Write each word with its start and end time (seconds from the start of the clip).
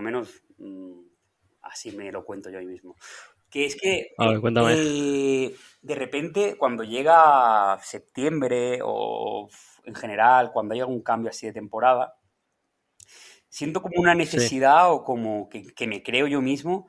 lo 0.00 0.02
menos 0.02 0.42
mm, 0.58 1.00
así 1.62 1.92
me 1.92 2.10
lo 2.10 2.24
cuento 2.24 2.50
yo 2.50 2.58
ahí 2.58 2.66
mismo. 2.66 2.96
Que 3.50 3.66
es 3.66 3.76
que 3.76 4.08
A 4.18 4.28
ver, 4.28 4.40
cuéntame. 4.40 4.74
eh, 4.74 5.54
de 5.82 5.94
repente 5.94 6.56
cuando 6.56 6.84
llega 6.84 7.78
septiembre 7.82 8.80
o 8.82 9.48
en 9.84 9.94
general 9.94 10.52
cuando 10.52 10.74
hay 10.74 10.80
algún 10.80 11.02
cambio 11.02 11.30
así 11.30 11.46
de 11.46 11.52
temporada, 11.52 12.14
siento 13.48 13.82
como 13.82 14.00
una 14.00 14.14
necesidad 14.14 14.92
o 14.92 15.04
como 15.04 15.48
que, 15.48 15.74
que 15.74 15.86
me 15.86 16.02
creo 16.02 16.26
yo 16.26 16.40
mismo, 16.40 16.88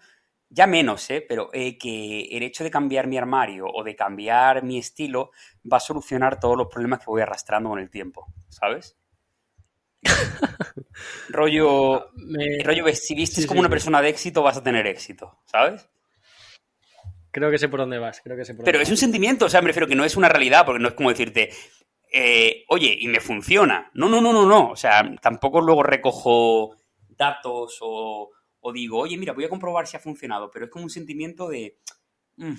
ya 0.50 0.68
menos, 0.68 1.10
¿eh? 1.10 1.26
Pero 1.28 1.50
eh, 1.54 1.78
que 1.78 2.24
el 2.32 2.44
hecho 2.44 2.64
de 2.64 2.72
cambiar 2.72 3.08
mi 3.08 3.18
armario 3.18 3.66
o 3.68 3.84
de 3.84 3.96
cambiar 3.96 4.64
mi 4.64 4.78
estilo 4.78 5.32
va 5.72 5.78
a 5.78 5.80
solucionar 5.80 6.40
todos 6.40 6.58
los 6.58 6.68
problemas 6.68 7.00
que 7.00 7.06
voy 7.08 7.22
arrastrando 7.22 7.70
con 7.70 7.80
el 7.80 7.90
tiempo, 7.90 8.28
¿sabes? 8.50 8.98
rollo, 11.30 12.10
Me- 12.16 12.64
rollo, 12.64 12.84
vistes 12.86 13.44
Sí, 13.44 13.48
como 13.48 13.60
sí, 13.60 13.60
una 13.60 13.70
sí. 13.70 13.70
persona 13.70 14.02
de 14.02 14.10
éxito, 14.10 14.44
vas 14.44 14.58
a 14.58 14.64
tener 14.64 14.88
éxito, 14.88 15.40
¿sabes? 15.46 15.88
Creo 17.32 17.50
que 17.50 17.58
sé 17.58 17.70
por 17.70 17.80
dónde 17.80 17.98
vas, 17.98 18.22
creo 18.22 18.36
que 18.36 18.44
sé 18.46 18.54
por 18.54 18.66
Pero 18.66 18.78
dónde 18.78 18.84
es 18.84 18.90
un 18.90 18.98
sentimiento, 18.98 19.46
o 19.46 19.50
sea, 19.50 19.62
me 19.62 19.68
refiero 19.68 19.88
que 19.88 19.96
no 19.96 20.04
es 20.04 20.18
una 20.18 20.28
realidad, 20.30 20.66
porque 20.66 20.82
no 20.82 20.90
es 20.90 20.94
como 20.96 21.10
decirte, 21.10 21.50
eh, 22.12 22.66
oye, 22.68 22.96
y 23.00 23.08
me 23.08 23.22
funciona. 23.22 23.90
No, 23.94 24.10
no, 24.10 24.20
no, 24.22 24.34
no, 24.34 24.46
no. 24.46 24.72
O 24.72 24.76
sea, 24.76 25.10
tampoco 25.22 25.62
luego 25.62 25.82
recojo 25.84 26.76
datos 27.08 27.78
o, 27.82 28.30
o 28.60 28.74
digo, 28.74 29.00
oye, 29.00 29.18
mira, 29.18 29.34
voy 29.34 29.46
a 29.46 29.50
comprobar 29.50 29.88
si 29.88 29.96
ha 29.96 30.02
funcionado, 30.02 30.52
pero 30.52 30.66
es 30.66 30.72
como 30.72 30.84
un 30.84 30.90
sentimiento 30.90 31.48
de, 31.48 31.78
mm, 32.38 32.54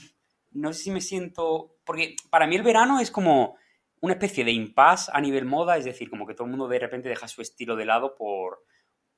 no 0.52 0.73
sé 0.73 0.84
si 0.84 0.90
me 0.90 1.01
siento, 1.02 1.77
porque 1.84 2.16
para 2.30 2.46
mí 2.46 2.56
el 2.56 2.62
verano 2.62 2.98
es 3.01 3.10
como 3.10 3.56
una 4.02 4.15
especie 4.15 4.45
de 4.45 4.52
impasse 4.52 5.11
a 5.15 5.20
nivel 5.23 5.47
moda, 5.47 5.79
es 5.79 5.87
decir, 5.87 6.10
como 6.10 6.27
que 6.27 6.34
todo 6.34 6.47
el 6.47 6.52
mundo 6.52 6.69
de 6.69 6.80
repente 6.80 7.09
deja 7.09 7.29
su 7.29 7.43
estilo 7.43 7.77
de 7.77 7.87
lado 7.87 8.15
por, 8.16 8.65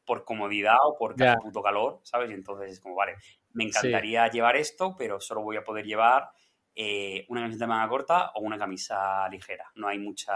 por 0.06 0.24
comodidad 0.24 0.76
o 0.82 0.98
hace 1.22 1.38
puto 1.38 1.62
calor, 1.62 2.00
¿sabes? 2.04 2.30
Y 2.30 2.34
entonces 2.34 2.72
es 2.72 2.80
como, 2.80 2.96
vale, 2.96 3.16
me 3.52 3.64
Sí. 3.68 3.90
encantaría 3.90 4.28
llevar 4.30 4.56
esto, 4.56 4.96
pero 4.98 5.20
solo 5.20 5.42
voy 5.42 5.56
a 5.56 5.64
poder 5.64 5.86
llevar 5.86 6.30
eh, 6.74 7.26
una 7.28 7.42
camiseta 7.42 7.64
de 7.66 7.68
manga 7.68 7.88
corta 7.88 8.32
o 8.34 8.40
una 8.42 8.58
camisa 8.58 9.28
ligera. 9.30 9.70
No 9.76 9.88
hay 9.88 9.98
mucha 9.98 10.34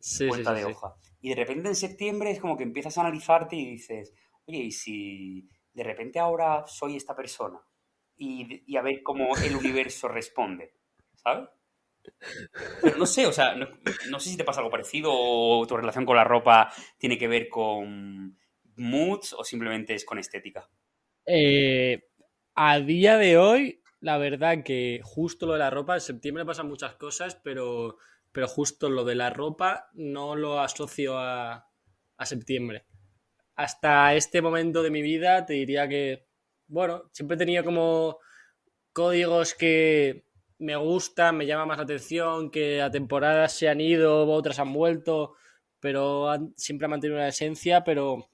Sí, 0.00 0.30
vuelta 0.30 0.52
sí, 0.54 0.54
de 0.54 0.64
hoja. 0.64 0.94
Y 1.20 1.30
de 1.30 1.36
repente 1.36 1.68
en 1.68 1.76
septiembre 1.76 2.30
es 2.30 2.40
como 2.40 2.56
que 2.56 2.62
empiezas 2.64 2.96
a 2.98 3.02
analizarte 3.02 3.56
y 3.56 3.70
dices, 3.70 4.14
oye, 4.46 4.58
¿y 4.58 4.70
si 4.70 5.48
de 5.72 5.84
repente 5.84 6.18
ahora 6.18 6.64
soy 6.66 6.96
esta 6.96 7.14
persona? 7.14 7.60
Y, 8.16 8.62
y 8.70 8.76
a 8.76 8.82
ver 8.82 9.02
cómo 9.02 9.36
el 9.38 9.56
universo 9.56 10.08
responde, 10.08 10.74
¿sabes? 11.14 11.48
No 12.98 13.06
sé, 13.06 13.26
o 13.26 13.32
sea, 13.32 13.54
no, 13.54 14.20
sé 14.20 14.30
si 14.30 14.36
te 14.36 14.44
pasa 14.44 14.60
algo 14.60 14.70
parecido 14.70 15.10
o 15.12 15.66
tu 15.66 15.76
relación 15.76 16.04
con 16.04 16.16
la 16.16 16.24
ropa 16.24 16.72
tiene 16.98 17.18
que 17.18 17.28
ver 17.28 17.48
con 17.48 18.38
moods 18.76 19.34
o 19.34 19.44
simplemente 19.44 19.94
es 19.94 20.04
con 20.04 20.18
estética. 20.18 20.68
Eh, 21.26 22.08
a 22.54 22.80
día 22.80 23.16
de 23.16 23.38
hoy, 23.38 23.82
la 24.00 24.18
verdad 24.18 24.62
que 24.64 25.00
justo 25.02 25.46
lo 25.46 25.54
de 25.54 25.58
la 25.60 25.70
ropa, 25.70 25.94
en 25.94 26.00
septiembre 26.00 26.44
pasan 26.44 26.68
muchas 26.68 26.94
cosas, 26.94 27.36
pero, 27.42 27.96
pero 28.32 28.48
justo 28.48 28.88
lo 28.88 29.04
de 29.04 29.14
la 29.14 29.30
ropa 29.30 29.90
no 29.94 30.36
lo 30.36 30.60
asocio 30.60 31.18
a, 31.18 31.68
a 32.16 32.26
septiembre. 32.26 32.86
Hasta 33.56 34.14
este 34.14 34.40
momento 34.42 34.82
de 34.82 34.90
mi 34.90 35.02
vida 35.02 35.44
te 35.44 35.54
diría 35.54 35.88
que, 35.88 36.26
bueno, 36.66 37.10
siempre 37.12 37.36
tenido 37.36 37.64
como 37.64 38.18
códigos 38.92 39.54
que 39.54 40.24
me 40.60 40.76
gustan, 40.76 41.36
me 41.36 41.46
llaman 41.46 41.68
más 41.68 41.78
la 41.78 41.84
atención, 41.84 42.50
que 42.50 42.82
a 42.82 42.90
temporadas 42.90 43.52
se 43.54 43.68
han 43.68 43.80
ido, 43.80 44.26
otras 44.28 44.58
han 44.58 44.72
vuelto, 44.72 45.34
pero 45.80 46.28
siempre 46.56 46.84
ha 46.84 46.88
mantenido 46.88 47.18
una 47.18 47.28
esencia, 47.28 47.82
pero 47.82 48.30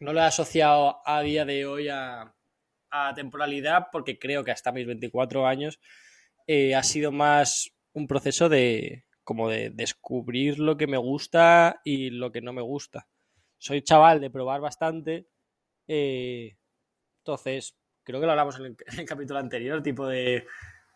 no 0.00 0.12
lo 0.12 0.20
he 0.20 0.24
asociado 0.24 1.00
a 1.04 1.22
día 1.22 1.44
de 1.46 1.66
hoy 1.66 1.88
a, 1.88 2.34
a 2.90 3.14
temporalidad 3.14 3.86
porque 3.90 4.18
creo 4.18 4.44
que 4.44 4.50
hasta 4.50 4.72
mis 4.72 4.86
24 4.86 5.46
años 5.46 5.80
eh, 6.46 6.74
ha 6.74 6.82
sido 6.82 7.12
más 7.12 7.70
un 7.92 8.06
proceso 8.06 8.48
de 8.48 9.04
como 9.24 9.48
de 9.48 9.70
descubrir 9.70 10.58
lo 10.58 10.76
que 10.76 10.86
me 10.86 10.96
gusta 10.96 11.80
y 11.84 12.10
lo 12.10 12.30
que 12.30 12.40
no 12.40 12.52
me 12.52 12.62
gusta. 12.62 13.08
Soy 13.58 13.82
chaval 13.82 14.20
de 14.20 14.30
probar 14.30 14.60
bastante, 14.60 15.28
eh, 15.86 16.56
entonces 17.20 17.76
creo 18.04 18.20
que 18.20 18.26
lo 18.26 18.32
hablamos 18.32 18.58
en 18.58 18.66
el, 18.66 18.76
en 18.86 19.00
el 19.00 19.06
capítulo 19.06 19.38
anterior, 19.38 19.82
tipo 19.82 20.06
de 20.06 20.46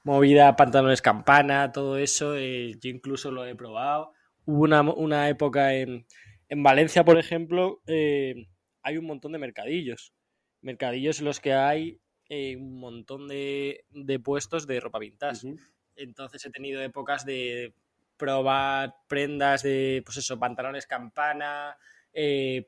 movida, 0.05 0.57
pantalones 0.57 1.03
campana, 1.03 1.73
todo 1.73 1.97
eso, 1.99 2.37
eh, 2.37 2.75
yo 2.81 2.91
incluso 2.91 3.31
lo 3.31 3.47
he 3.47 3.55
probado. 3.55 4.13
Hubo 4.45 4.63
una, 4.63 4.83
una 4.83 5.29
época 5.29 5.75
en, 5.75 6.07
en 6.49 6.63
Valencia, 6.63 7.05
por 7.05 7.19
ejemplo, 7.19 7.81
eh, 7.87 8.49
hay 8.83 8.97
un 8.97 9.07
montón 9.07 9.33
de 9.33 9.39
mercadillos. 9.39 10.13
Mercadillos 10.61 11.21
en 11.21 11.27
los 11.27 11.41
que 11.41 11.55
hay 11.55 12.01
eh, 12.29 12.57
un 12.57 12.79
montón 12.79 13.29
de, 13.29 13.85
de 13.91 14.19
puestos 14.19 14.67
de 14.67 14.81
ropa 14.81 14.99
vintage. 14.99 15.55
Entonces 15.97 16.45
he 16.45 16.51
tenido 16.51 16.83
épocas 16.83 17.25
de 17.25 17.75
probar 18.17 18.95
prendas 19.09 19.63
de, 19.63 20.03
pues 20.05 20.19
eso, 20.19 20.39
pantalones 20.39 20.87
campana, 20.87 21.77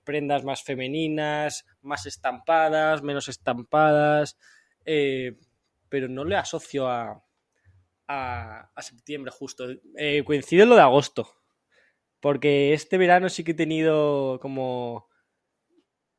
prendas 0.05 0.45
más 0.45 0.63
femeninas, 0.65 1.65
más 1.83 2.07
estampadas, 2.07 3.03
menos 3.03 3.29
estampadas, 3.29 4.37
pero 4.85 6.09
no 6.09 6.25
le 6.25 6.37
asocio 6.37 6.89
a, 6.89 7.24
a, 8.09 8.71
a 8.75 8.83
septiembre 8.83 9.31
justo. 9.33 9.67
Eh, 9.97 10.23
coincide 10.25 10.63
en 10.65 10.71
lo 10.71 10.77
de 10.77 10.83
agosto, 10.83 11.29
porque 12.21 12.75
este 12.75 12.99
verano 12.99 13.29
sí 13.29 13.45
que 13.45 13.53
he 13.53 13.55
tenido 13.55 14.39
como 14.41 15.09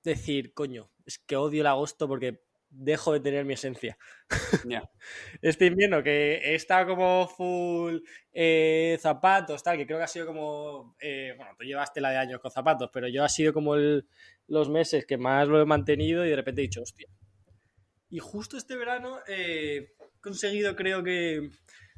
decir, 0.03 0.53
coño, 0.53 0.91
es 1.06 1.19
que 1.19 1.35
odio 1.35 1.62
el 1.62 1.68
agosto 1.68 2.07
porque 2.07 2.41
dejo 2.69 3.13
de 3.13 3.19
tener 3.19 3.45
mi 3.45 3.53
esencia. 3.53 3.97
Ya. 4.68 4.90
Este 5.41 5.68
invierno 5.68 6.01
que 6.03 6.56
está 6.56 6.85
como 6.88 7.28
full 7.28 8.00
eh, 8.34 8.97
zapatos, 9.00 9.62
tal, 9.63 9.78
que 9.78 9.85
creo 9.85 10.00
que 10.00 10.03
ha 10.06 10.07
sido 10.07 10.25
como. 10.25 10.95
eh, 11.00 11.34
bueno, 11.38 11.51
tú 11.57 11.63
llevas 11.66 11.94
tela 11.94 12.09
de 12.09 12.18
años 12.18 12.40
con 12.41 12.51
zapatos, 12.51 12.90
pero 12.91 13.07
yo 13.07 13.24
ha 13.24 13.29
sido 13.29 13.53
como 13.53 13.75
el- 13.75 14.07
los 14.47 14.69
meses 14.69 15.06
que 15.06 15.18
más 15.18 15.47
lo 15.47 15.62
he 15.62 15.66
mantenido 15.66 16.25
y 16.25 16.29
de 16.29 16.35
repente 16.35 16.62
he 16.62 16.63
dicho, 16.63 16.81
hostia. 16.81 17.07
Y 18.09 18.19
justo 18.19 18.57
este 18.57 18.75
verano 18.75 19.19
eh, 19.28 19.94
conseguido, 20.25 20.75
creo 20.75 21.03
que 21.03 21.50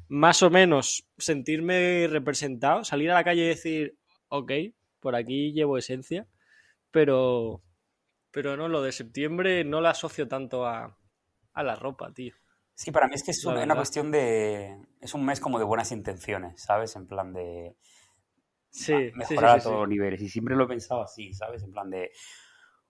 más 0.08 0.42
o 0.42 0.50
menos 0.50 1.06
sentirme 1.18 2.06
representado, 2.08 2.84
salir 2.84 3.10
a 3.10 3.14
la 3.14 3.24
calle 3.24 3.44
y 3.44 3.48
decir, 3.48 3.96
ok, 4.28 4.52
por 5.00 5.16
aquí 5.16 5.52
llevo 5.52 5.78
esencia, 5.78 6.26
pero. 6.92 7.62
Pero 8.32 8.56
no, 8.56 8.68
lo 8.68 8.82
de 8.82 8.92
septiembre 8.92 9.64
no 9.64 9.80
lo 9.80 9.88
asocio 9.88 10.28
tanto 10.28 10.66
a, 10.66 10.98
a 11.54 11.62
la 11.64 11.76
ropa, 11.76 12.12
tío. 12.12 12.34
Sí, 12.74 12.92
para 12.92 13.08
mí 13.08 13.14
es 13.14 13.24
que 13.24 13.32
es 13.32 13.44
La 13.44 13.64
una, 13.64 13.74
cuestión 13.76 14.10
de... 14.12 14.78
Es 15.00 15.12
un 15.14 15.24
mes 15.26 15.40
como 15.40 15.58
de 15.58 15.64
buenas 15.64 15.90
intenciones, 15.92 16.62
¿sabes? 16.62 16.94
En 16.96 17.06
plan 17.06 17.32
de 17.32 17.76
Sí, 18.70 18.92
ma- 18.92 19.24
sí, 19.26 19.36
sí, 19.36 19.36
mejorar 19.36 19.50
sí, 19.50 19.60
a 19.60 19.62
todos 19.62 19.80
los 19.80 19.88
niveles. 19.88 20.20
Y 20.22 20.28
siempre 20.28 20.56
lo 20.56 20.64
he 20.64 20.68
pensado 20.68 21.02
así, 21.02 21.32
¿sabes? 21.32 21.62
En 21.62 21.72
plan 21.72 21.90
de... 21.90 22.10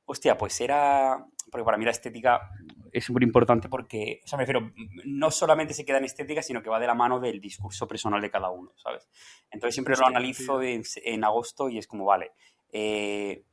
Hostia, 0.07 0.37
pues 0.39 0.61
era... 0.61 1.25
Porque 1.51 1.65
para 1.65 1.79
mí 1.79 1.85
la 1.85 1.93
estética 1.93 2.51
es 2.93 3.05
súper 3.05 3.23
importante 3.23 3.69
porque, 3.69 4.21
o 4.25 4.27
sea, 4.29 4.37
me 4.39 4.45
refiero, 4.45 4.73
no 5.05 5.31
solamente 5.31 5.75
se 5.75 5.85
queda 5.85 5.99
en 5.99 6.05
estética, 6.05 6.43
sino 6.43 6.63
que 6.63 6.71
va 6.71 6.79
de 6.81 6.87
la 6.87 6.95
mano 6.95 7.21
del 7.21 7.41
discurso 7.41 7.87
personal 7.87 8.21
de 8.21 8.31
cada 8.31 8.51
uno, 8.51 8.73
¿sabes? 8.77 9.09
Entonces 9.51 9.75
siempre 9.75 9.95
lo 9.97 10.07
analizo 10.07 10.63
en, 10.63 10.83
en 11.05 11.25
agosto 11.25 11.69
y 11.69 11.79
es 11.79 11.87
como, 11.87 12.05
vale, 12.05 12.33
eh, 12.73 13.45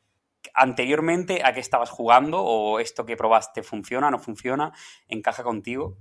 anteriormente 0.53 1.41
a 1.44 1.53
qué 1.53 1.59
estabas 1.59 1.90
jugando 1.90 2.41
o 2.44 2.79
esto 2.79 3.06
que 3.06 3.18
probaste 3.18 3.63
funciona, 3.63 4.12
no 4.12 4.19
funciona, 4.19 4.72
encaja 5.07 5.44
contigo. 5.44 5.97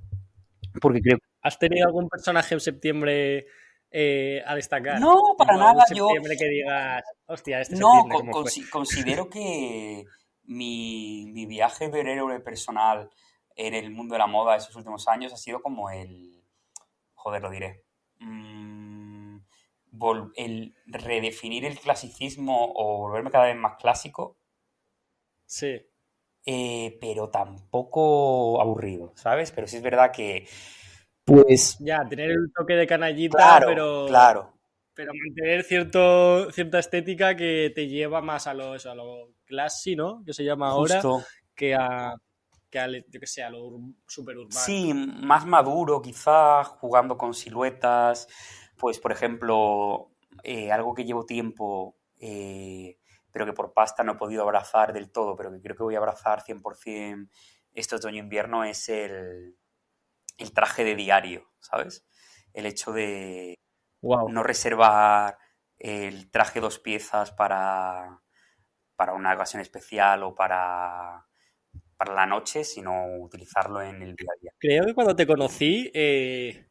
Porque 0.81 1.01
creo 1.01 1.19
¿Has 1.43 1.59
tenido 1.59 1.87
algún 1.87 2.09
personaje 2.09 2.55
en 2.55 2.61
septiembre 2.61 3.47
eh, 3.91 4.43
a 4.47 4.55
destacar? 4.55 4.99
No, 5.01 5.35
para 5.37 5.57
nada, 5.57 5.85
yo- 5.95 6.09
que 6.39 6.49
digas, 6.49 7.05
hostia, 7.27 7.61
este 7.61 7.77
No, 7.77 7.91
septiembre, 8.03 8.33
con- 8.33 8.45
considero 8.71 9.29
que 9.29 10.05
mi, 10.45 11.27
mi 11.33 11.47
viaje 11.47 11.85
héroe 11.87 12.41
personal 12.41 13.11
en 13.57 13.75
el 13.75 13.91
mundo 13.91 14.15
de 14.15 14.19
la 14.21 14.27
moda 14.27 14.57
esos 14.57 14.75
últimos 14.77 15.07
años 15.09 15.33
ha 15.33 15.37
sido 15.37 15.63
como 15.63 15.91
el... 15.91 16.43
Joder, 17.15 17.43
lo 17.43 17.51
diré. 17.51 17.85
Mm, 18.21 19.39
vol- 19.93 20.33
el 20.37 20.75
redefinir 20.87 21.65
el 21.65 21.79
clasicismo 21.79 22.73
o 22.75 22.99
volverme 22.99 23.31
cada 23.31 23.47
vez 23.47 23.57
más 23.57 23.77
clásico, 23.81 24.37
Sí, 25.47 25.81
eh, 26.47 26.99
pero 27.01 27.31
tampoco 27.31 28.61
aburrido, 28.61 29.13
¿sabes? 29.17 29.51
Pero 29.53 29.67
sí 29.67 29.77
es 29.77 29.83
verdad 29.83 30.11
que... 30.13 30.47
Pues... 31.25 31.79
ya, 31.81 32.07
tener 32.09 32.31
el 32.31 32.53
toque 32.55 32.75
de 32.75 32.87
canallita, 32.87 33.37
Claro, 33.39 33.67
pero, 33.69 34.07
claro. 34.07 34.53
pero 34.95 35.13
mantener 35.15 35.63
cierto, 35.65 36.51
cierta 36.53 36.79
estética 36.79 37.35
que 37.37 37.73
te 37.75 37.89
lleva 37.89 38.21
más 38.21 38.47
a 38.47 38.55
lo, 38.55 38.75
eso, 38.75 38.91
a 38.91 38.95
lo 38.95 39.33
classy, 39.47 39.97
¿no? 39.97 40.23
Que 40.25 40.35
se 40.35 40.45
llama 40.45 40.69
ahora, 40.71 41.01
Justo. 41.01 41.25
que 41.55 41.75
a, 41.75 42.15
que 42.75 43.05
yo 43.13 43.21
que 43.21 43.27
sé, 43.35 43.43
a 43.43 43.51
lo 43.51 43.59
ur- 43.69 43.95
super 44.17 44.37
urbano. 44.39 44.67
Sí, 44.67 44.93
más 44.95 45.47
maduro 45.47 46.01
quizá, 46.03 46.65
jugando 46.65 47.19
con 47.19 47.35
siluetas. 47.35 48.29
Pues, 48.79 48.99
por 49.01 49.13
ejemplo, 49.13 50.11
eh, 50.43 50.71
algo 50.73 50.95
que 50.95 51.05
llevo 51.05 51.25
tiempo 51.27 51.97
eh, 52.21 52.99
pero 53.33 53.47
que 53.47 53.53
por 53.53 53.73
pasta 53.73 54.05
no 54.05 54.13
he 54.13 54.17
podido 54.17 54.43
abrazar 54.43 54.93
del 54.93 55.11
todo, 55.11 55.35
pero 55.37 55.51
que 55.53 55.61
creo 55.61 55.77
que 55.77 55.83
voy 55.83 55.95
a 55.97 55.99
abrazar 55.99 56.43
100% 56.43 57.33
este 57.73 57.97
otoño-invierno 57.97 58.63
es 58.65 58.89
el, 58.89 59.57
el 60.39 60.53
traje 60.53 60.85
de 60.85 60.97
diario, 60.97 61.53
¿sabes? 61.61 62.07
El 62.53 62.67
hecho 62.67 62.93
de 62.93 63.59
no 64.27 64.43
reservar 64.43 65.39
el 65.79 66.31
traje 66.31 66.61
dos 66.61 66.79
piezas 66.79 67.33
para, 67.33 68.23
para 68.97 69.15
una 69.15 69.35
ocasión 69.35 69.63
especial 69.63 70.23
o 70.25 70.35
para, 70.35 71.27
para 72.05 72.15
la 72.15 72.27
noche, 72.27 72.65
sino 72.65 73.17
utilizarlo 73.19 73.81
en 73.83 74.03
el 74.03 74.15
día 74.15 74.29
a 74.37 74.41
día. 74.41 74.53
Creo 74.59 74.85
que 74.85 74.95
cuando 74.95 75.17
te 75.17 75.27
conocí, 75.27 75.91
eh, 75.95 76.67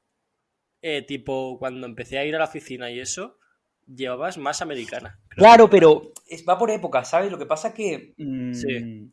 eh, 0.81 1.01
tipo 1.03 1.57
cuando 1.57 1.87
empecé 1.87 2.17
a 2.17 2.25
ir 2.25 2.35
a 2.35 2.39
la 2.39 2.45
oficina 2.45 2.91
y 2.91 2.99
eso, 2.99 3.39
llevabas 3.87 4.37
más 4.37 4.61
americana. 4.61 5.19
Claro, 5.29 5.69
pero 5.69 6.13
va 6.47 6.57
por 6.57 6.71
época, 6.71 7.03
¿sabes? 7.03 7.31
Lo 7.31 7.37
que 7.37 7.45
pasa 7.45 7.73
que 7.73 8.13
mm, 8.17 9.11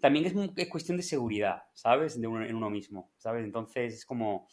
también 0.00 0.52
es, 0.56 0.68
cuestión 0.68 0.96
de 0.96 1.02
seguridad, 1.02 1.62
¿sabes? 1.74 2.20
De 2.20 2.26
en 2.26 2.54
uno 2.54 2.70
mismo, 2.70 3.12
¿sabes? 3.16 3.44
Entonces 3.44 3.94
es 3.94 4.06
como... 4.06 4.48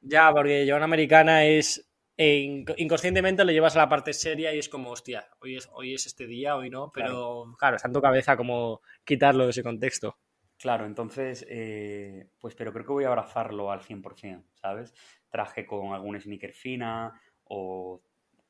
Ya, 0.00 0.30
porque 0.32 0.64
llevar 0.64 0.80
una 0.80 0.84
americana 0.84 1.44
es... 1.46 1.90
inconscientemente 2.16 3.44
lo 3.44 3.52
llevas 3.52 3.74
a 3.76 3.80
la 3.80 3.88
parte 3.88 4.12
seria 4.12 4.54
y 4.54 4.58
es 4.58 4.68
como, 4.68 4.90
hostia, 4.90 5.26
hoy 5.40 5.56
es, 5.56 5.68
hoy 5.72 5.94
es 5.94 6.06
este 6.06 6.26
día, 6.26 6.56
hoy 6.56 6.70
no, 6.70 6.92
pero 6.92 7.54
claro, 7.58 7.76
está 7.76 7.88
en 7.88 7.94
tu 7.94 8.02
cabeza 8.02 8.36
como 8.36 8.82
quitarlo 9.04 9.44
de 9.44 9.50
ese 9.50 9.62
contexto. 9.62 10.18
Claro, 10.64 10.86
entonces, 10.86 11.44
eh, 11.50 12.30
pues 12.40 12.54
pero 12.54 12.72
creo 12.72 12.86
que 12.86 12.92
voy 12.94 13.04
a 13.04 13.08
abrazarlo 13.08 13.70
al 13.70 13.82
100%, 13.82 14.44
¿sabes? 14.54 14.94
Traje 15.28 15.66
con 15.66 15.92
algún 15.92 16.18
sneaker 16.18 16.54
fina 16.54 17.20
o 17.44 18.00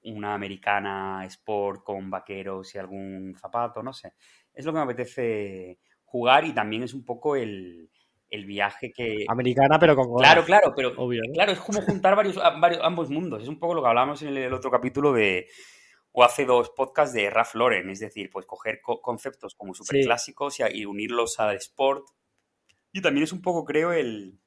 una 0.05 0.33
americana 0.33 1.25
sport 1.27 1.83
con 1.83 2.11
vaqueros 2.11 2.73
y 2.73 2.79
algún 2.79 3.35
zapato, 3.37 3.83
no 3.83 3.93
sé. 3.93 4.13
Es 4.53 4.65
lo 4.65 4.71
que 4.71 4.77
me 4.77 4.85
apetece 4.85 5.81
jugar 6.05 6.45
y 6.45 6.53
también 6.53 6.85
es 6.85 6.95
un 6.95 7.05
poco 7.05 7.35
el, 7.35 7.91
viaje 8.31 8.93
que... 8.93 9.25
Americana, 9.27 9.77
pero 9.81 9.97
con... 9.97 10.15
Claro, 10.15 10.45
claro, 10.45 10.73
pero... 10.77 10.95
Claro, 11.33 11.51
es 11.51 11.59
como 11.59 11.83
juntar 11.83 12.15
varios, 12.15 12.37
varios, 12.61 12.81
ambos 12.85 13.11
mundos. 13.11 13.43
Es 13.43 13.49
un 13.49 13.59
poco 13.59 13.75
lo 13.75 13.83
que 13.83 13.89
hablamos 13.89 14.23
en 14.23 14.37
el, 14.37 14.55
otro 14.55 14.71
capítulo 14.71 15.13
de... 15.13 15.49
O 16.17 16.23
hace 16.23 16.45
dos 16.45 16.71
podcasts 16.71 17.13
de 17.13 17.29
Ralph 17.29 17.55
Lauren, 17.55 17.91
es 17.91 17.99
decir, 17.99 18.31
pues 18.31 18.47
coger 18.47 18.81
conceptos 18.81 19.57
como 19.57 19.75
súper 19.75 20.05
clásicos 20.05 20.61
y, 20.61 20.87
unirlos 20.87 21.41
al 21.41 21.57
sport. 21.57 22.07
Y 22.93 23.03
también 23.03 23.25
es 23.25 23.33
un 23.33 23.43
poco, 23.43 23.65
creo, 23.65 23.93
el, 23.93 24.39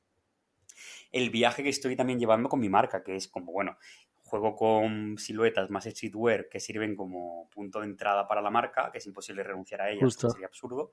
el 1.12 1.30
viaje 1.30 1.64
que 1.64 1.70
estoy 1.70 1.98
también 1.98 2.20
llevando 2.20 2.48
con 2.48 2.62
mi 2.62 2.70
marca, 2.70 3.04
que 3.04 3.18
es 3.18 3.28
como, 3.28 3.52
bueno, 3.52 3.78
juego 4.24 4.56
con 4.56 5.18
siluetas 5.18 5.70
más 5.70 5.84
streetwear 5.84 6.48
que 6.50 6.62
sirven 6.62 6.96
como 6.96 7.50
punto 7.50 7.80
de 7.80 7.88
entrada 7.88 8.28
para 8.28 8.42
la 8.42 8.50
marca, 8.50 8.90
que 8.92 9.00
es 9.00 9.06
imposible 9.06 9.44
renunciar 9.44 9.82
a 9.82 9.90
ellas, 9.90 10.14
sería 10.14 10.48
absurdo, 10.48 10.92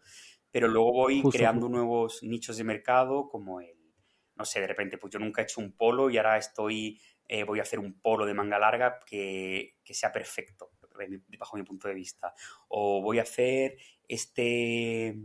pero 0.50 0.66
luego 0.66 0.92
voy 0.92 1.22
creando 1.30 1.68
nuevos 1.68 2.22
nichos 2.22 2.56
de 2.56 2.64
mercado 2.64 3.28
como 3.28 3.60
el, 3.60 3.83
no 4.36 4.44
sé, 4.44 4.60
de 4.60 4.66
repente, 4.66 4.98
pues 4.98 5.12
yo 5.12 5.18
nunca 5.18 5.40
he 5.42 5.44
hecho 5.44 5.60
un 5.60 5.72
polo 5.72 6.10
y 6.10 6.16
ahora 6.16 6.36
estoy, 6.36 7.00
eh, 7.28 7.44
voy 7.44 7.58
a 7.58 7.62
hacer 7.62 7.78
un 7.78 8.00
polo 8.00 8.26
de 8.26 8.34
manga 8.34 8.58
larga 8.58 9.00
que, 9.06 9.76
que 9.84 9.94
sea 9.94 10.12
perfecto, 10.12 10.72
bajo 11.38 11.56
mi 11.56 11.62
punto 11.62 11.88
de 11.88 11.94
vista, 11.94 12.34
o 12.68 13.02
voy 13.02 13.18
a 13.18 13.22
hacer 13.22 13.76
este 14.08 15.16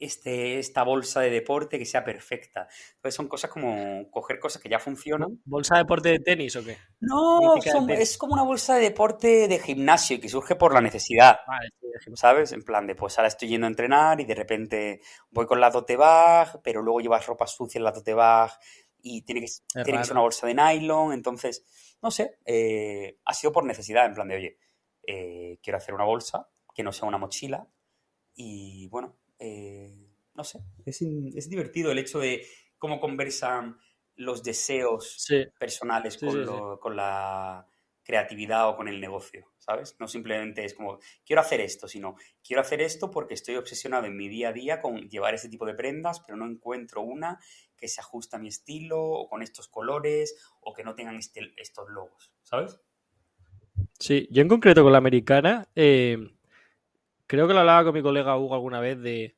este, 0.00 0.58
esta 0.58 0.82
bolsa 0.82 1.20
de 1.20 1.30
deporte 1.30 1.78
que 1.78 1.84
sea 1.84 2.02
perfecta. 2.02 2.66
Entonces 2.94 3.14
son 3.14 3.28
cosas 3.28 3.50
como 3.50 4.10
coger 4.10 4.40
cosas 4.40 4.62
que 4.62 4.70
ya 4.70 4.78
funcionan. 4.78 5.40
¿Bolsa 5.44 5.76
de 5.76 5.82
deporte 5.82 6.08
de 6.08 6.18
tenis 6.20 6.56
o 6.56 6.64
qué? 6.64 6.78
No, 7.00 7.56
es 7.88 8.16
como 8.16 8.32
una 8.32 8.42
bolsa 8.42 8.76
de 8.76 8.80
deporte 8.80 9.46
de 9.46 9.58
gimnasio 9.58 10.16
y 10.16 10.20
que 10.20 10.30
surge 10.30 10.56
por 10.56 10.72
la 10.72 10.80
necesidad. 10.80 11.40
¿Sabes? 12.14 12.52
En 12.52 12.62
plan 12.62 12.86
de, 12.86 12.94
pues 12.94 13.18
ahora 13.18 13.28
estoy 13.28 13.48
yendo 13.48 13.66
a 13.66 13.70
entrenar 13.70 14.20
y 14.20 14.24
de 14.24 14.34
repente 14.34 15.00
voy 15.30 15.44
con 15.44 15.60
la 15.60 15.70
tote 15.70 15.96
bag, 15.96 16.60
pero 16.62 16.80
luego 16.80 17.00
llevas 17.00 17.26
ropa 17.26 17.46
sucia 17.46 17.78
en 17.78 17.84
la 17.84 17.92
tote 17.92 18.14
bag 18.14 18.50
y 19.02 19.22
tiene 19.22 19.42
que, 19.42 19.48
tiene 19.84 19.98
que 19.98 20.04
ser 20.04 20.14
una 20.14 20.22
bolsa 20.22 20.46
de 20.46 20.54
nylon. 20.54 21.12
Entonces, 21.12 21.62
no 22.00 22.10
sé, 22.10 22.38
eh, 22.46 23.18
ha 23.26 23.34
sido 23.34 23.52
por 23.52 23.64
necesidad, 23.64 24.06
en 24.06 24.14
plan 24.14 24.28
de, 24.28 24.36
oye, 24.36 24.58
eh, 25.06 25.58
quiero 25.62 25.76
hacer 25.76 25.94
una 25.94 26.04
bolsa 26.04 26.48
que 26.74 26.82
no 26.82 26.92
sea 26.92 27.06
una 27.06 27.18
mochila 27.18 27.66
y 28.34 28.88
bueno, 28.88 29.18
eh, 29.40 29.92
no 30.34 30.44
sé, 30.44 30.60
es, 30.84 31.48
divertido 31.48 31.90
el 31.90 31.98
hecho 31.98 32.20
de 32.20 32.46
cómo 32.78 33.00
conversan 33.00 33.78
los 34.16 34.42
deseos 34.42 35.26
personales 35.58 36.18
con, 36.18 36.96
la 36.96 37.66
creatividad 38.02 38.68
o 38.68 38.76
con 38.76 38.88
el 38.88 39.00
negocio, 39.00 39.46
¿sabes? 39.58 39.96
No 39.98 40.08
simplemente 40.08 40.64
es 40.64 40.74
como, 40.74 40.98
quiero 41.24 41.40
hacer 41.40 41.60
esto, 41.60 41.88
sino, 41.88 42.16
quiero 42.42 42.60
hacer 42.60 42.82
esto 42.82 43.10
porque 43.10 43.34
estoy 43.34 43.56
obsesionado 43.56 44.06
en 44.06 44.16
mi 44.16 44.28
día 44.28 44.50
a 44.50 44.52
día 44.52 44.80
con 44.80 45.08
llevar 45.08 45.34
este 45.34 45.48
tipo 45.48 45.64
de 45.64 45.74
prendas, 45.74 46.20
pero 46.20 46.36
no 46.36 46.46
encuentro 46.46 47.00
una 47.00 47.38
que 47.76 47.88
se 47.88 48.00
ajuste 48.00 48.36
a 48.36 48.38
mi 48.38 48.48
estilo 48.48 49.02
o 49.02 49.28
con 49.28 49.42
estos 49.42 49.68
colores 49.68 50.36
o 50.60 50.74
que 50.74 50.84
no 50.84 50.94
tengan 50.94 51.16
este, 51.16 51.52
estos 51.56 51.88
logos, 51.88 52.30
¿sabes? 52.42 52.78
Sí, 53.98 54.28
yo 54.30 54.42
en 54.42 54.48
concreto 54.48 54.82
con 54.82 54.92
la 54.92 54.98
americana, 54.98 55.68
eh, 55.74 56.18
creo 57.30 57.46
que 57.46 57.54
lo 57.54 57.60
hablaba 57.60 57.84
con 57.84 57.94
mi 57.94 58.02
colega 58.02 58.36
Hugo 58.36 58.56
alguna 58.56 58.80
vez 58.80 59.00
de... 59.00 59.36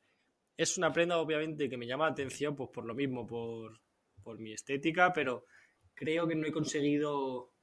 Es 0.57 0.79
una 0.79 0.91
prenda 0.91 1.19
obviamente 1.19 1.69
que 1.69 1.77
me 1.77 1.85
llama 1.85 2.07
la 2.07 2.13
atención 2.13 2.55
pues 2.55 2.71
por 2.73 2.85
lo 2.85 2.95
mismo, 2.95 3.27
por, 3.27 3.79
mi 4.39 4.51
estética, 4.51 5.13
pero 5.13 5.45
creo 5.93 6.27
que 6.27 6.33
no 6.33 6.47
he 6.47 6.51
conseguido 6.51 7.53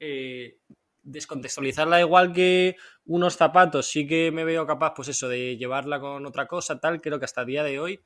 eh, 0.00 0.58
descontextualizarla 1.00 2.00
igual 2.00 2.32
que 2.32 2.74
unos 3.04 3.36
zapatos. 3.36 3.86
Sí 3.86 4.04
que 4.04 4.32
me 4.32 4.44
veo 4.44 4.66
capaz, 4.66 4.94
pues 4.96 5.08
eso, 5.08 5.28
de 5.28 5.56
llevarla 5.56 6.00
con 6.00 6.26
otra 6.26 6.48
cosa, 6.48 6.80
tal. 6.80 7.00
Creo 7.00 7.20
que 7.20 7.26
hasta 7.26 7.42
el 7.42 7.46
día 7.46 7.62
de 7.62 7.78
hoy 7.78 8.00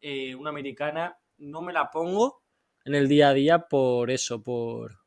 eh, 0.00 0.34
una 0.34 0.48
americana 0.48 1.18
no 1.36 1.60
me 1.60 1.74
la 1.74 1.90
pongo 1.90 2.44
en 2.82 2.94
el 2.94 3.08
día 3.08 3.28
a 3.28 3.34
día 3.34 3.68
por 3.68 4.10
eso, 4.10 4.42
por, 4.42 5.00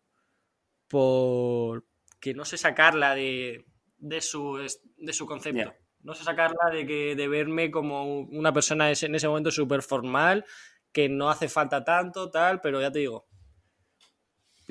por 0.88 1.88
que 2.20 2.36
no 2.36 2.46
sé 2.46 2.60
sacarla 2.60 3.16
de, 3.16 3.66
de, 3.98 4.22
su, 4.22 4.60
de 4.98 5.14
su 5.14 5.26
concepto 5.26 5.74
no 6.04 6.14
sé 6.14 6.24
sacarla 6.24 6.70
de 6.72 6.86
que 6.86 7.16
de 7.16 7.28
verme 7.28 7.72
como 7.72 8.20
una 8.20 8.54
persona 8.54 8.92
en 8.92 9.16
ese 9.16 9.28
momento 9.28 9.52
súper 9.52 9.82
formal, 9.82 10.46
que 10.92 11.10
no 11.10 11.30
hace 11.30 11.50
falta 11.50 11.84
tanto, 11.84 12.30
tal, 12.30 12.62
pero 12.62 12.80
ya 12.82 12.92
te 12.92 13.00
digo, 13.00 13.26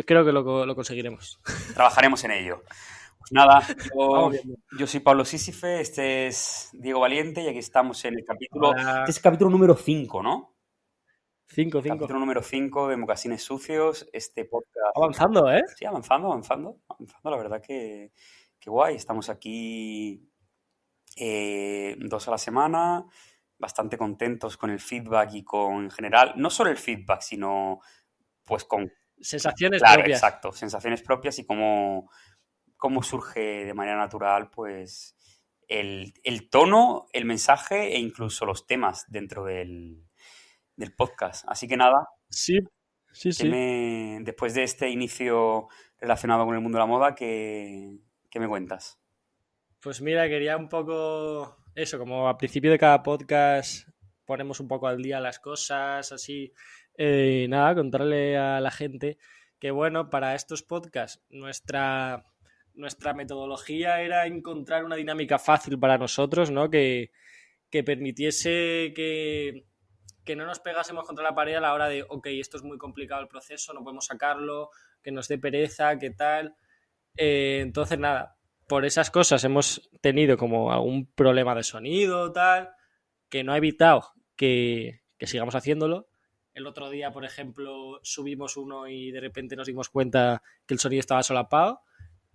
creo 0.06 0.24
que 0.24 0.32
lo, 0.32 0.74
conseguiremos. 0.74 1.40
Trabajaremos 1.74 2.22
en 2.24 2.30
ello. 2.32 2.62
Pues 3.18 3.32
nada, 3.32 3.62
yo, 4.78 4.86
soy 4.86 5.00
Pablo 5.00 5.24
Sísife, 5.24 5.80
este 5.80 6.26
es 6.26 6.70
Diego 6.72 7.00
Valiente 7.00 7.40
y 7.42 7.48
aquí 7.48 7.58
estamos 7.58 8.04
en 8.04 8.14
el 8.18 8.24
capítulo. 8.24 8.74
Este 8.76 9.10
es 9.10 9.16
el 9.16 9.22
capítulo 9.22 9.50
número 9.50 9.76
5, 9.76 10.22
¿no? 10.22 10.56
5, 11.46 11.82
5. 11.82 11.96
Capítulo 11.98 12.18
número 12.18 12.42
5 12.42 12.88
de 12.88 12.96
Mocasines 12.96 13.42
Sucios. 13.42 14.08
Este 14.12 14.44
podcast. 14.44 14.96
Avanzando, 14.96 15.52
¿eh? 15.52 15.62
Sí, 15.76 15.84
avanzando, 15.84 16.28
avanzando. 16.28 16.78
Avanzando, 16.88 17.30
la 17.30 17.36
verdad 17.36 17.62
que, 17.62 18.10
que 18.58 18.70
guay. 18.70 18.96
Estamos 18.96 19.28
aquí 19.28 20.31
eh, 21.16 21.96
dos 21.98 22.28
a 22.28 22.32
la 22.32 22.38
semana, 22.38 23.04
bastante 23.58 23.96
contentos 23.96 24.56
con 24.56 24.70
el 24.70 24.80
feedback 24.80 25.34
y 25.34 25.44
con 25.44 25.84
en 25.84 25.90
general, 25.90 26.34
no 26.36 26.50
solo 26.50 26.70
el 26.70 26.76
feedback, 26.76 27.20
sino 27.20 27.80
pues 28.44 28.64
con... 28.64 28.92
Sensaciones 29.20 29.80
claro, 29.80 30.00
propias. 30.00 30.18
Exacto, 30.18 30.52
sensaciones 30.52 31.02
propias 31.02 31.38
y 31.38 31.46
cómo, 31.46 32.10
cómo 32.76 33.02
surge 33.04 33.64
de 33.64 33.74
manera 33.74 33.96
natural 33.96 34.50
pues 34.50 35.14
el, 35.68 36.48
tono, 36.50 37.06
el 37.12 37.24
mensaje 37.24 37.94
e 37.94 37.98
incluso 37.98 38.44
los 38.44 38.66
temas 38.66 39.04
dentro 39.08 39.44
del, 39.44 40.04
del 40.76 40.94
podcast. 40.94 41.44
Así 41.48 41.68
que 41.68 41.76
nada. 41.76 42.08
Sí, 42.28 42.58
sí, 43.12 43.32
sí. 43.32 43.48
después 44.22 44.54
de 44.54 44.64
este 44.64 44.88
inicio 44.90 45.68
relacionado 45.98 46.44
con 46.44 46.54
el 46.54 46.60
mundo 46.60 46.78
de 46.78 46.82
la 46.82 46.86
moda, 46.86 47.14
¿qué, 47.14 47.96
qué 48.30 48.40
me 48.40 48.48
cuentas? 48.48 49.01
Pues 49.82 50.00
mira, 50.00 50.28
quería 50.28 50.56
un 50.56 50.68
poco 50.68 51.56
eso, 51.74 51.98
como 51.98 52.28
al 52.28 52.36
principio 52.36 52.70
de 52.70 52.78
cada 52.78 53.02
podcast 53.02 53.88
ponemos 54.24 54.60
un 54.60 54.68
poco 54.68 54.86
al 54.86 55.02
día 55.02 55.18
las 55.18 55.40
cosas, 55.40 56.12
así. 56.12 56.52
Eh, 56.96 57.46
nada, 57.48 57.74
contarle 57.74 58.38
a 58.38 58.60
la 58.60 58.70
gente 58.70 59.18
que, 59.58 59.72
bueno, 59.72 60.08
para 60.08 60.36
estos 60.36 60.62
podcasts 60.62 61.20
nuestra, 61.30 62.24
nuestra 62.74 63.12
metodología 63.12 64.00
era 64.02 64.24
encontrar 64.28 64.84
una 64.84 64.94
dinámica 64.94 65.40
fácil 65.40 65.76
para 65.80 65.98
nosotros, 65.98 66.52
¿no? 66.52 66.70
Que, 66.70 67.10
que 67.68 67.82
permitiese 67.82 68.92
que, 68.94 69.66
que 70.24 70.36
no 70.36 70.46
nos 70.46 70.60
pegásemos 70.60 71.04
contra 71.08 71.24
la 71.24 71.34
pared 71.34 71.56
a 71.56 71.60
la 71.60 71.74
hora 71.74 71.88
de, 71.88 72.04
ok, 72.08 72.28
esto 72.28 72.56
es 72.56 72.62
muy 72.62 72.78
complicado 72.78 73.20
el 73.22 73.26
proceso, 73.26 73.72
no 73.72 73.82
podemos 73.82 74.06
sacarlo, 74.06 74.70
que 75.02 75.10
nos 75.10 75.26
dé 75.26 75.38
pereza, 75.38 75.98
qué 75.98 76.10
tal. 76.10 76.54
Eh, 77.16 77.58
entonces, 77.62 77.98
nada, 77.98 78.36
por 78.72 78.86
esas 78.86 79.10
cosas 79.10 79.44
hemos 79.44 79.90
tenido 80.00 80.38
como 80.38 80.72
algún 80.72 81.04
problema 81.04 81.54
de 81.54 81.62
sonido, 81.62 82.32
tal, 82.32 82.70
que 83.28 83.44
no 83.44 83.52
ha 83.52 83.58
evitado 83.58 84.14
que, 84.34 85.02
sigamos 85.20 85.54
haciéndolo. 85.54 86.08
El 86.54 86.66
otro 86.66 86.88
día, 86.88 87.10
por 87.12 87.26
ejemplo, 87.26 88.00
subimos 88.02 88.56
uno 88.56 88.88
y 88.88 89.10
de 89.10 89.20
repente 89.20 89.56
nos 89.56 89.66
dimos 89.66 89.90
cuenta 89.90 90.42
que 90.64 90.72
el 90.72 90.80
sonido 90.80 91.00
estaba 91.00 91.22
solapado. 91.22 91.82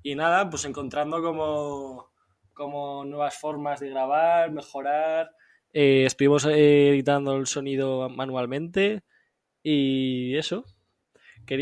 Y 0.04 0.14
nada, 0.14 0.48
pues 0.48 0.66
encontrando 0.66 1.24
como, 1.24 2.12
como 2.54 3.04
nuevas 3.04 3.36
formas 3.36 3.80
de 3.80 3.90
grabar, 3.90 4.52
mejorar. 4.52 5.32
Eh, 5.74 6.04
estuvimos 6.06 6.46
editando 6.46 7.36
el 7.36 7.48
sonido 7.48 8.10
manualmente 8.10 9.02
y 9.64 10.38
eso. 10.38 10.66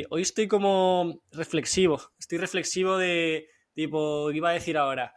Hoy 0.09 0.21
estoy 0.21 0.49
como 0.49 1.21
reflexivo, 1.31 2.01
estoy 2.19 2.39
reflexivo 2.39 2.97
de 2.97 3.54
tipo, 3.75 4.31
iba 4.31 4.49
a 4.49 4.53
decir 4.53 4.77
ahora, 4.77 5.13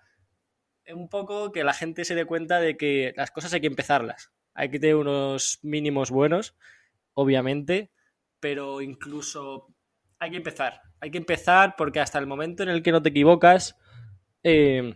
un 0.92 1.08
poco 1.08 1.52
que 1.52 1.64
la 1.64 1.72
gente 1.72 2.04
se 2.04 2.14
dé 2.14 2.26
cuenta 2.26 2.60
de 2.60 2.76
que 2.76 3.14
las 3.16 3.30
cosas 3.30 3.52
hay 3.54 3.60
que 3.60 3.66
empezarlas. 3.66 4.32
Hay 4.54 4.70
que 4.70 4.80
tener 4.80 4.96
unos 4.96 5.60
mínimos 5.62 6.10
buenos, 6.10 6.56
obviamente, 7.14 7.90
pero 8.40 8.80
incluso 8.80 9.68
hay 10.18 10.30
que 10.30 10.36
empezar. 10.36 10.82
Hay 11.00 11.10
que 11.10 11.18
empezar 11.18 11.74
porque 11.76 12.00
hasta 12.00 12.18
el 12.18 12.26
momento 12.26 12.62
en 12.62 12.68
el 12.68 12.82
que 12.82 12.92
no 12.92 13.02
te 13.02 13.10
equivocas, 13.10 13.76
eh, 14.42 14.94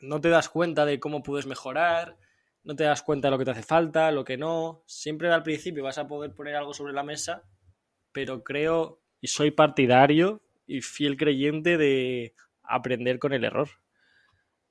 no 0.00 0.20
te 0.20 0.28
das 0.28 0.48
cuenta 0.48 0.84
de 0.84 0.98
cómo 1.00 1.22
puedes 1.22 1.46
mejorar, 1.46 2.16
no 2.64 2.74
te 2.74 2.84
das 2.84 3.02
cuenta 3.02 3.28
de 3.28 3.32
lo 3.32 3.38
que 3.38 3.44
te 3.44 3.52
hace 3.52 3.62
falta, 3.62 4.10
lo 4.10 4.24
que 4.24 4.36
no. 4.36 4.82
Siempre 4.86 5.32
al 5.32 5.42
principio 5.42 5.84
vas 5.84 5.98
a 5.98 6.08
poder 6.08 6.34
poner 6.34 6.56
algo 6.56 6.74
sobre 6.74 6.92
la 6.92 7.02
mesa, 7.02 7.44
pero 8.12 8.42
creo 8.42 9.00
y 9.20 9.28
soy 9.28 9.50
partidario 9.50 10.42
y 10.66 10.82
fiel 10.82 11.16
creyente 11.16 11.76
de 11.78 12.34
aprender 12.68 13.18
con 13.18 13.32
el 13.32 13.44
error. 13.44 13.68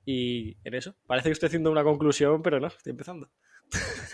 Y 0.05 0.57
en 0.63 0.73
eso, 0.73 0.95
parece 1.05 1.29
que 1.29 1.33
estoy 1.33 1.47
haciendo 1.47 1.71
una 1.71 1.83
conclusión, 1.83 2.41
pero 2.41 2.59
no, 2.59 2.67
estoy 2.67 2.91
empezando. 2.91 3.29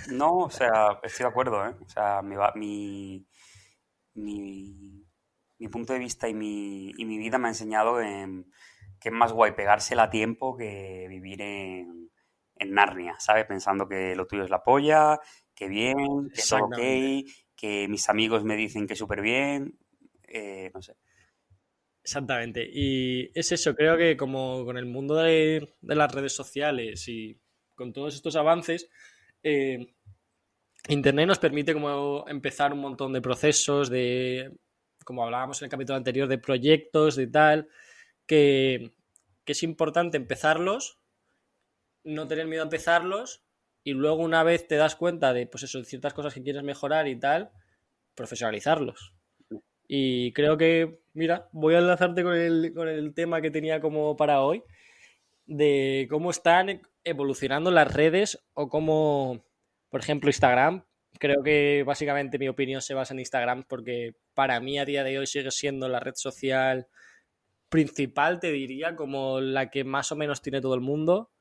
No, 0.10 0.40
o 0.40 0.50
sea, 0.50 1.00
estoy 1.04 1.26
de 1.26 1.30
acuerdo, 1.30 1.66
¿eh? 1.66 1.76
O 1.80 1.88
sea, 1.88 2.22
mi, 2.24 2.36
mi, 4.16 5.06
mi, 5.60 5.68
punto 5.68 5.94
de 5.94 6.00
vista 6.00 6.28
y 6.28 6.34
mi, 6.34 6.92
y 6.98 7.06
mi 7.06 7.18
vida 7.18 7.38
me 7.38 7.48
ha 7.48 7.52
enseñado 7.52 8.00
que 8.00 9.10
es 9.10 9.14
más 9.14 9.32
guay 9.32 9.52
pegársela 9.52 10.04
a 10.04 10.10
tiempo 10.10 10.58
que 10.58 11.06
vivir 11.08 11.42
en, 11.42 12.10
en 12.56 12.74
Narnia, 12.74 13.16
¿sabes? 13.20 13.46
Pensando 13.46 13.88
que 13.88 14.16
lo 14.16 14.26
tuyo 14.26 14.44
es 14.44 14.50
la 14.50 14.64
polla, 14.64 15.20
que 15.54 15.68
bien, 15.68 16.30
que 16.34 16.42
todo 16.50 16.66
ok, 16.66 16.78
que 17.56 17.88
mis 17.88 18.10
amigos 18.10 18.44
me 18.44 18.56
dicen 18.56 18.88
que 18.88 18.96
súper 18.96 19.22
bien, 19.22 19.78
eh, 20.28 20.72
no 20.74 20.82
sé. 20.82 20.96
Exactamente. 22.04 22.70
Y 22.72 23.32
es 23.34 23.52
eso, 23.54 23.76
creo 23.76 23.98
que 23.98 24.18
como 24.18 24.66
con 24.66 24.78
el 24.78 24.86
mundo 24.86 25.16
de, 25.16 25.70
las 25.82 26.12
redes 26.14 26.36
sociales 26.36 27.08
y 27.08 27.40
con 27.76 27.94
todos 27.94 28.14
estos 28.16 28.36
avances, 28.36 28.90
eh, 29.42 29.94
Internet 30.90 31.28
nos 31.28 31.40
permite 31.40 31.74
como 31.74 32.26
empezar 32.28 32.74
un 32.74 32.80
montón 32.80 33.14
de 33.14 33.22
procesos, 33.22 33.90
de, 33.90 34.52
como 35.06 35.24
hablábamos 35.24 35.62
en 35.62 35.68
el 35.68 35.72
capítulo 35.72 35.96
anterior, 35.96 36.28
de 36.28 36.38
proyectos, 36.38 37.16
de 37.16 37.28
tal, 37.28 37.70
que, 38.26 38.92
es 39.46 39.64
importante 39.64 40.18
empezarlos, 40.18 41.00
no 42.04 42.28
tener 42.28 42.48
miedo 42.48 42.64
a 42.64 42.66
empezarlos 42.66 43.44
y 43.84 43.94
luego 43.94 44.24
una 44.24 44.44
vez 44.44 44.68
te 44.68 44.76
das 44.76 44.96
cuenta 44.96 45.34
de, 45.34 45.48
pues 45.48 45.64
eso, 45.64 45.84
ciertas 45.86 46.14
cosas 46.14 46.34
que 46.34 46.44
quieres 46.44 46.64
mejorar 46.64 47.08
y 47.08 47.18
tal, 47.18 47.52
profesionalizarlos. 48.16 49.14
Y 49.88 50.34
creo 50.34 50.58
que, 50.58 51.03
mira, 51.14 51.50
voy 51.52 51.76
a 51.76 51.80
enlazarte 51.80 52.24
con 52.24 52.36
el, 52.36 52.74
con 52.74 52.88
el 52.88 53.14
tema 53.14 53.42
que 53.42 53.52
tenía 53.52 53.80
como 53.80 54.16
para 54.18 54.42
hoy, 54.42 54.64
de 55.46 56.08
cómo 56.10 56.32
están 56.32 56.82
evolucionando 57.04 57.72
las 57.72 57.94
redes 57.94 58.44
o 58.54 58.70
cómo, 58.70 59.46
por 59.90 60.02
ejemplo, 60.02 60.30
Instagram. 60.30 60.84
Creo 61.20 61.44
que 61.44 61.84
básicamente 61.86 62.40
mi 62.40 62.48
opinión 62.48 62.82
se 62.82 62.94
basa 62.94 63.14
en 63.14 63.20
Instagram 63.20 63.64
porque 63.68 64.16
para 64.34 64.60
mí 64.60 64.80
a 64.80 64.86
día 64.86 65.04
de 65.04 65.20
hoy 65.20 65.28
sigue 65.28 65.52
siendo 65.52 65.88
la 65.88 66.00
red 66.00 66.16
social 66.16 66.88
principal, 67.70 68.40
te 68.40 68.52
diría, 68.52 68.96
como 68.96 69.40
la 69.40 69.70
que 69.70 69.84
más 69.84 70.12
o 70.12 70.16
menos 70.16 70.42
tiene 70.42 70.62
todo 70.62 70.76
el 70.76 70.82
mundo. 70.82 71.32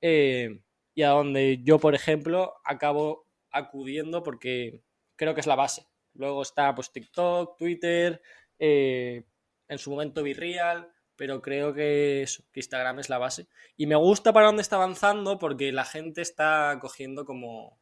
Eh, 0.00 0.60
y 0.94 1.02
a 1.02 1.10
donde 1.10 1.60
yo, 1.62 1.78
por 1.78 1.94
ejemplo, 1.94 2.54
acabo 2.64 3.26
acudiendo 3.50 4.22
porque 4.22 4.82
creo 5.16 5.34
que 5.34 5.40
es 5.40 5.46
la 5.46 5.56
base. 5.56 5.86
Luego 6.14 6.42
está 6.42 6.74
pues 6.74 6.92
TikTok, 6.92 7.56
Twitter, 7.56 8.20
eh, 8.60 9.24
en 9.68 9.78
su 9.78 9.90
momento 9.90 10.22
Virreal, 10.22 10.92
pero 11.16 11.42
creo 11.42 11.74
que, 11.74 12.26
Instagram 12.54 13.00
es 13.00 13.08
la 13.08 13.18
base. 13.18 13.48
Y 13.76 13.86
me 13.86 13.96
gusta 13.96 14.32
para 14.32 14.46
dónde 14.46 14.62
está 14.62 14.76
avanzando 14.76 15.38
porque 15.38 15.72
la 15.72 15.84
gente 15.84 16.22
está 16.22 16.78
cogiendo 16.80 17.24
como, 17.24 17.80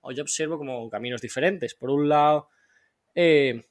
o 0.00 0.12
yo 0.12 0.22
observo 0.22 0.56
como 0.56 0.88
caminos 0.88 1.20
diferentes. 1.20 1.74
Por 1.74 1.90
un 1.90 2.08
lado, 2.08 2.48
eh, 3.14 3.68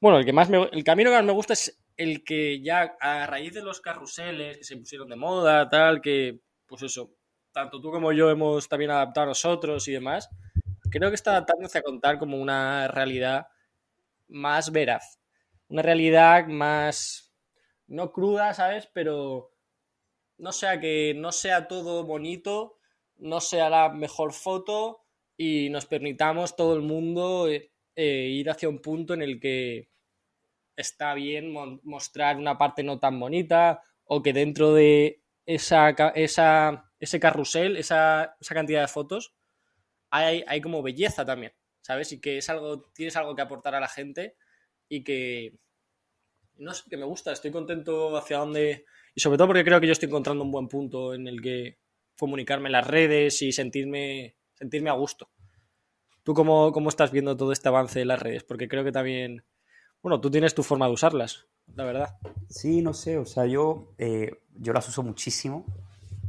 bueno, 0.00 0.18
el, 0.18 0.24
que 0.24 0.32
más 0.32 0.50
el 0.50 0.84
camino 0.84 1.10
que 1.10 1.16
más 1.16 1.24
me 1.24 1.32
gusta 1.32 1.54
es 1.54 1.80
el 1.96 2.24
que 2.24 2.60
ya 2.60 2.96
a 3.00 3.26
raíz 3.26 3.54
de 3.54 3.62
los 3.62 3.80
carruseles 3.80 4.58
que 4.58 4.64
se 4.64 4.76
pusieron 4.76 5.08
de 5.08 5.16
moda, 5.16 5.68
tal, 5.68 6.00
que 6.00 6.40
pues 6.66 6.82
eso, 6.82 7.14
tanto 7.52 7.80
tú 7.80 7.90
como 7.90 8.12
yo 8.12 8.30
hemos 8.30 8.68
también 8.68 8.90
adaptado 8.90 9.24
a 9.24 9.28
nosotros 9.28 9.86
y 9.88 9.92
demás, 9.92 10.28
creo 10.90 11.08
que 11.10 11.14
está 11.14 11.32
adaptándose 11.32 11.78
a 11.78 11.82
contar 11.82 12.18
como 12.18 12.36
una 12.36 12.88
realidad 12.88 13.46
más 14.28 14.72
veraz. 14.72 15.20
Una 15.68 15.82
realidad 15.82 16.46
más, 16.46 17.34
no 17.86 18.12
cruda, 18.12 18.54
¿sabes? 18.54 18.88
Pero 18.92 19.52
no 20.38 20.52
sea 20.52 20.80
que 20.80 21.14
no 21.16 21.32
sea 21.32 21.68
todo 21.68 22.04
bonito, 22.04 22.78
no 23.16 23.40
sea 23.40 23.70
la 23.70 23.88
mejor 23.88 24.32
foto 24.32 25.04
y 25.36 25.70
nos 25.70 25.86
permitamos 25.86 26.56
todo 26.56 26.74
el 26.74 26.82
mundo 26.82 27.48
eh, 27.48 27.72
eh, 27.96 28.28
ir 28.30 28.50
hacia 28.50 28.68
un 28.68 28.80
punto 28.80 29.14
en 29.14 29.22
el 29.22 29.40
que 29.40 29.88
está 30.76 31.14
bien 31.14 31.52
mostrar 31.82 32.36
una 32.36 32.58
parte 32.58 32.82
no 32.82 32.98
tan 32.98 33.18
bonita 33.18 33.82
o 34.04 34.22
que 34.22 34.32
dentro 34.32 34.74
de 34.74 35.22
esa, 35.46 35.90
esa, 36.14 36.90
ese 36.98 37.20
carrusel, 37.20 37.76
esa, 37.76 38.36
esa 38.40 38.54
cantidad 38.54 38.80
de 38.80 38.88
fotos, 38.88 39.34
hay, 40.10 40.60
como 40.60 40.82
belleza 40.82 41.24
también, 41.24 41.52
¿sabes? 41.80 42.12
Y 42.12 42.20
que 42.20 42.38
es 42.38 42.48
algo, 42.48 42.82
tienes 42.94 43.16
algo 43.16 43.34
que 43.34 43.42
aportar 43.42 43.74
a 43.74 43.80
la 43.80 43.88
gente 43.88 44.36
y 44.88 45.02
que, 45.04 45.58
no 46.56 46.72
sé, 46.74 46.88
que 46.88 46.96
me 46.96 47.04
gusta, 47.04 47.32
estoy 47.32 47.50
contento 47.50 48.16
hacia 48.16 48.38
dónde, 48.38 48.84
y 49.14 49.20
sobre 49.20 49.38
todo 49.38 49.48
porque 49.48 49.64
creo 49.64 49.80
que 49.80 49.86
yo 49.86 49.92
estoy 49.92 50.08
encontrando 50.08 50.44
un 50.44 50.50
buen 50.50 50.68
punto 50.68 51.14
en 51.14 51.28
el 51.28 51.40
que 51.40 51.78
comunicarme 52.18 52.68
en 52.68 52.72
las 52.72 52.86
redes 52.86 53.42
y 53.42 53.52
sentirme, 53.52 54.36
sentirme 54.54 54.90
a 54.90 54.94
gusto. 54.94 55.30
¿Tú 56.22 56.32
cómo, 56.32 56.72
cómo 56.72 56.88
estás 56.88 57.12
viendo 57.12 57.36
todo 57.36 57.52
este 57.52 57.68
avance 57.68 57.98
de 57.98 58.06
las 58.06 58.20
redes? 58.20 58.44
Porque 58.44 58.68
creo 58.68 58.84
que 58.84 58.92
también, 58.92 59.44
bueno, 60.02 60.20
tú 60.20 60.30
tienes 60.30 60.54
tu 60.54 60.62
forma 60.62 60.86
de 60.86 60.92
usarlas, 60.92 61.46
la 61.74 61.84
verdad. 61.84 62.16
Sí, 62.48 62.82
no 62.82 62.94
sé, 62.94 63.18
o 63.18 63.26
sea, 63.26 63.46
yo, 63.46 63.94
eh, 63.98 64.40
yo 64.54 64.72
las 64.72 64.88
uso 64.88 65.02
muchísimo. 65.02 65.66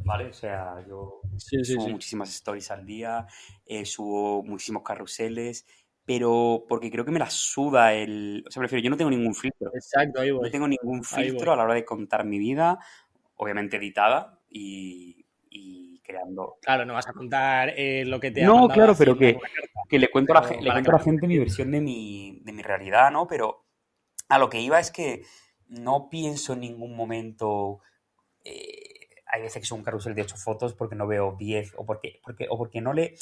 ¿vale? 0.05 0.27
O 0.27 0.33
sea, 0.33 0.85
yo 0.87 1.21
subo 1.37 1.89
muchísimas 1.89 2.29
stories 2.29 2.71
al 2.71 2.85
día, 2.85 3.27
eh, 3.65 3.85
subo 3.85 4.43
muchísimos 4.43 4.83
carruseles, 4.83 5.65
pero 6.05 6.65
porque 6.69 6.91
creo 6.91 7.03
que 7.03 7.11
me 7.11 7.19
la 7.19 7.29
suda 7.29 7.93
el... 7.93 8.43
O 8.47 8.51
sea, 8.51 8.61
prefiero, 8.61 8.83
yo 8.83 8.89
no 8.91 8.97
tengo 8.97 9.09
ningún 9.09 9.33
filtro. 9.33 9.71
Exacto, 9.73 10.21
ahí 10.21 10.31
voy. 10.31 10.43
No 10.43 10.51
tengo 10.51 10.67
ningún 10.67 11.03
filtro 11.03 11.51
a 11.51 11.55
la 11.55 11.63
hora 11.63 11.73
de 11.73 11.83
contar 11.83 12.25
mi 12.25 12.37
vida, 12.37 12.77
obviamente 13.35 13.77
editada 13.77 14.39
y, 14.49 15.25
creando... 16.03 16.57
Claro, 16.61 16.85
no 16.85 16.93
vas 16.93 17.07
a 17.07 17.13
contar 17.13 17.73
eh, 17.75 18.05
lo 18.05 18.19
que 18.19 18.29
te 18.29 18.43
ha 18.43 18.45
No, 18.45 18.67
claro, 18.67 18.93
pero 18.95 19.17
que, 19.17 19.39
que, 19.89 19.97
le 19.97 20.11
cuento, 20.11 20.37
a 20.37 20.41
la, 20.41 20.49
le 20.49 20.71
cuento 20.71 20.91
a 20.91 20.93
la 20.93 20.99
gente 20.99 21.27
mi 21.27 21.39
versión 21.39 21.71
de 21.71 21.81
mi, 21.81 22.39
de 22.43 22.51
mi 22.51 22.61
realidad, 22.61 23.09
¿no? 23.09 23.25
Pero 23.25 23.65
a 24.29 24.37
lo 24.37 24.47
que 24.47 24.61
iba 24.61 24.79
es 24.79 24.91
que 24.91 25.23
no 25.67 26.09
pienso 26.09 26.53
en 26.53 26.59
ningún 26.59 26.95
momento... 26.95 27.79
Eh, 28.43 29.09
hay 29.25 29.41
veces 29.41 29.55
que 29.55 29.65
es 29.65 29.71
un 29.71 29.83
carrusel 29.83 30.13
de 30.13 30.21
ocho 30.21 30.37
fotos 30.37 30.75
porque 30.75 30.95
no 30.95 31.07
veo 31.07 31.35
10 31.37 31.73
o 31.77 31.85
porque, 31.85 32.19
porque, 32.23 32.45
o 32.47 32.57
porque 32.57 32.81
no 32.81 32.93
le... 32.93 33.15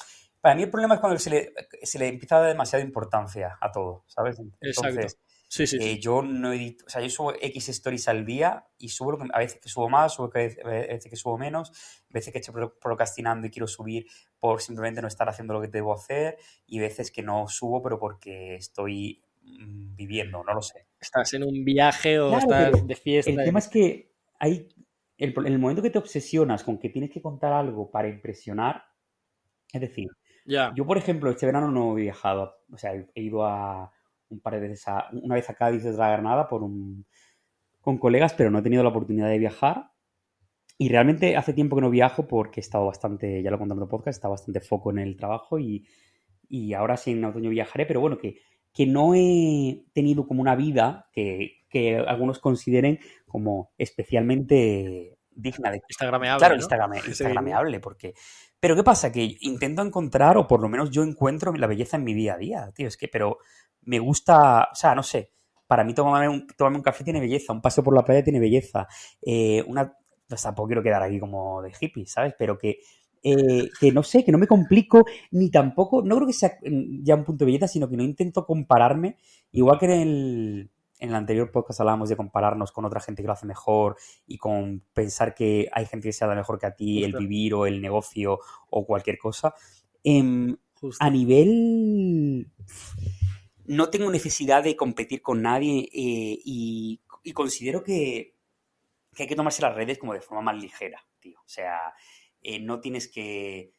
Para 0.43 0.55
mí 0.55 0.63
el 0.63 0.69
problema 0.69 0.95
es 0.95 1.00
cuando 1.00 1.17
se 1.17 1.29
le, 1.29 1.53
se 1.83 1.97
le 1.97 2.09
empieza 2.09 2.35
a 2.35 2.39
dar 2.41 2.50
demasiada 2.50 2.83
importancia 2.83 3.57
a 3.62 3.71
todo, 3.71 4.03
¿sabes? 4.07 4.38
Entonces, 4.59 5.17
Sí, 5.47 5.67
sí, 5.67 5.77
eh, 5.79 6.00
yo 6.00 6.23
no 6.23 6.51
edito, 6.51 6.83
o 6.88 6.89
sea, 6.89 7.00
yo 7.00 7.12
subo 7.12 7.31
X 7.39 7.69
stories 7.69 8.07
al 8.07 8.25
día 8.25 8.65
y 8.79 8.89
subo 8.89 9.12
lo 9.12 9.17
que, 9.19 9.25
a 9.31 9.38
veces 9.38 9.62
que 9.62 9.69
subo 9.69 9.88
más, 9.88 10.19
a 10.19 10.27
veces 10.27 11.07
que 11.12 11.15
subo 11.15 11.38
menos, 11.38 11.69
a 11.69 12.13
veces 12.13 12.33
que 12.33 12.39
estoy 12.39 12.55
procrastinando 12.81 13.45
y 13.45 13.51
quiero 13.51 13.67
subir 13.67 14.07
por 14.39 14.62
simplemente 14.62 15.00
no 15.00 15.07
estar 15.07 15.29
haciendo 15.29 15.53
lo 15.53 15.62
que 15.62 15.67
debo 15.67 15.93
hacer 15.93 16.39
y 16.65 16.79
veces 16.79 17.12
que 17.12 17.21
no 17.21 17.47
subo 17.47 17.83
pero 17.83 18.00
porque 18.00 18.55
estoy 18.55 19.21
mm, 19.43 19.95
viviendo, 19.95 20.43
no 20.43 20.55
lo 20.55 20.62
sé. 20.63 20.88
Estás 21.00 21.31
en 21.35 21.43
un 21.43 21.63
viaje 21.63 22.19
o 22.19 22.35
estás 22.35 22.88
de 22.88 22.95
fiesta. 22.95 23.29
El 23.29 23.43
tema 23.45 23.59
es 23.59 23.67
que 23.69 24.12
hay 24.39 24.67
en 25.19 25.33
el 25.45 25.59
momento 25.59 25.83
que 25.83 25.91
te 25.91 26.00
obsesionas 26.00 26.63
con 26.63 26.79
que 26.79 26.89
tienes 26.89 27.12
que 27.12 27.21
contar 27.21 27.53
algo 27.53 27.91
para 27.91 28.09
impresionar, 28.09 28.85
es 29.71 29.81
decir, 29.81 30.09
yo 30.45 30.85
por 30.85 30.97
ejemplo 30.97 31.29
este 31.29 31.45
verano 31.45 31.71
no 31.71 31.97
he 31.97 32.01
viajado, 32.01 32.55
o 32.71 32.77
sea, 32.77 32.93
he 32.93 33.21
ido 33.21 33.45
a 33.45 33.91
un 34.29 34.39
par 34.39 34.53
de 34.53 34.59
veces 34.62 34.88
a, 34.88 35.09
una 35.12 35.35
vez 35.35 35.50
a 35.50 35.53
Cádiz 35.53 35.83
de 35.83 35.93
la 35.93 36.12
Granada 36.12 36.47
por 36.47 36.63
un, 36.63 37.05
con 37.81 37.97
colegas, 37.97 38.33
pero 38.33 38.50
no 38.50 38.59
he 38.59 38.63
tenido 38.63 38.83
la 38.83 38.89
oportunidad 38.89 39.29
de 39.29 39.38
viajar. 39.38 39.91
Y 40.77 40.89
realmente 40.89 41.38
hace 41.38 41.53
tiempo 41.53 41.75
que 41.75 41.83
no 41.83 41.89
viajo 41.89 42.27
porque 42.27 42.59
he 42.59 42.63
estado 42.63 42.88
bastante, 42.88 43.43
ya 43.43 43.51
lo 43.51 43.59
contado 43.59 43.79
en 43.79 43.83
el 43.83 43.89
podcast, 43.89 44.15
he 44.15 44.17
estado 44.17 44.31
bastante 44.31 44.59
foco 44.59 44.89
en 44.89 45.00
el 45.00 45.15
trabajo 45.15 45.59
y, 45.59 45.85
y 46.50 46.73
ahora 46.73 46.97
sí 46.97 47.12
en 47.12 47.23
otoño 47.23 47.51
viajaré, 47.51 47.85
pero 47.85 48.01
bueno, 48.01 48.17
que, 48.17 48.38
que 48.73 48.88
no 48.88 49.13
he 49.13 49.85
tenido 49.93 50.25
como 50.27 50.41
una 50.41 50.55
vida 50.55 51.09
que, 51.13 51.63
que 51.69 51.97
algunos 51.97 52.39
consideren 52.39 53.00
como 53.27 53.71
especialmente 53.77 55.12
digna 55.35 55.71
de... 55.71 55.81
Instagrameable, 55.87 56.39
Claro, 56.39 56.55
Sí. 57.01 57.09
Instagrameable, 57.09 57.79
porque... 57.79 58.13
Pero 58.59 58.75
¿qué 58.75 58.83
pasa? 58.83 59.11
Que 59.11 59.37
intento 59.41 59.81
encontrar, 59.81 60.37
o 60.37 60.47
por 60.47 60.61
lo 60.61 60.69
menos 60.69 60.89
yo 60.89 61.03
encuentro 61.03 61.51
la 61.53 61.67
belleza 61.67 61.97
en 61.97 62.03
mi 62.05 62.13
día 62.13 62.35
a 62.35 62.37
día, 62.37 62.71
tío. 62.73 62.87
Es 62.87 62.95
que, 62.97 63.07
pero 63.07 63.39
me 63.81 63.99
gusta, 63.99 64.69
o 64.71 64.75
sea, 64.75 64.95
no 64.95 65.03
sé. 65.03 65.31
Para 65.67 65.83
mí 65.83 65.93
tomarme 65.93 66.29
un, 66.29 66.47
tomarme 66.47 66.77
un 66.77 66.83
café 66.83 67.03
tiene 67.03 67.19
belleza, 67.19 67.51
un 67.53 67.61
paseo 67.61 67.83
por 67.83 67.95
la 67.95 68.03
playa 68.03 68.23
tiene 68.23 68.39
belleza. 68.39 68.87
eh, 69.21 69.63
una... 69.67 69.93
O 70.31 70.37
sea, 70.37 70.49
tampoco 70.49 70.67
quiero 70.67 70.81
quedar 70.83 71.03
aquí 71.03 71.19
como 71.19 71.61
de 71.61 71.73
hippie, 71.79 72.07
¿sabes? 72.07 72.33
Pero 72.39 72.57
que, 72.57 72.79
eh, 73.21 73.69
que 73.79 73.91
no 73.91 74.01
sé, 74.01 74.23
que 74.23 74.31
no 74.31 74.37
me 74.37 74.47
complico, 74.47 75.05
ni 75.31 75.51
tampoco, 75.51 76.01
no 76.01 76.15
creo 76.15 76.27
que 76.27 76.33
sea 76.33 76.57
ya 77.03 77.15
un 77.15 77.23
punto 77.23 77.45
de 77.45 77.51
belleza, 77.51 77.67
sino 77.67 77.89
que 77.89 77.97
no 77.97 78.03
intento 78.03 78.45
compararme, 78.45 79.17
igual 79.51 79.77
que 79.79 79.85
en 79.85 79.91
el, 79.91 80.71
en 81.03 81.10
el 81.10 81.15
anterior 81.15 81.51
podcast 81.51 81.81
hablábamos 81.81 82.07
de 82.07 82.15
compararnos 82.15 82.72
con 82.72 82.86
otra 82.86 83.01
gente 83.01 83.22
que 83.22 83.27
lo 83.27 83.33
hace 83.33 83.45
mejor 83.45 83.98
y 84.25 84.38
con 84.38 84.86
pensar 84.93 85.36
que 85.36 85.67
hay 85.74 85.86
gente 85.86 86.07
que 86.07 86.13
se 86.13 86.25
da 86.25 86.33
mejor 86.33 86.57
que 86.57 86.65
a 86.65 86.75
ti, 86.75 87.03
el 87.03 87.13
vivir 87.13 87.53
o 87.55 87.65
el 87.65 87.81
negocio 87.81 88.39
o 88.69 88.86
cualquier 88.86 89.17
cosa. 89.17 89.53
Em, 90.01 90.55
a 91.00 91.10
nivel... 91.10 92.48
No 93.65 93.89
tengo 93.89 94.10
necesidad 94.12 94.63
de 94.63 94.77
competir 94.77 95.22
con 95.22 95.41
nadie 95.41 95.89
eh, 95.93 96.39
y, 96.45 97.01
y 97.24 97.31
considero 97.33 97.83
que, 97.83 98.36
que 99.13 99.24
hay 99.24 99.29
que 99.29 99.36
tomarse 99.36 99.62
las 99.62 99.75
redes 99.75 99.98
como 99.98 100.13
de 100.13 100.22
forma 100.22 100.41
más 100.41 100.62
ligera, 100.62 101.05
tío. 101.19 101.39
O 101.39 101.50
sea, 101.50 101.93
eh, 102.41 102.60
no 102.60 102.79
tienes 102.79 103.10
que 103.10 103.74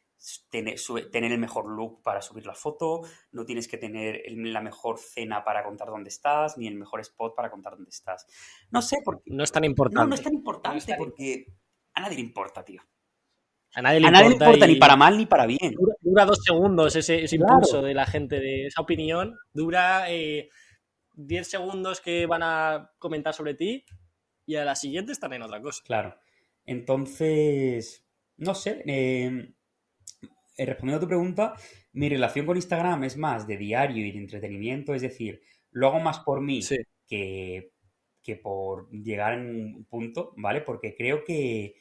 tener, 0.49 0.77
sube- 0.79 1.09
tener 1.11 1.31
el 1.31 1.39
mejor 1.39 1.65
look 1.69 2.01
para 2.03 2.21
subir 2.21 2.45
la 2.45 2.55
foto, 2.55 3.01
no 3.31 3.45
tienes 3.45 3.67
que 3.67 3.77
tener 3.77 4.21
el- 4.25 4.51
la 4.53 4.61
mejor 4.61 4.97
cena 4.99 5.43
para 5.43 5.63
contar 5.63 5.87
dónde 5.89 6.09
estás, 6.09 6.57
ni 6.57 6.67
el 6.67 6.75
mejor 6.75 6.99
spot 7.01 7.35
para 7.35 7.49
contar 7.51 7.73
dónde 7.75 7.89
estás. 7.89 8.25
No 8.71 8.81
sé, 8.81 8.97
porque... 9.03 9.23
No 9.31 9.43
es 9.43 9.51
tan 9.51 9.63
importante. 9.63 9.99
No, 10.03 10.07
no 10.07 10.15
es 10.15 10.21
tan 10.23 10.33
importante 10.33 10.75
No 10.75 10.77
es 10.79 10.85
tan- 10.85 10.97
porque 10.97 11.45
a 11.93 12.01
nadie 12.01 12.15
le 12.15 12.21
importa, 12.23 12.63
tío. 12.65 12.81
A 13.75 13.81
nadie 13.81 13.99
le 13.99 14.07
A 14.07 14.11
nadie 14.11 14.27
le 14.29 14.33
importa, 14.35 14.45
importa 14.53 14.65
y 14.71 14.73
ni 14.73 14.79
para 14.79 14.95
mal 14.95 15.17
ni 15.17 15.25
para 15.25 15.45
bien. 15.45 15.73
Dura, 15.73 15.95
dura 15.99 16.25
dos 16.25 16.39
segundos 16.43 16.95
ese, 16.95 17.23
ese 17.25 17.37
Claro. 17.37 17.55
impulso 17.55 17.81
de 17.81 17.93
la 17.93 18.05
gente, 18.05 18.39
de 18.39 18.67
esa 18.67 18.81
opinión. 18.81 19.35
Dura 19.53 20.09
eh, 20.11 20.49
10 21.13 21.47
segundos 21.47 21.99
que 22.01 22.25
van 22.25 22.41
a 22.43 22.91
comentar 22.99 23.33
sobre 23.33 23.53
ti 23.53 23.85
y 24.45 24.55
a 24.55 24.63
la 24.65 24.75
siguiente 24.75 25.11
están 25.11 25.33
en 25.33 25.41
otra 25.41 25.61
cosa. 25.61 25.81
Claro. 25.85 26.17
Entonces, 26.65 28.05
no 28.37 28.55
sé, 28.55 28.83
eh, 28.87 29.53
eh, 30.57 30.65
respondiendo 30.65 30.97
a 30.97 31.01
tu 31.01 31.07
pregunta, 31.07 31.53
mi 31.93 32.09
relación 32.09 32.45
con 32.45 32.55
Instagram 32.57 33.03
es 33.03 33.17
más 33.17 33.45
de 33.47 33.57
diario 33.57 34.05
y 34.05 34.11
de 34.11 34.17
entretenimiento, 34.19 34.93
es 34.93 35.01
decir, 35.01 35.41
lo 35.71 35.87
hago 35.87 35.99
más 35.99 36.19
por 36.19 36.41
mí 36.41 36.61
Sí. 36.61 36.77
que, 37.07 37.71
que 38.23 38.35
por 38.37 38.89
llegar 38.91 39.33
en 39.33 39.75
un 39.75 39.85
punto, 39.85 40.33
¿vale? 40.37 40.61
Porque 40.61 40.95
creo 40.95 41.23
que 41.23 41.75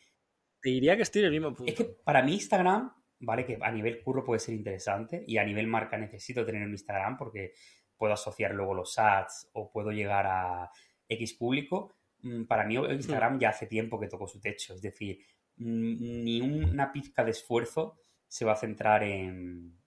Te 0.61 0.71
diría 0.71 0.97
que 0.97 1.03
estoy 1.03 1.21
en 1.21 1.27
el 1.27 1.33
mismo 1.33 1.55
punto. 1.55 1.71
es 1.71 1.77
que 1.79 1.85
para 1.85 2.23
mí 2.23 2.33
Instagram, 2.35 2.93
¿vale? 3.21 3.45
Que 3.47 3.59
a 3.61 3.71
nivel 3.71 4.03
curro 4.03 4.25
puede 4.25 4.41
ser 4.41 4.55
interesante 4.55 5.25
y 5.27 5.37
a 5.39 5.45
nivel 5.45 5.67
marca 5.67 5.97
necesito 5.97 6.45
tener 6.45 6.63
un 6.67 6.73
Instagram 6.73 7.17
porque 7.17 7.53
puedo 7.97 8.13
asociar 8.13 8.53
luego 8.55 8.75
los 8.75 8.99
ads 8.99 9.51
o 9.53 9.71
puedo 9.71 9.91
llegar 9.93 10.27
a 10.27 10.71
X 11.09 11.35
público. 11.35 11.97
Mm, 12.23 12.45
Para 12.45 12.65
mí 12.65 12.75
Instagram 12.77 13.39
ya 13.39 13.51
hace 13.51 13.67
tiempo 13.67 14.01
que 14.01 14.09
tocó 14.09 14.27
su 14.27 14.41
techo, 14.41 14.75
es 14.75 14.83
decir, 14.83 15.19
mm, 15.57 16.25
ni 16.25 16.41
una 16.41 16.91
pizca 16.93 17.23
de 17.25 17.31
esfuerzo 17.31 18.01
se 18.35 18.45
va 18.45 18.55
a 18.55 18.57
centrar 18.57 19.05
en, 19.05 19.79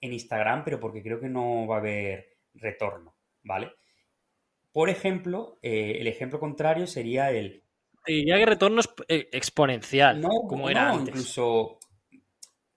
en 0.00 0.12
Instagram, 0.12 0.62
pero 0.62 0.78
porque 0.78 1.02
creo 1.02 1.18
que 1.18 1.28
no 1.28 1.66
va 1.66 1.74
a 1.74 1.78
haber 1.80 2.38
retorno, 2.54 3.16
¿vale? 3.42 3.72
Por 4.70 4.88
ejemplo, 4.88 5.58
eh, 5.62 5.96
el 5.98 6.06
ejemplo 6.06 6.38
contrario 6.38 6.86
sería 6.86 7.32
el 7.32 7.64
Te 8.04 8.12
diría 8.12 8.38
que 8.38 8.46
retorno 8.46 8.82
es 8.82 8.88
eh, 9.08 9.28
exponencial, 9.32 10.20
no, 10.20 10.28
como 10.48 10.66
no, 10.66 10.70
era 10.70 10.90
antes. 10.90 11.08
incluso. 11.08 11.80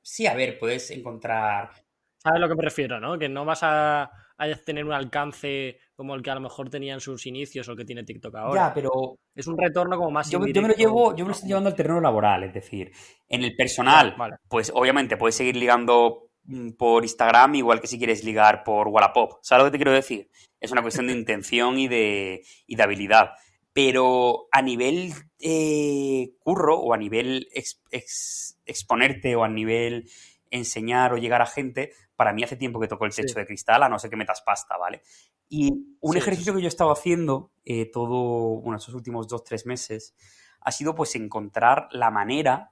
Sí, 0.01 0.25
a 0.25 0.33
ver, 0.33 0.57
puedes 0.57 0.89
encontrar. 0.89 1.69
¿Sabes 2.17 2.37
a 2.37 2.39
lo 2.39 2.49
que 2.49 2.55
me 2.55 2.63
refiero, 2.63 2.99
no? 2.99 3.19
Que 3.19 3.29
no 3.29 3.45
vas 3.45 3.59
a, 3.61 4.09
a 4.37 4.53
tener 4.55 4.83
un 4.85 4.91
alcance 4.93 5.77
como 5.95 6.13
el 6.15 6.21
que 6.21 6.29
a 6.29 6.35
lo 6.35 6.41
mejor 6.41 6.69
tenía 6.69 6.93
en 6.93 6.99
sus 6.99 7.25
inicios 7.25 7.67
o 7.67 7.71
el 7.71 7.77
que 7.77 7.85
tiene 7.85 8.03
TikTok 8.03 8.35
ahora. 8.35 8.67
Ya, 8.67 8.73
pero 8.73 8.91
Es 9.33 9.47
un 9.47 9.57
retorno 9.57 9.97
como 9.97 10.11
más 10.11 10.29
yo, 10.29 10.39
yo 10.45 10.61
me 10.61 10.67
lo 10.69 10.73
llevo, 10.75 11.15
yo 11.15 11.23
me 11.25 11.29
lo 11.29 11.33
estoy 11.33 11.47
llevando 11.49 11.69
al 11.69 11.75
terreno 11.75 12.01
laboral, 12.01 12.43
es 12.43 12.53
decir, 12.53 12.91
en 13.29 13.43
el 13.43 13.55
personal, 13.55 14.15
Vale. 14.17 14.35
pues 14.49 14.71
obviamente 14.75 15.17
puedes 15.17 15.35
seguir 15.35 15.55
ligando 15.55 16.29
mm, 16.43 16.71
por 16.71 17.03
Instagram, 17.03 17.55
igual 17.55 17.79
que 17.81 17.87
si 17.87 17.97
quieres 17.97 18.23
ligar 18.23 18.63
por 18.63 18.87
Wallapop. 18.89 19.39
¿Sabes 19.41 19.63
lo 19.63 19.71
que 19.71 19.77
te 19.77 19.83
quiero 19.83 19.93
decir? 19.93 20.29
Es 20.59 20.71
una 20.71 20.81
cuestión 20.81 21.07
de 21.07 21.13
intención 21.17 21.77
y 21.79 21.87
de, 21.87 22.41
y 22.67 22.75
de 22.75 22.83
habilidad. 22.83 23.31
Pero 23.73 24.47
a 24.53 24.61
nivel 24.61 25.11
eh, 25.39 26.29
curro 26.39 26.79
o 26.79 26.93
a 26.93 26.97
nivel 26.97 27.47
ex- 27.53 27.81
ex- 27.91 28.57
exponerte 28.65 29.35
o 29.35 29.43
a 29.43 29.49
nivel 29.49 30.09
enseñar 30.49 31.11
o 31.13 31.17
llegar 31.17 31.41
a 31.41 31.45
gente, 31.45 31.91
para 32.15 32.33
mí 32.33 32.43
hace 32.43 32.55
tiempo 32.57 32.79
que 32.79 32.87
tocó 32.87 33.05
el 33.05 33.11
Sí. 33.11 33.21
techo 33.21 33.39
de 33.39 33.45
cristal, 33.45 33.83
a 33.83 33.89
no 33.89 33.99
ser 33.99 34.09
que 34.09 34.15
metas 34.15 34.41
pasta, 34.41 34.77
¿vale? 34.77 35.01
Y 35.49 35.69
un 35.99 36.13
Sí, 36.13 36.17
ejercicio 36.17 36.53
que 36.53 36.61
yo 36.61 36.67
he 36.67 36.69
estado 36.69 36.91
haciendo 36.91 37.51
eh, 37.65 37.89
todo, 37.91 38.61
bueno, 38.61 38.77
estos 38.77 38.93
últimos 38.95 39.27
dos, 39.27 39.43
tres 39.43 39.65
meses, 39.65 40.15
ha 40.61 40.71
sido 40.71 40.95
pues 40.95 41.15
encontrar 41.15 41.87
la 41.91 42.09
manera 42.11 42.71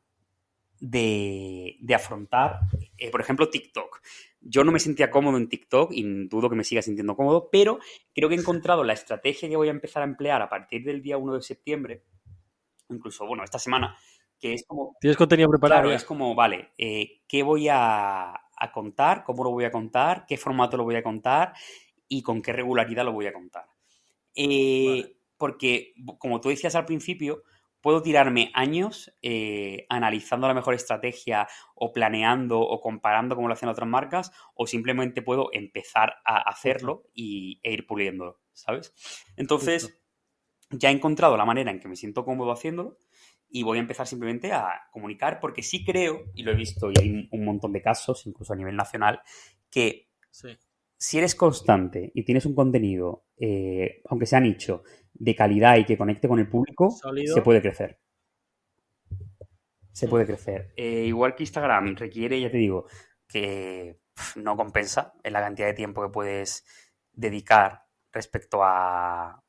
de, 0.80 1.78
de 1.80 1.96
afrontar, 1.96 2.60
eh, 2.98 3.10
por 3.12 3.22
ejemplo, 3.22 3.50
TikTok. 3.50 4.02
Yo 4.42 4.64
no 4.64 4.72
me 4.72 4.80
sentía 4.80 5.10
cómodo 5.12 5.38
en 5.38 5.48
TikTok 5.48 5.92
y 5.94 6.28
dudo 6.28 6.50
que 6.50 6.56
me 6.56 6.64
siga 6.66 6.82
sintiendo 6.82 7.16
cómodo, 7.16 7.50
pero 7.52 7.80
creo 8.14 8.28
que 8.28 8.36
he 8.36 8.40
encontrado 8.40 8.84
la 8.84 8.94
estrategia 8.94 9.48
que 9.48 9.56
voy 9.56 9.70
a 9.70 9.72
empezar 9.72 10.02
a 10.04 10.06
emplear 10.06 10.42
a 10.42 10.50
partir 10.50 10.84
del 10.84 11.02
día 11.02 11.18
1 11.18 11.36
de 11.36 11.42
septiembre, 11.42 12.04
incluso, 12.90 13.26
bueno, 13.26 13.44
esta 13.44 13.60
semana, 13.60 13.96
que 14.40 14.54
es 14.54 14.66
como, 14.68 14.98
Tienes 15.00 15.16
contenido 15.18 15.50
preparado. 15.50 15.82
claro, 15.84 15.96
es 15.96 16.04
como, 16.04 16.36
vale, 16.36 16.72
eh, 16.78 17.22
¿qué 17.28 17.44
voy 17.44 17.70
a, 17.72 18.34
a 18.64 18.72
contar? 18.72 19.24
¿Cómo 19.24 19.44
lo 19.44 19.52
voy 19.52 19.66
a 19.66 19.72
contar? 19.72 20.26
¿Qué 20.26 20.38
formato 20.38 20.78
lo 20.78 20.84
voy 20.84 20.96
a 20.96 21.04
contar? 21.04 21.54
¿Y 22.08 22.22
con 22.22 22.42
qué 22.42 22.54
regularidad 22.54 23.06
lo 23.06 23.14
voy 23.14 23.28
a 23.28 23.34
contar? 23.34 23.66
Eh, 24.36 24.86
Vale. 24.88 25.18
Porque, 25.38 25.94
como 26.20 26.40
tú 26.40 26.50
decías 26.50 26.76
al 26.76 26.86
principio, 26.86 27.44
puedo 27.82 28.02
tirarme 28.02 28.50
años 28.54 29.14
eh, 29.22 29.86
analizando 29.90 30.48
la 30.48 30.54
mejor 30.54 30.74
estrategia 30.74 31.50
o 31.76 31.92
planeando 31.92 32.62
o 32.62 32.80
comparando 32.80 33.36
cómo 33.36 33.50
lo 33.50 33.54
hacen 33.54 33.68
otras 33.68 33.90
marcas 33.90 34.32
o 34.56 34.66
simplemente 34.66 35.22
puedo 35.22 35.50
empezar 35.52 36.16
a 36.24 36.38
hacerlo 36.50 37.04
y, 37.14 37.60
e 37.62 37.74
ir 37.74 37.86
puliéndolo, 37.86 38.40
¿sabes? 38.54 38.94
Entonces, 39.36 39.84
Justo. 39.84 40.00
ya 40.72 40.90
he 40.90 40.94
encontrado 40.94 41.36
la 41.36 41.44
manera 41.44 41.72
en 41.72 41.82
que 41.82 41.90
me 41.90 41.98
siento 41.98 42.24
cómodo 42.24 42.54
haciéndolo 42.54 42.98
y 43.56 43.62
voy 43.62 43.78
a 43.78 43.82
empezar 43.82 44.08
simplemente 44.08 44.52
a 44.52 44.82
comunicar 44.92 45.40
porque 45.40 45.62
sí 45.62 45.86
creo, 45.86 46.26
y 46.34 46.42
lo 46.42 46.52
he 46.52 46.56
visto 46.56 46.90
y 46.92 46.96
hay 47.00 47.30
un- 47.32 47.46
montón 47.46 47.72
de 47.72 47.84
casos, 47.84 48.26
incluso 48.26 48.52
a 48.52 48.56
nivel 48.56 48.76
nacional, 48.76 49.22
que 49.70 50.10
Sí. 50.32 50.58
si 50.98 51.20
eres 51.20 51.36
constante 51.36 52.12
y 52.16 52.24
tienes 52.26 52.48
un 52.48 52.56
contenido, 52.56 53.26
eh, 53.38 54.02
aunque 54.10 54.26
sea 54.26 54.40
nicho, 54.40 54.84
de 55.14 55.36
calidad 55.36 55.78
y 55.78 55.86
que 55.86 55.98
conecte 56.00 56.28
con 56.28 56.40
el 56.40 56.50
público, 56.50 56.90
Sólido. 56.90 57.36
se 57.36 57.42
puede 57.44 57.62
crecer. 57.62 58.00
Se 59.92 60.08
Mm. 60.08 60.10
puede 60.10 60.26
crecer. 60.26 60.74
Eh, 60.76 61.04
igual 61.06 61.36
que 61.36 61.44
Instagram 61.44 61.96
requiere, 61.96 62.42
ya 62.42 62.50
te 62.50 62.58
digo, 62.58 62.88
que 63.28 64.00
no 64.36 64.56
compensa 64.58 65.14
en 65.24 65.34
la 65.34 65.42
cantidad 65.42 65.68
de 65.68 65.74
tiempo 65.76 66.02
que 66.02 66.10
puedes 66.10 66.66
dedicar 67.12 67.86
respecto 68.12 68.64
a, 68.64 69.44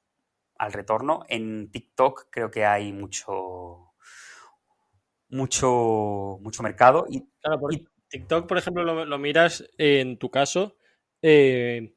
al 0.59 0.73
retorno. 0.75 1.25
En 1.29 1.71
TikTok 1.71 2.29
creo 2.31 2.51
que 2.51 2.67
hay 2.67 2.93
mucho, 2.93 3.94
mucho, 5.35 6.39
mucho 6.43 6.63
mercado 6.63 7.07
y 7.09 7.25
Claro, 7.43 7.61
por 7.61 7.73
Y- 7.73 7.85
TikTok, 8.09 8.47
por 8.47 8.59
ejemplo, 8.59 8.85
lo, 8.85 9.05
lo 9.05 9.19
miras 9.19 9.65
en 9.79 10.19
tu 10.19 10.31
caso 10.31 10.77
eh, 11.23 11.95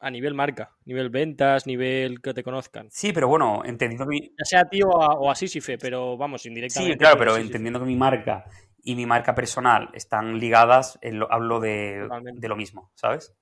a 0.00 0.10
nivel 0.10 0.34
marca, 0.34 0.76
nivel 0.84 1.10
ventas, 1.10 1.66
nivel 1.66 2.20
que 2.22 2.34
te 2.34 2.42
conozcan. 2.44 2.90
sí, 2.90 3.12
pero 3.12 3.28
bueno, 3.28 3.62
entendiendo 3.64 4.06
mi, 4.06 4.32
Ya 4.38 4.44
sea 4.44 4.60
a 4.60 4.68
ti 4.68 4.82
o 4.82 4.90
a, 5.02 5.08
o 5.18 5.30
a 5.30 5.34
Sísife, 5.34 5.78
pero 5.78 6.16
vamos, 6.16 6.46
indirectamente. 6.46 6.94
Sí, 6.94 6.98
claro, 6.98 7.16
pero 7.18 7.36
entendiendo 7.36 7.80
que 7.80 7.86
mi 7.86 7.96
marca 7.96 8.44
y 8.82 8.94
mi 8.94 9.06
marca 9.06 9.34
personal 9.34 9.90
están 9.94 10.38
ligadas, 10.38 10.98
eh, 11.02 11.12
lo- 11.12 11.32
hablo 11.32 11.60
de, 11.60 12.08
de 12.34 12.48
lo 12.48 12.56
mismo, 12.56 12.90
¿sabes? 12.94 13.34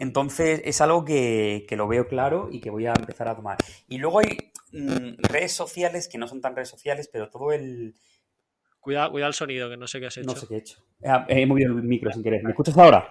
Entonces 0.00 0.60
es 0.64 0.80
algo 0.80 1.04
que, 1.04 1.64
que 1.68 1.76
lo 1.76 1.86
veo 1.88 2.06
claro 2.08 2.48
y 2.50 2.60
que 2.60 2.70
voy 2.70 2.86
a 2.86 2.92
empezar 2.94 3.28
a 3.28 3.36
tomar. 3.36 3.58
Y 3.88 3.98
luego 3.98 4.20
hay 4.20 4.51
mm, 4.72 5.22
redes 5.22 5.52
sociales 5.52 6.08
que 6.08 6.18
no 6.18 6.26
son 6.26 6.40
tan 6.40 6.54
redes 6.56 6.68
sociales, 6.68 7.08
pero 7.12 7.30
todo 7.30 7.52
el... 7.52 7.94
Cuidado, 8.80 9.12
cuidado 9.12 9.28
el 9.28 9.34
sonido, 9.34 9.70
que 9.70 9.76
no 9.76 9.86
sé 9.86 10.00
qué 10.00 10.06
has 10.06 10.16
hecho. 10.16 10.26
No 10.26 10.34
sé 10.34 10.46
qué 10.48 10.54
he 10.54 10.58
hecho. 10.58 10.78
Ah, 11.04 11.24
He 11.28 11.46
movido 11.46 11.68
el 11.72 11.82
micro 11.84 12.10
sin 12.12 12.22
querer. 12.22 12.42
¿Me 12.42 12.50
escuchas 12.50 12.76
ahora? 12.76 13.08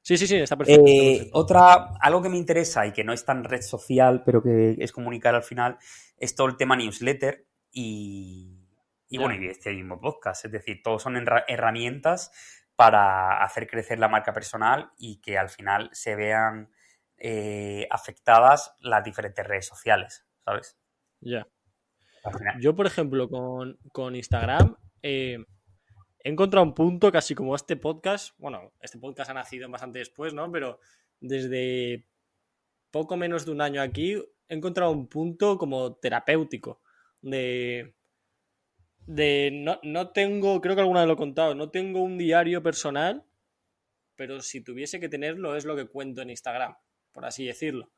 Sí, 0.00 0.16
sí, 0.18 0.26
sí, 0.26 0.36
está 0.36 0.56
perfecto. 0.56 0.84
está 0.84 1.02
Eh, 1.02 1.16
perfecto. 1.16 1.38
otra, 1.38 1.74
algo 2.00 2.22
que 2.22 2.28
me 2.28 2.36
interesa 2.38 2.86
y 2.86 2.92
que 2.92 3.04
no 3.04 3.12
es 3.12 3.24
tan 3.24 3.44
red 3.44 3.62
social, 3.62 4.22
pero 4.24 4.42
que 4.42 4.76
es 4.78 4.92
comunicar 4.92 5.34
al 5.34 5.42
final, 5.42 5.78
es 6.18 6.34
todo 6.34 6.46
el 6.46 6.56
tema 6.56 6.76
newsletter 6.76 7.46
y, 7.70 8.58
y 9.08 9.18
bueno, 9.18 9.34
y 9.42 9.48
este 9.48 9.72
mismo 9.72 9.98
podcast. 10.00 10.44
Es 10.44 10.52
decir, 10.52 10.82
todos 10.82 11.02
son 11.02 11.16
herra- 11.16 11.44
herramientas 11.48 12.30
para 12.76 13.42
hacer 13.44 13.66
crecer 13.66 13.98
la 13.98 14.08
marca 14.08 14.32
personal 14.32 14.90
y 14.98 15.20
que 15.20 15.38
al 15.38 15.48
final 15.48 15.88
se 15.92 16.16
vean 16.16 16.70
eh, 17.16 17.86
afectadas 17.90 18.74
las 18.80 19.04
diferentes 19.04 19.46
redes 19.46 19.66
sociales, 19.66 20.26
¿sabes? 20.44 20.76
Ya. 21.20 21.46
Yo, 22.60 22.74
por 22.74 22.86
ejemplo, 22.86 23.28
con, 23.28 24.16
Instagram 24.16 24.76
eh, 25.02 25.38
he 26.20 26.30
encontrado 26.30 26.64
un 26.64 26.74
punto 26.74 27.12
casi 27.12 27.34
como 27.34 27.54
este 27.54 27.76
podcast. 27.76 28.34
Bueno, 28.38 28.72
este 28.80 28.98
podcast 28.98 29.30
ha 29.30 29.34
nacido 29.34 29.68
bastante 29.68 29.98
después, 29.98 30.32
¿no? 30.32 30.50
Pero 30.50 30.78
desde 31.20 32.06
poco 32.90 33.16
menos 33.16 33.44
de 33.44 33.52
un 33.52 33.60
año 33.60 33.82
aquí 33.82 34.14
he 34.48 34.54
encontrado 34.54 34.92
un 34.92 35.08
punto 35.08 35.58
como 35.58 35.94
terapéutico 35.96 36.80
de 37.20 37.94
de 39.06 39.50
no, 39.52 39.78
no, 39.82 40.10
tengo, 40.10 40.60
creo 40.60 40.74
que 40.74 40.80
alguna 40.80 41.00
vez 41.00 41.08
lo 41.08 41.14
he 41.14 41.18
contado, 41.18 41.54
no 41.54 41.70
tengo 41.70 42.02
un 42.02 42.16
diario 42.16 42.62
personal, 42.62 43.24
pero 44.16 44.40
si 44.40 44.62
tuviese 44.62 45.00
que 45.00 45.08
tenerlo 45.08 45.56
es 45.56 45.64
lo 45.64 45.76
que 45.76 45.86
cuento 45.86 46.22
en 46.22 46.30
Instagram, 46.30 46.76
por 47.12 47.24
así 47.24 47.46
decirlo. 47.46 47.90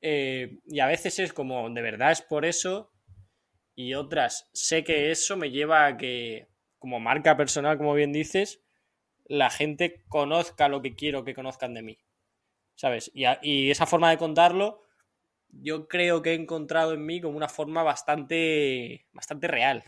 Eh, 0.00 0.58
y 0.66 0.80
a 0.80 0.86
veces 0.86 1.18
es 1.18 1.32
como, 1.32 1.68
de 1.70 1.82
verdad 1.82 2.12
es 2.12 2.22
por 2.22 2.44
eso, 2.44 2.92
y 3.74 3.94
otras, 3.94 4.48
sé 4.52 4.84
que 4.84 5.10
eso 5.10 5.36
me 5.36 5.50
lleva 5.50 5.86
a 5.86 5.96
que, 5.96 6.48
como 6.78 7.00
marca 7.00 7.36
personal, 7.36 7.78
como 7.78 7.94
bien 7.94 8.12
dices, 8.12 8.62
la 9.26 9.50
gente 9.50 10.04
conozca 10.08 10.68
lo 10.68 10.82
que 10.82 10.94
quiero 10.94 11.24
que 11.24 11.34
conozcan 11.34 11.74
de 11.74 11.82
mí. 11.82 11.98
¿Sabes? 12.74 13.10
Y, 13.14 13.70
esa 13.70 13.86
forma 13.86 14.10
de 14.10 14.18
contarlo, 14.18 14.82
yo 15.50 15.88
creo 15.88 16.22
que 16.22 16.32
he 16.32 16.34
encontrado 16.34 16.92
en 16.94 17.04
mí 17.04 17.20
como 17.20 17.36
una 17.36 17.48
forma 17.48 17.82
bastante, 17.82 19.06
bastante 19.12 19.48
real 19.48 19.84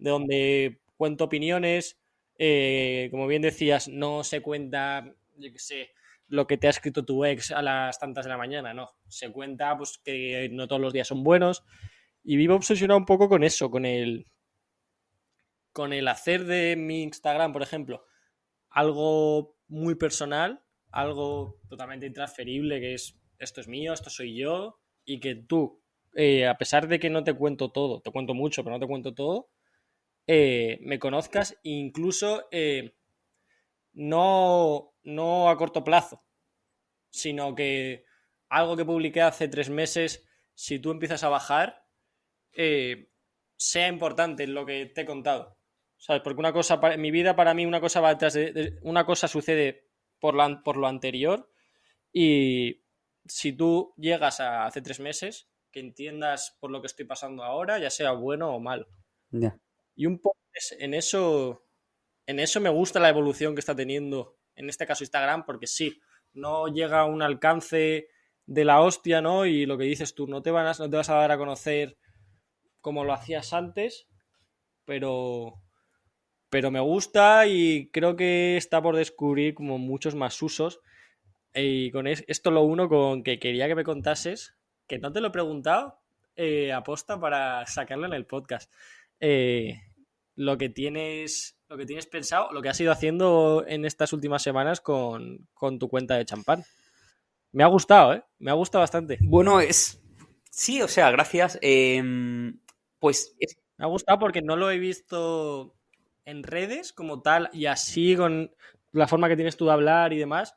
de 0.00 0.10
donde 0.10 0.80
cuento 0.96 1.24
opiniones. 1.24 1.98
Eh, 2.38 3.08
como 3.10 3.26
bien 3.26 3.42
decías, 3.42 3.88
no 3.88 4.24
se 4.24 4.40
cuenta, 4.40 5.14
yo 5.36 5.52
qué 5.52 5.58
sé, 5.58 5.90
lo 6.30 6.46
que 6.46 6.56
te 6.56 6.68
ha 6.68 6.70
escrito 6.70 7.04
tu 7.04 7.24
ex 7.24 7.50
a 7.50 7.60
las 7.60 7.98
tantas 7.98 8.24
de 8.24 8.30
la 8.30 8.38
mañana, 8.38 8.72
no. 8.72 8.88
Se 9.08 9.30
cuenta 9.30 9.76
pues, 9.76 10.00
que 10.02 10.48
no 10.52 10.68
todos 10.68 10.80
los 10.80 10.92
días 10.92 11.08
son 11.08 11.22
buenos. 11.22 11.64
Y 12.22 12.36
vivo 12.36 12.54
obsesionado 12.54 12.98
un 12.98 13.04
poco 13.04 13.28
con 13.28 13.44
eso, 13.44 13.70
con 13.70 13.84
el. 13.84 14.26
Con 15.72 15.92
el 15.92 16.08
hacer 16.08 16.44
de 16.44 16.76
mi 16.76 17.02
Instagram, 17.02 17.52
por 17.52 17.62
ejemplo, 17.62 18.04
algo 18.70 19.56
muy 19.68 19.96
personal, 19.96 20.62
algo 20.90 21.60
totalmente 21.68 22.06
intransferible, 22.06 22.80
que 22.80 22.94
es 22.94 23.20
esto 23.38 23.60
es 23.60 23.68
mío, 23.68 23.92
esto 23.92 24.10
soy 24.10 24.36
yo, 24.36 24.80
y 25.04 25.18
que 25.18 25.34
tú, 25.34 25.82
eh, 26.14 26.46
a 26.46 26.56
pesar 26.58 26.88
de 26.88 27.00
que 27.00 27.10
no 27.10 27.24
te 27.24 27.34
cuento 27.34 27.72
todo, 27.72 28.00
te 28.00 28.10
cuento 28.12 28.34
mucho, 28.34 28.62
pero 28.62 28.76
no 28.76 28.80
te 28.80 28.86
cuento 28.86 29.14
todo, 29.14 29.50
eh, 30.26 30.78
me 30.82 30.98
conozcas, 30.98 31.58
incluso 31.62 32.46
eh, 32.50 32.94
no, 33.92 34.89
no 35.02 35.50
a 35.50 35.56
corto 35.56 35.84
plazo, 35.84 36.24
sino 37.10 37.54
que 37.54 38.04
algo 38.48 38.76
que 38.76 38.84
publiqué 38.84 39.22
hace 39.22 39.48
tres 39.48 39.70
meses, 39.70 40.28
si 40.54 40.78
tú 40.78 40.90
empiezas 40.90 41.22
a 41.24 41.28
bajar, 41.28 41.86
eh, 42.52 43.10
sea 43.56 43.88
importante 43.88 44.44
en 44.44 44.54
lo 44.54 44.66
que 44.66 44.86
te 44.86 45.02
he 45.02 45.06
contado. 45.06 45.56
¿Sabes? 45.96 46.22
Porque 46.22 46.40
una 46.40 46.52
cosa, 46.52 46.80
en 46.82 47.00
mi 47.00 47.10
vida, 47.10 47.36
para 47.36 47.52
mí, 47.52 47.66
una 47.66 47.80
cosa 47.80 48.00
va 48.00 48.08
detrás 48.08 48.32
de, 48.32 48.78
una 48.82 49.04
cosa 49.04 49.28
sucede 49.28 49.90
por, 50.18 50.34
por 50.62 50.76
lo 50.78 50.86
anterior 50.86 51.50
y 52.12 52.82
si 53.26 53.52
tú 53.52 53.94
llegas 53.96 54.40
a 54.40 54.64
hace 54.64 54.82
tres 54.82 55.00
meses, 55.00 55.50
que 55.70 55.80
entiendas 55.80 56.56
por 56.60 56.70
lo 56.70 56.80
que 56.80 56.86
estoy 56.86 57.04
pasando 57.04 57.44
ahora, 57.44 57.78
ya 57.78 57.90
sea 57.90 58.12
bueno 58.12 58.54
o 58.54 58.60
malo. 58.60 58.88
Y 59.94 60.06
un 60.06 60.18
poco 60.18 60.38
en 60.78 60.94
eso, 60.94 61.64
en 62.26 62.40
eso 62.40 62.60
me 62.60 62.70
gusta 62.70 62.98
la 62.98 63.08
evolución 63.08 63.54
que 63.54 63.60
está 63.60 63.76
teniendo, 63.76 64.38
en 64.60 64.68
este 64.68 64.86
caso 64.86 65.04
Instagram, 65.04 65.44
porque 65.44 65.66
sí, 65.66 66.00
no 66.32 66.68
llega 66.68 67.00
a 67.00 67.06
un 67.06 67.22
alcance 67.22 68.08
de 68.46 68.64
la 68.64 68.80
hostia, 68.80 69.20
¿no? 69.20 69.46
Y 69.46 69.66
lo 69.66 69.78
que 69.78 69.84
dices 69.84 70.14
tú, 70.14 70.26
no 70.26 70.42
te, 70.42 70.50
vas, 70.50 70.78
no 70.78 70.90
te 70.90 70.96
vas 70.96 71.10
a 71.10 71.14
dar 71.14 71.32
a 71.32 71.38
conocer 71.38 71.96
como 72.80 73.04
lo 73.04 73.12
hacías 73.12 73.52
antes, 73.52 74.06
pero, 74.84 75.62
pero 76.50 76.70
me 76.70 76.80
gusta 76.80 77.46
y 77.46 77.90
creo 77.90 78.16
que 78.16 78.56
está 78.56 78.82
por 78.82 78.96
descubrir 78.96 79.54
como 79.54 79.78
muchos 79.78 80.14
más 80.14 80.40
usos. 80.42 80.80
Y 81.54 81.90
con 81.90 82.06
esto 82.06 82.50
lo 82.50 82.62
uno 82.62 82.88
con 82.88 83.22
que 83.22 83.38
quería 83.38 83.66
que 83.66 83.74
me 83.74 83.84
contases, 83.84 84.56
que 84.86 84.98
no 84.98 85.12
te 85.12 85.20
lo 85.20 85.28
he 85.28 85.32
preguntado, 85.32 86.00
eh, 86.36 86.72
aposta 86.72 87.18
para 87.18 87.66
sacarlo 87.66 88.06
en 88.06 88.12
el 88.12 88.26
podcast. 88.26 88.72
Eh, 89.20 89.80
lo 90.36 90.58
que 90.58 90.68
tienes, 90.68 91.59
lo 91.70 91.76
que 91.76 91.86
tienes 91.86 92.06
pensado, 92.06 92.52
lo 92.52 92.60
que 92.60 92.68
has 92.68 92.80
ido 92.80 92.90
haciendo 92.90 93.64
en 93.64 93.84
estas 93.84 94.12
últimas 94.12 94.42
semanas 94.42 94.80
con, 94.80 95.46
tu 95.78 95.88
cuenta 95.88 96.16
de 96.16 96.24
champán. 96.24 96.64
Me 97.52 97.62
ha 97.62 97.68
gustado, 97.68 98.14
¿eh? 98.14 98.24
Me 98.40 98.50
ha 98.50 98.54
gustado 98.54 98.82
bastante. 98.82 99.18
Bueno, 99.22 99.60
es. 99.60 100.02
Sí, 100.50 100.82
o 100.82 100.88
sea, 100.88 101.12
gracias. 101.12 101.58
Em, 101.62 102.58
pues. 102.98 103.36
Me 103.76 103.84
ha 103.84 103.88
gustado 103.88 104.18
porque 104.18 104.42
no 104.42 104.56
lo 104.56 104.68
he 104.70 104.78
visto 104.78 105.76
en 106.24 106.42
redes 106.42 106.92
como 106.92 107.22
tal 107.22 107.48
y 107.52 107.66
así 107.66 108.16
con 108.16 108.52
la 108.90 109.06
forma 109.06 109.28
que 109.28 109.36
tienes 109.36 109.56
tú 109.56 109.66
de 109.66 109.72
hablar 109.72 110.12
y 110.12 110.18
demás. 110.18 110.56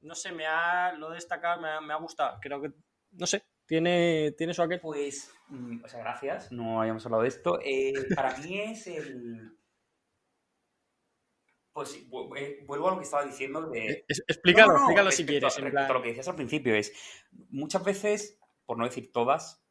No 0.00 0.16
sé, 0.16 0.32
me 0.32 0.46
ha. 0.46 0.92
Lo 0.94 1.12
he 1.12 1.14
destacado, 1.14 1.62
me 1.62 1.68
ha, 1.68 1.80
me 1.80 1.92
ha 1.92 1.96
gustado. 1.96 2.38
Creo 2.40 2.60
que. 2.60 2.72
No 3.12 3.26
sé, 3.26 3.44
tiene, 3.66 4.34
tiene 4.36 4.52
su 4.52 4.62
aquel. 4.62 4.80
Pues, 4.80 5.32
mm, 5.48 5.84
o 5.84 5.88
sea, 5.88 6.00
gracias, 6.00 6.50
no 6.50 6.80
habíamos 6.80 7.06
hablado 7.06 7.22
de 7.22 7.28
esto. 7.28 7.60
Eh, 7.62 7.92
para 8.16 8.36
mí 8.38 8.58
es 8.58 8.88
el... 8.88 9.59
Pues 11.72 11.94
eh, 11.94 12.64
vuelvo 12.66 12.88
a 12.88 12.90
lo 12.92 12.98
que 12.98 13.04
estaba 13.04 13.24
diciendo 13.24 13.68
de... 13.70 14.04
Explícalo, 14.08 14.74
explícalo 14.74 15.10
si 15.10 15.24
quieres. 15.24 15.58
lo 15.58 16.02
que 16.02 16.08
decías 16.08 16.28
al 16.28 16.34
principio 16.36 16.74
es, 16.74 16.92
muchas 17.50 17.84
veces, 17.84 18.38
por 18.66 18.76
no 18.76 18.84
decir 18.84 19.12
todas, 19.12 19.62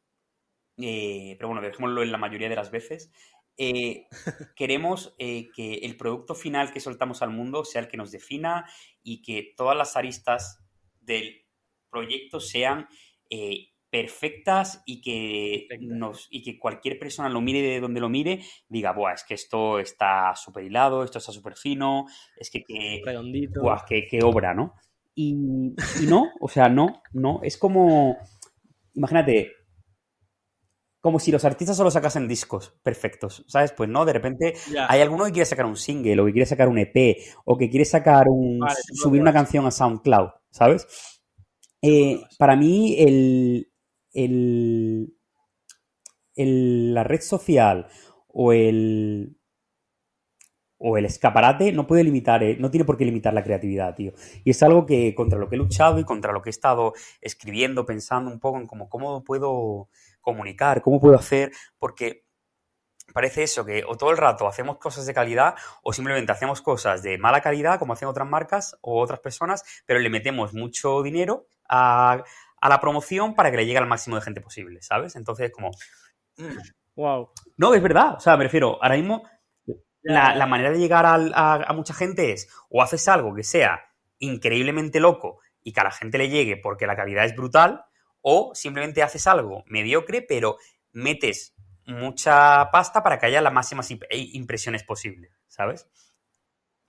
eh, 0.78 1.36
pero 1.36 1.48
bueno, 1.48 1.62
dejémoslo 1.62 2.02
en 2.02 2.12
la 2.12 2.18
mayoría 2.18 2.48
de 2.48 2.56
las 2.56 2.70
veces, 2.70 3.12
queremos 4.56 5.14
que 5.18 5.80
el 5.82 5.96
producto 5.98 6.34
final 6.34 6.72
que 6.72 6.80
soltamos 6.80 7.20
al 7.20 7.28
mundo 7.28 7.66
sea 7.66 7.82
el 7.82 7.88
que 7.88 7.98
nos 7.98 8.10
defina 8.10 8.64
y 9.02 9.20
que 9.20 9.52
todas 9.54 9.76
las 9.76 9.96
aristas 9.96 10.64
del 11.00 11.44
proyecto 11.90 12.40
sean 12.40 12.88
perfectas 13.90 14.82
y 14.86 15.00
que, 15.00 15.66
nos, 15.80 16.28
y 16.30 16.42
que 16.42 16.58
cualquier 16.58 16.98
persona 16.98 17.28
lo 17.28 17.40
mire 17.40 17.60
de 17.60 17.80
donde 17.80 18.00
lo 18.00 18.08
mire, 18.08 18.40
diga, 18.68 18.92
Buah, 18.92 19.14
es 19.14 19.24
que 19.24 19.34
esto 19.34 19.80
está 19.80 20.34
súper 20.36 20.64
hilado, 20.64 21.02
esto 21.02 21.18
está 21.18 21.32
súper 21.32 21.56
fino, 21.56 22.06
es 22.36 22.50
que, 22.50 22.62
que 22.64 23.02
redondito. 23.04 23.62
Buah, 23.62 23.84
qué, 23.86 24.20
obra, 24.22 24.54
¿no? 24.54 24.74
Y, 25.14 25.34
no, 26.06 26.30
o 26.40 26.48
sea, 26.48 26.68
no, 26.68 27.02
no, 27.12 27.40
es 27.42 27.58
como, 27.58 28.16
imagínate, 28.94 29.52
como 31.00 31.18
si 31.18 31.32
los 31.32 31.44
artistas 31.44 31.76
solo 31.76 31.90
sacasen 31.90 32.28
discos 32.28 32.78
perfectos, 32.82 33.44
¿sabes? 33.48 33.72
Pues 33.72 33.88
no, 33.88 34.04
de 34.04 34.12
repente 34.12 34.54
hay 34.88 35.00
alguno 35.00 35.24
que 35.24 35.32
quiere 35.32 35.46
sacar 35.46 35.66
un 35.66 35.76
single 35.76 36.20
o 36.20 36.26
que 36.26 36.32
quiere 36.32 36.46
sacar 36.46 36.68
un 36.68 36.78
EP 36.78 37.16
o 37.44 37.56
que 37.56 37.70
quiere 37.70 37.84
sacar 37.84 38.28
un, 38.28 38.60
subir 38.94 39.20
una 39.20 39.32
canción 39.32 39.66
a 39.66 39.70
SoundCloud, 39.70 40.28
¿sabes? 40.50 40.86
Eh, 41.82 42.20
para 42.38 42.56
mí 42.56 42.96
el, 42.98 43.69
el, 44.12 45.16
la 46.34 47.04
red 47.04 47.20
social 47.20 47.88
o 48.28 48.52
el, 48.52 49.36
o 50.78 50.96
el 50.96 51.04
escaparate 51.04 51.72
no 51.72 51.86
puede 51.86 52.04
limitar, 52.04 52.42
eh, 52.42 52.56
no 52.58 52.70
tiene 52.70 52.84
por 52.84 52.96
qué 52.96 53.04
limitar 53.04 53.34
la 53.34 53.44
creatividad, 53.44 53.94
tío. 53.94 54.12
Y 54.44 54.50
es 54.50 54.62
algo 54.62 54.86
que 54.86 55.14
contra 55.14 55.38
lo 55.38 55.48
que 55.48 55.56
he 55.56 55.58
luchado 55.58 55.98
y 55.98 56.04
contra 56.04 56.32
lo 56.32 56.42
que 56.42 56.48
he 56.48 56.50
estado 56.50 56.94
escribiendo, 57.20 57.84
pensando 57.84 58.30
un 58.30 58.40
poco 58.40 58.58
en 58.58 58.66
cómo, 58.66 58.88
cómo 58.88 59.22
puedo 59.22 59.88
comunicar, 60.20 60.80
cómo 60.82 61.00
puedo 61.00 61.16
hacer, 61.16 61.52
porque 61.78 62.24
parece 63.12 63.42
eso, 63.42 63.64
que 63.64 63.84
o 63.86 63.96
todo 63.96 64.10
el 64.10 64.16
rato 64.16 64.46
hacemos 64.46 64.78
cosas 64.78 65.04
de 65.06 65.14
calidad 65.14 65.54
o 65.82 65.92
simplemente 65.92 66.32
hacemos 66.32 66.62
cosas 66.62 67.02
de 67.02 67.18
mala 67.18 67.40
calidad, 67.40 67.78
como 67.78 67.92
hacen 67.92 68.08
otras 68.08 68.28
marcas 68.28 68.76
o 68.80 69.00
otras 69.00 69.20
personas, 69.20 69.64
pero 69.84 70.00
le 70.00 70.10
metemos 70.10 70.54
mucho 70.54 71.02
dinero 71.02 71.46
a, 71.68 72.24
a 72.60 72.68
la 72.68 72.80
promoción 72.80 73.34
para 73.34 73.50
que 73.50 73.56
le 73.56 73.66
llegue 73.66 73.78
al 73.78 73.86
máximo 73.86 74.16
de 74.16 74.22
gente 74.22 74.40
posible, 74.40 74.82
¿sabes? 74.82 75.16
Entonces, 75.16 75.50
como... 75.50 75.70
Wow. 76.96 77.24
Mm. 77.24 77.50
No, 77.56 77.74
es 77.74 77.82
verdad. 77.82 78.14
O 78.16 78.20
sea, 78.20 78.36
me 78.36 78.44
refiero, 78.44 78.78
ahora 78.82 78.96
mismo 78.96 79.24
la, 80.02 80.46
manera 80.46 80.70
de 80.70 80.78
llegar 80.78 81.04
a, 81.06 81.72
mucha 81.74 81.94
gente 81.94 82.32
es 82.32 82.48
o 82.68 82.82
haces 82.82 83.06
algo 83.08 83.34
que 83.34 83.44
sea 83.44 83.84
increíblemente 84.18 85.00
loco 85.00 85.40
y 85.62 85.72
que 85.72 85.80
a 85.80 85.84
la 85.84 85.90
gente 85.90 86.18
le 86.18 86.28
llegue 86.28 86.56
porque 86.56 86.86
la 86.86 86.96
calidad 86.96 87.24
es 87.24 87.36
brutal, 87.36 87.84
o 88.22 88.54
simplemente 88.54 89.02
haces 89.02 89.26
algo 89.26 89.64
mediocre, 89.66 90.22
pero 90.22 90.56
metes 90.92 91.54
mucha 91.86 92.70
pasta 92.70 93.02
para 93.02 93.18
que 93.18 93.26
haya 93.26 93.40
las 93.40 93.52
máximas 93.52 93.90
impresiones 93.90 94.84
posibles, 94.84 95.32
¿sabes? 95.48 95.88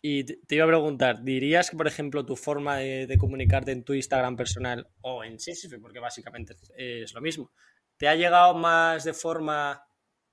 Y 0.01 0.23
te 0.23 0.55
iba 0.55 0.65
a 0.65 0.67
preguntar, 0.67 1.23
¿dirías 1.23 1.69
que, 1.69 1.77
por 1.77 1.87
ejemplo, 1.87 2.25
tu 2.25 2.35
forma 2.35 2.77
de, 2.77 3.15
comunicarte 3.19 3.71
en 3.71 3.83
tu 3.83 3.93
Instagram 3.93 4.35
personal 4.35 4.87
o 5.01 5.23
en 5.23 5.39
Sísife, 5.39 5.77
porque 5.77 5.99
básicamente 5.99 6.55
es, 6.75 7.13
lo 7.13 7.21
mismo, 7.21 7.51
te 7.97 8.07
ha 8.07 8.15
llegado 8.15 8.55
más 8.55 9.03
de 9.03 9.13
forma, 9.13 9.83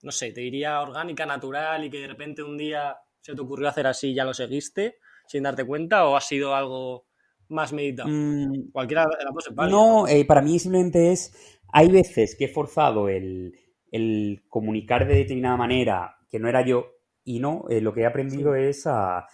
no 0.03 0.11
sé, 0.11 0.33
te 0.33 0.41
diría 0.41 0.81
orgánica, 0.81 1.27
natural 1.27 1.85
y 1.85 1.91
que 1.91 1.99
de 1.99 2.07
repente 2.07 2.43
un 2.43 2.57
día 2.57 2.97
se 3.21 3.35
te 3.35 3.41
ocurrió 3.41 3.69
hacer 3.69 3.87
así 3.87 4.09
y 4.09 4.15
ya 4.15 4.25
lo 4.25 4.33
seguiste 4.33 4.97
sin 5.27 5.43
darte 5.43 5.65
cuenta 5.65 6.07
o 6.07 6.17
ha 6.17 6.21
sido 6.23 6.55
algo 6.55 7.07
más 7.49 7.75
meditado? 7.75 8.09
Mm, 8.09 8.71
Cualquiera 8.73 9.05
de 9.05 9.25
las 9.25 9.35
dos 9.35 9.71
No, 9.71 10.09
eh, 10.09 10.25
para 10.25 10.41
mí 10.41 10.59
simplemente 10.59 11.13
es, 11.13 11.59
hay 11.71 11.89
veces 11.91 12.37
que 12.37 12.47
he 12.47 12.49
forzado 12.49 13.11
el 13.11 13.53
el 13.91 14.43
comunicar 14.49 15.07
de 15.07 15.15
determinada 15.15 15.57
manera 15.57 16.17
que 16.31 16.39
no 16.39 16.49
era 16.49 16.65
yo 16.65 16.93
y 17.25 17.41
no, 17.41 17.65
eh, 17.69 17.81
lo 17.81 17.93
que 17.93 18.03
he 18.03 18.07
aprendido 18.07 18.55
es 18.55 18.87
a, 18.87 19.27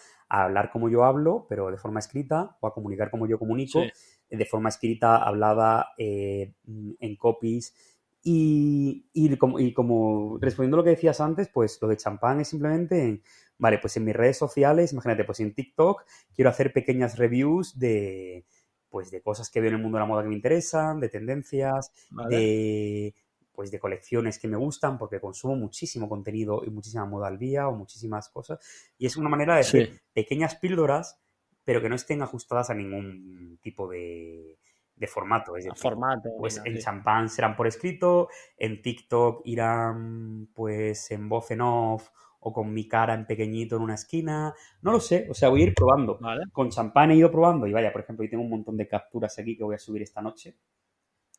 hablar 0.42 0.70
como 0.70 0.88
yo 0.88 1.04
hablo, 1.04 1.46
pero 1.48 1.70
de 1.70 1.76
forma 1.76 2.00
escrita, 2.00 2.56
o 2.60 2.66
a 2.66 2.74
comunicar 2.74 3.10
como 3.10 3.26
yo 3.26 3.38
comunico, 3.38 3.82
de 4.28 4.44
forma 4.46 4.68
escrita, 4.68 5.16
hablada, 5.16 5.90
eh, 5.96 6.54
en 6.66 7.16
copies. 7.16 7.74
Y, 8.22 9.06
y, 9.12 9.36
como, 9.36 9.60
y, 9.60 9.72
como, 9.72 10.38
respondiendo 10.40 10.76
a 10.76 10.78
lo 10.78 10.84
que 10.84 10.90
decías 10.90 11.20
antes, 11.20 11.48
pues 11.48 11.78
lo 11.80 11.88
de 11.88 11.98
champán 11.98 12.40
es 12.40 12.48
simplemente, 12.48 13.22
vale, 13.58 13.78
pues 13.78 13.96
en 13.96 14.04
mis 14.04 14.16
redes 14.16 14.38
sociales, 14.38 14.92
imagínate, 14.92 15.24
pues 15.24 15.40
en 15.40 15.54
TikTok 15.54 16.04
quiero 16.34 16.50
hacer 16.50 16.72
pequeñas 16.72 17.18
reviews 17.18 17.78
de, 17.78 18.46
pues 18.88 19.10
de 19.10 19.20
cosas 19.20 19.50
que 19.50 19.60
veo 19.60 19.68
en 19.68 19.76
el 19.76 19.82
mundo 19.82 19.98
de 19.98 20.02
la 20.02 20.06
moda 20.06 20.22
que 20.22 20.28
me 20.28 20.36
interesan, 20.36 21.00
de 21.00 21.08
tendencias, 21.10 21.92
de 22.28 23.14
pues 23.54 23.70
de 23.70 23.78
colecciones 23.78 24.38
que 24.38 24.48
me 24.48 24.56
gustan 24.56 24.98
porque 24.98 25.20
consumo 25.20 25.54
muchísimo 25.54 26.08
contenido 26.08 26.62
y 26.66 26.70
muchísima 26.70 27.06
moda 27.06 27.28
al 27.28 27.38
día 27.38 27.68
o 27.68 27.72
muchísimas 27.72 28.28
cosas. 28.28 28.58
Y 28.98 29.06
es 29.06 29.16
una 29.16 29.28
manera 29.28 29.54
de 29.54 29.60
hacer 29.60 30.02
pequeñas 30.12 30.56
píldoras, 30.56 31.20
pero 31.62 31.80
que 31.80 31.88
no 31.88 31.94
estén 31.94 32.20
ajustadas 32.22 32.70
a 32.70 32.74
ningún 32.74 33.58
tipo 33.62 33.88
de, 33.88 34.58
formato. 35.06 35.56
Es 35.56 35.66
formato. 35.76 36.30
Pues 36.38 36.60
en 36.64 36.78
champán 36.78 37.28
serán 37.28 37.56
por 37.56 37.66
escrito, 37.66 38.28
en 38.56 38.82
TikTok 38.82 39.42
irán 39.44 40.48
pues 40.52 41.10
en 41.10 41.28
voz 41.28 41.50
en 41.50 41.60
off 41.60 42.08
o 42.40 42.52
con 42.52 42.72
mi 42.74 42.88
cara 42.88 43.14
en 43.14 43.26
pequeñito 43.26 43.76
en 43.76 43.82
una 43.82 43.94
esquina. 43.94 44.52
No 44.82 44.92
lo 44.92 45.00
sé, 45.00 45.26
o 45.30 45.34
sea, 45.34 45.48
voy 45.48 45.62
a 45.62 45.64
ir 45.66 45.74
probando. 45.74 46.18
Con 46.52 46.70
champán 46.70 47.12
he 47.12 47.16
ido 47.16 47.30
probando 47.30 47.66
y 47.66 47.72
vaya, 47.72 47.92
por 47.92 48.02
ejemplo, 48.02 48.24
yo 48.24 48.30
tengo 48.30 48.42
un 48.42 48.50
montón 48.50 48.76
de 48.76 48.88
capturas 48.88 49.38
aquí 49.38 49.56
que 49.56 49.64
voy 49.64 49.76
a 49.76 49.78
subir 49.78 50.02
esta 50.02 50.20
noche. 50.20 50.56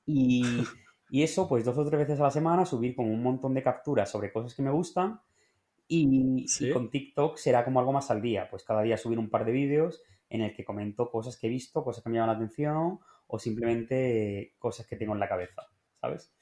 Y 0.05 0.43
Y 1.15 1.23
eso, 1.23 1.47
pues 1.47 1.63
dos 1.63 1.77
o 1.77 1.85
tres 1.85 1.97
veces 1.97 2.19
a 2.19 2.23
la 2.23 2.29
semana, 2.29 2.65
subir 2.65 2.93
como 2.93 3.09
un 3.09 3.23
montón 3.23 3.53
de 3.53 3.63
capturas 3.63 4.11
sobre 4.11 4.33
cosas 4.33 4.53
que 4.53 4.61
me 4.61 4.69
gustan. 4.69 5.21
Y, 5.87 6.45
con 6.73 6.89
TikTok 6.89 7.37
será 7.37 7.63
como 7.63 7.79
algo 7.79 7.93
más 7.93 8.11
al 8.11 8.21
día. 8.21 8.49
Pues 8.49 8.65
cada 8.65 8.81
día 8.81 8.97
subir 8.97 9.17
un 9.17 9.29
par 9.29 9.45
de 9.45 9.53
vídeos 9.53 10.03
en 10.29 10.41
el 10.41 10.53
que 10.53 10.65
comento 10.65 11.09
cosas 11.09 11.37
que 11.39 11.47
he 11.47 11.49
visto, 11.49 11.85
cosas 11.85 12.03
que 12.03 12.09
me 12.09 12.17
llaman 12.17 12.31
la 12.31 12.35
atención 12.35 12.99
o 13.27 13.39
simplemente 13.39 14.55
cosas 14.59 14.87
que 14.87 14.97
tengo 14.97 15.13
en 15.13 15.21
la 15.21 15.29
cabeza, 15.29 15.61
¿sabes? 16.01 16.33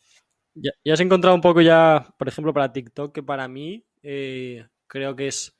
Ya, 0.55 0.71
has 0.91 0.99
encontrado 1.01 1.35
un 1.35 1.41
poco 1.41 1.61
ya, 1.61 2.11
por 2.17 2.27
ejemplo, 2.27 2.51
para 2.51 2.73
TikTok, 2.73 3.13
que 3.13 3.21
para 3.21 3.47
mí 3.47 3.85
eh, 4.01 4.65
creo 4.87 5.15
que 5.15 5.27
es 5.27 5.55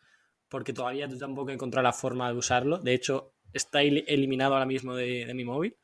porque 0.50 0.74
todavía 0.74 1.08
tú 1.08 1.20
tampoco 1.20 1.52
he 1.52 1.54
encontrado 1.54 1.84
la 1.84 1.94
forma 1.94 2.32
de 2.32 2.38
usarlo. 2.40 2.80
De 2.80 2.96
hecho, 2.96 3.36
está 3.54 3.84
eliminado 3.84 4.56
ahora 4.56 4.66
mismo 4.66 4.96
de, 4.96 5.32
mi 5.36 5.46
móvil. 5.46 5.78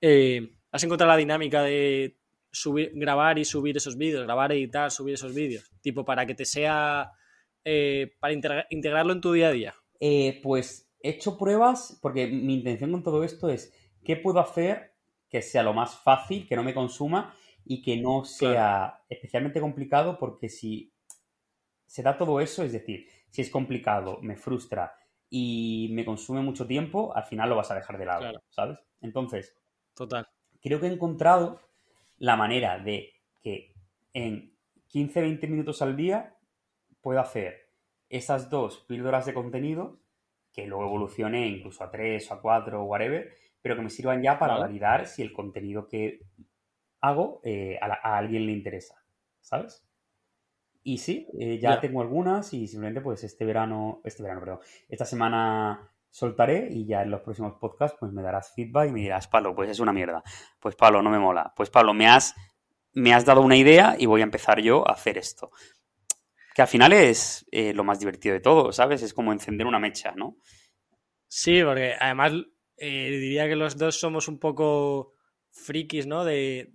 Eh, 0.00 0.56
¿Has 0.72 0.82
encontrado 0.82 1.12
la 1.12 1.16
dinámica 1.16 1.62
de 1.62 2.18
subir, 2.50 2.92
grabar 2.94 3.38
y 3.38 3.44
subir 3.44 3.76
esos 3.76 3.96
vídeos, 3.96 4.24
grabar, 4.24 4.52
editar, 4.52 4.90
subir 4.90 5.14
esos 5.14 5.34
vídeos? 5.34 5.70
Tipo, 5.80 6.04
para 6.04 6.26
que 6.26 6.34
te 6.34 6.44
sea, 6.44 7.12
eh, 7.64 8.12
para 8.20 8.34
integrarlo 8.70 9.12
en 9.12 9.20
tu 9.20 9.32
día 9.32 9.48
a 9.48 9.52
día. 9.52 9.74
Eh, 10.00 10.40
pues 10.42 10.90
he 11.02 11.10
hecho 11.10 11.36
pruebas, 11.36 11.98
porque 12.02 12.26
mi 12.26 12.54
intención 12.54 12.92
con 12.92 13.02
todo 13.02 13.24
esto 13.24 13.48
es, 13.48 13.72
¿qué 14.04 14.16
puedo 14.16 14.40
hacer 14.40 14.94
que 15.28 15.42
sea 15.42 15.62
lo 15.62 15.74
más 15.74 15.96
fácil, 15.96 16.46
que 16.46 16.56
no 16.56 16.62
me 16.62 16.74
consuma 16.74 17.34
y 17.64 17.82
que 17.82 17.96
no 17.96 18.24
sea 18.24 19.04
especialmente 19.08 19.60
complicado? 19.60 20.18
Porque 20.18 20.48
si 20.48 20.92
se 21.86 22.02
da 22.02 22.16
todo 22.16 22.40
eso, 22.40 22.62
es 22.62 22.72
decir, 22.72 23.08
si 23.30 23.42
es 23.42 23.50
complicado, 23.50 24.18
me 24.22 24.36
frustra 24.36 24.94
y 25.28 25.88
me 25.92 26.04
consume 26.04 26.40
mucho 26.42 26.66
tiempo, 26.66 27.14
al 27.14 27.24
final 27.24 27.48
lo 27.48 27.56
vas 27.56 27.70
a 27.70 27.74
dejar 27.74 27.98
de 27.98 28.06
lado, 28.06 28.42
¿sabes? 28.48 28.78
Entonces, 29.00 29.56
Total. 29.94 30.26
creo 30.60 30.80
que 30.80 30.86
he 30.86 30.92
encontrado 30.92 31.60
la 32.18 32.36
manera 32.36 32.78
de 32.78 33.14
que 33.42 33.74
en 34.12 34.56
15-20 34.92 35.48
minutos 35.48 35.82
al 35.82 35.96
día 35.96 36.36
pueda 37.00 37.20
hacer 37.20 37.70
esas 38.08 38.50
dos 38.50 38.84
píldoras 38.88 39.26
de 39.26 39.34
contenido 39.34 40.00
que 40.56 40.66
luego 40.66 40.86
evolucione 40.86 41.46
incluso 41.46 41.84
a 41.84 41.90
tres, 41.90 42.32
a 42.32 42.40
cuatro, 42.40 42.84
whatever, 42.84 43.30
pero 43.60 43.76
que 43.76 43.82
me 43.82 43.90
sirvan 43.90 44.22
ya 44.22 44.38
para 44.38 44.56
validar 44.56 45.06
si 45.06 45.20
el 45.20 45.30
contenido 45.30 45.86
que 45.86 46.20
hago 47.02 47.42
eh, 47.44 47.78
a, 47.82 48.16
alguien 48.16 48.46
le 48.46 48.52
interesa, 48.52 49.04
¿sabes? 49.40 49.86
Y 50.82 50.96
sí, 50.96 51.28
eh, 51.38 51.58
ya 51.58 51.78
tengo 51.78 52.00
algunas 52.00 52.54
y 52.54 52.66
simplemente 52.68 53.02
pues 53.02 53.22
este 53.22 53.44
verano, 53.44 54.00
este 54.04 54.22
verano, 54.22 54.40
perdón, 54.40 54.60
esta 54.88 55.04
semana 55.04 55.92
soltaré 56.10 56.68
y 56.70 56.86
ya 56.86 57.02
en 57.02 57.10
los 57.10 57.20
próximos 57.20 57.54
podcasts 57.60 57.96
pues 58.00 58.12
me 58.12 58.22
darás 58.22 58.52
feedback 58.54 58.88
y 58.88 58.92
me 58.92 59.00
dirás, 59.00 59.28
Pablo, 59.28 59.54
pues 59.54 59.70
es 59.70 59.80
una 59.80 59.92
mierda. 59.92 60.22
Pues 60.60 60.74
Pablo, 60.74 61.02
no 61.02 61.10
me 61.10 61.18
mola. 61.18 61.52
Pues 61.54 61.70
Pablo, 61.70 61.92
me 61.94 62.08
has, 62.08 62.34
me 62.92 63.12
has 63.12 63.24
dado 63.24 63.42
una 63.42 63.56
idea 63.56 63.96
y 63.98 64.06
voy 64.06 64.22
a 64.22 64.24
empezar 64.24 64.60
yo 64.60 64.88
a 64.88 64.92
hacer 64.92 65.18
esto. 65.18 65.50
Que 66.54 66.62
al 66.62 66.68
final 66.68 66.92
es 66.92 67.46
eh, 67.50 67.74
lo 67.74 67.84
más 67.84 67.98
divertido 67.98 68.32
de 68.32 68.40
todo, 68.40 68.72
¿sabes? 68.72 69.02
Es 69.02 69.12
como 69.12 69.32
encender 69.32 69.66
una 69.66 69.78
mecha, 69.78 70.12
¿no? 70.16 70.38
Sí, 71.28 71.62
porque 71.62 71.94
además 72.00 72.32
eh, 72.78 73.10
diría 73.10 73.46
que 73.46 73.56
los 73.56 73.76
dos 73.76 74.00
somos 74.00 74.28
un 74.28 74.38
poco 74.38 75.12
frikis, 75.50 76.06
¿no? 76.06 76.24
De, 76.24 76.72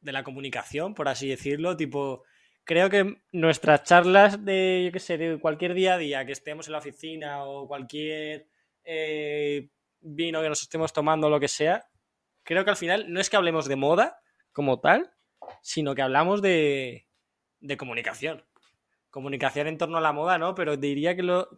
de 0.00 0.12
la 0.12 0.22
comunicación, 0.22 0.94
por 0.94 1.08
así 1.08 1.28
decirlo. 1.28 1.76
Tipo, 1.76 2.22
creo 2.64 2.88
que 2.88 3.22
nuestras 3.32 3.82
charlas 3.82 4.44
de, 4.44 4.84
yo 4.86 4.92
qué 4.92 5.00
sé, 5.00 5.18
de 5.18 5.38
cualquier 5.40 5.74
día 5.74 5.94
a 5.94 5.98
día, 5.98 6.24
que 6.24 6.32
estemos 6.32 6.68
en 6.68 6.72
la 6.72 6.78
oficina 6.78 7.44
o 7.44 7.66
cualquier 7.66 8.48
eh, 8.86 9.68
vino 10.00 10.40
que 10.40 10.48
nos 10.48 10.62
estemos 10.62 10.92
tomando, 10.92 11.28
lo 11.28 11.40
que 11.40 11.48
sea, 11.48 11.86
creo 12.42 12.64
que 12.64 12.70
al 12.70 12.76
final 12.76 13.12
no 13.12 13.20
es 13.20 13.28
que 13.28 13.36
hablemos 13.36 13.66
de 13.66 13.76
moda 13.76 14.20
como 14.52 14.80
tal, 14.80 15.12
sino 15.60 15.94
que 15.94 16.02
hablamos 16.02 16.40
de, 16.40 17.06
de 17.60 17.76
comunicación. 17.76 18.44
Comunicación 19.10 19.66
en 19.66 19.78
torno 19.78 19.98
a 19.98 20.00
la 20.00 20.12
moda, 20.12 20.38
¿no? 20.38 20.54
Pero 20.54 20.76
diría 20.76 21.16
que 21.16 21.22
lo, 21.22 21.48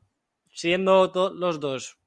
siendo 0.51 1.12
los 1.35 1.61
dos 1.61 1.99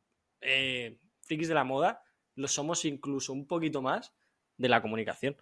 eh, 0.41 0.97
de 1.29 1.53
la 1.53 1.63
moda, 1.63 2.03
lo 2.35 2.47
somos 2.49 2.83
incluso 2.83 3.31
un 3.31 3.47
poquito 3.47 3.81
más 3.81 4.13
de 4.57 4.67
la 4.67 4.81
comunicación. 4.81 5.37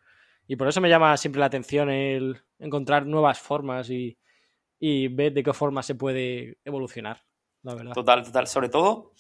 Y 0.47 0.55
por 0.55 0.67
eso 0.67 0.81
me 0.81 0.89
llama 0.89 1.17
siempre 1.17 1.39
la 1.39 1.47
atención 1.47 1.89
el 1.89 2.41
encontrar 2.59 3.05
nuevas 3.05 3.39
formas 3.39 3.89
y, 3.89 4.19
y 4.79 5.07
ver 5.07 5.33
de 5.33 5.43
qué 5.43 5.53
forma 5.53 5.81
se 5.83 5.95
puede 5.95 6.57
evolucionar, 6.63 7.23
la 7.63 7.75
verdad. 7.75 7.93
Total, 7.93 8.23
total. 8.23 8.47
Sobre 8.47 8.69
todo, 8.69 9.13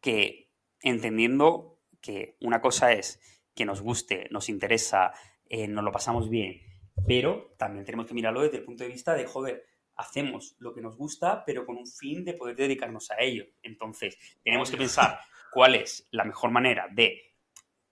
que 0.00 0.50
entendiendo 0.80 1.78
que 2.00 2.36
una 2.40 2.60
cosa 2.60 2.92
es 2.92 3.20
que 3.54 3.64
nos 3.64 3.80
guste, 3.80 4.28
nos 4.30 4.48
interesa, 4.48 5.12
eh, 5.48 5.66
nos 5.66 5.84
lo 5.84 5.92
pasamos 5.92 6.28
bien, 6.28 6.60
pero 7.06 7.54
también 7.58 7.84
tenemos 7.84 8.06
que 8.06 8.14
mirarlo 8.14 8.42
desde 8.42 8.58
el 8.58 8.64
punto 8.64 8.84
de 8.84 8.90
vista 8.90 9.14
de, 9.14 9.26
joder, 9.26 9.64
hacemos 9.96 10.56
lo 10.58 10.74
que 10.74 10.82
nos 10.82 10.96
gusta, 10.96 11.44
pero 11.44 11.64
con 11.64 11.76
un 11.76 11.86
fin 11.86 12.24
de 12.24 12.34
poder 12.34 12.56
dedicarnos 12.56 13.10
a 13.10 13.20
ello. 13.20 13.46
Entonces, 13.62 14.18
tenemos 14.44 14.70
que 14.70 14.76
pensar 14.76 15.18
cuál 15.52 15.74
es 15.74 16.06
la 16.10 16.24
mejor 16.24 16.50
manera 16.50 16.88
de 16.92 17.34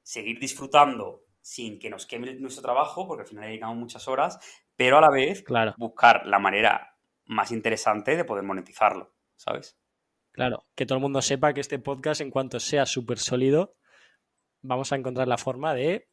seguir 0.02 0.38
disfrutando 0.38 1.24
sin 1.40 1.78
que 1.78 1.90
nos 1.90 2.06
queme 2.06 2.34
nuestro 2.34 2.62
trabajo, 2.62 3.06
porque 3.06 3.22
al 3.22 3.28
final 3.28 3.46
dedicamos 3.46 3.76
muchas 3.76 4.06
horas, 4.08 4.38
pero 4.76 4.98
a 4.98 5.00
la 5.00 5.10
vez 5.10 5.44
buscar 5.76 6.26
la 6.26 6.38
manera 6.38 6.96
más 7.26 7.52
interesante 7.52 8.16
de 8.16 8.24
poder 8.24 8.44
monetizarlo, 8.44 9.14
¿sabes? 9.36 9.78
Claro, 10.34 10.66
que 10.74 10.84
todo 10.84 10.98
el 10.98 11.02
mundo 11.02 11.22
sepa 11.22 11.54
que 11.54 11.60
este 11.60 11.78
podcast, 11.78 12.20
en 12.20 12.32
cuanto 12.32 12.58
sea 12.58 12.86
súper 12.86 13.18
sólido, 13.18 13.76
vamos 14.62 14.92
a 14.92 14.96
encontrar 14.96 15.28
la 15.28 15.38
forma 15.38 15.74
de. 15.74 16.08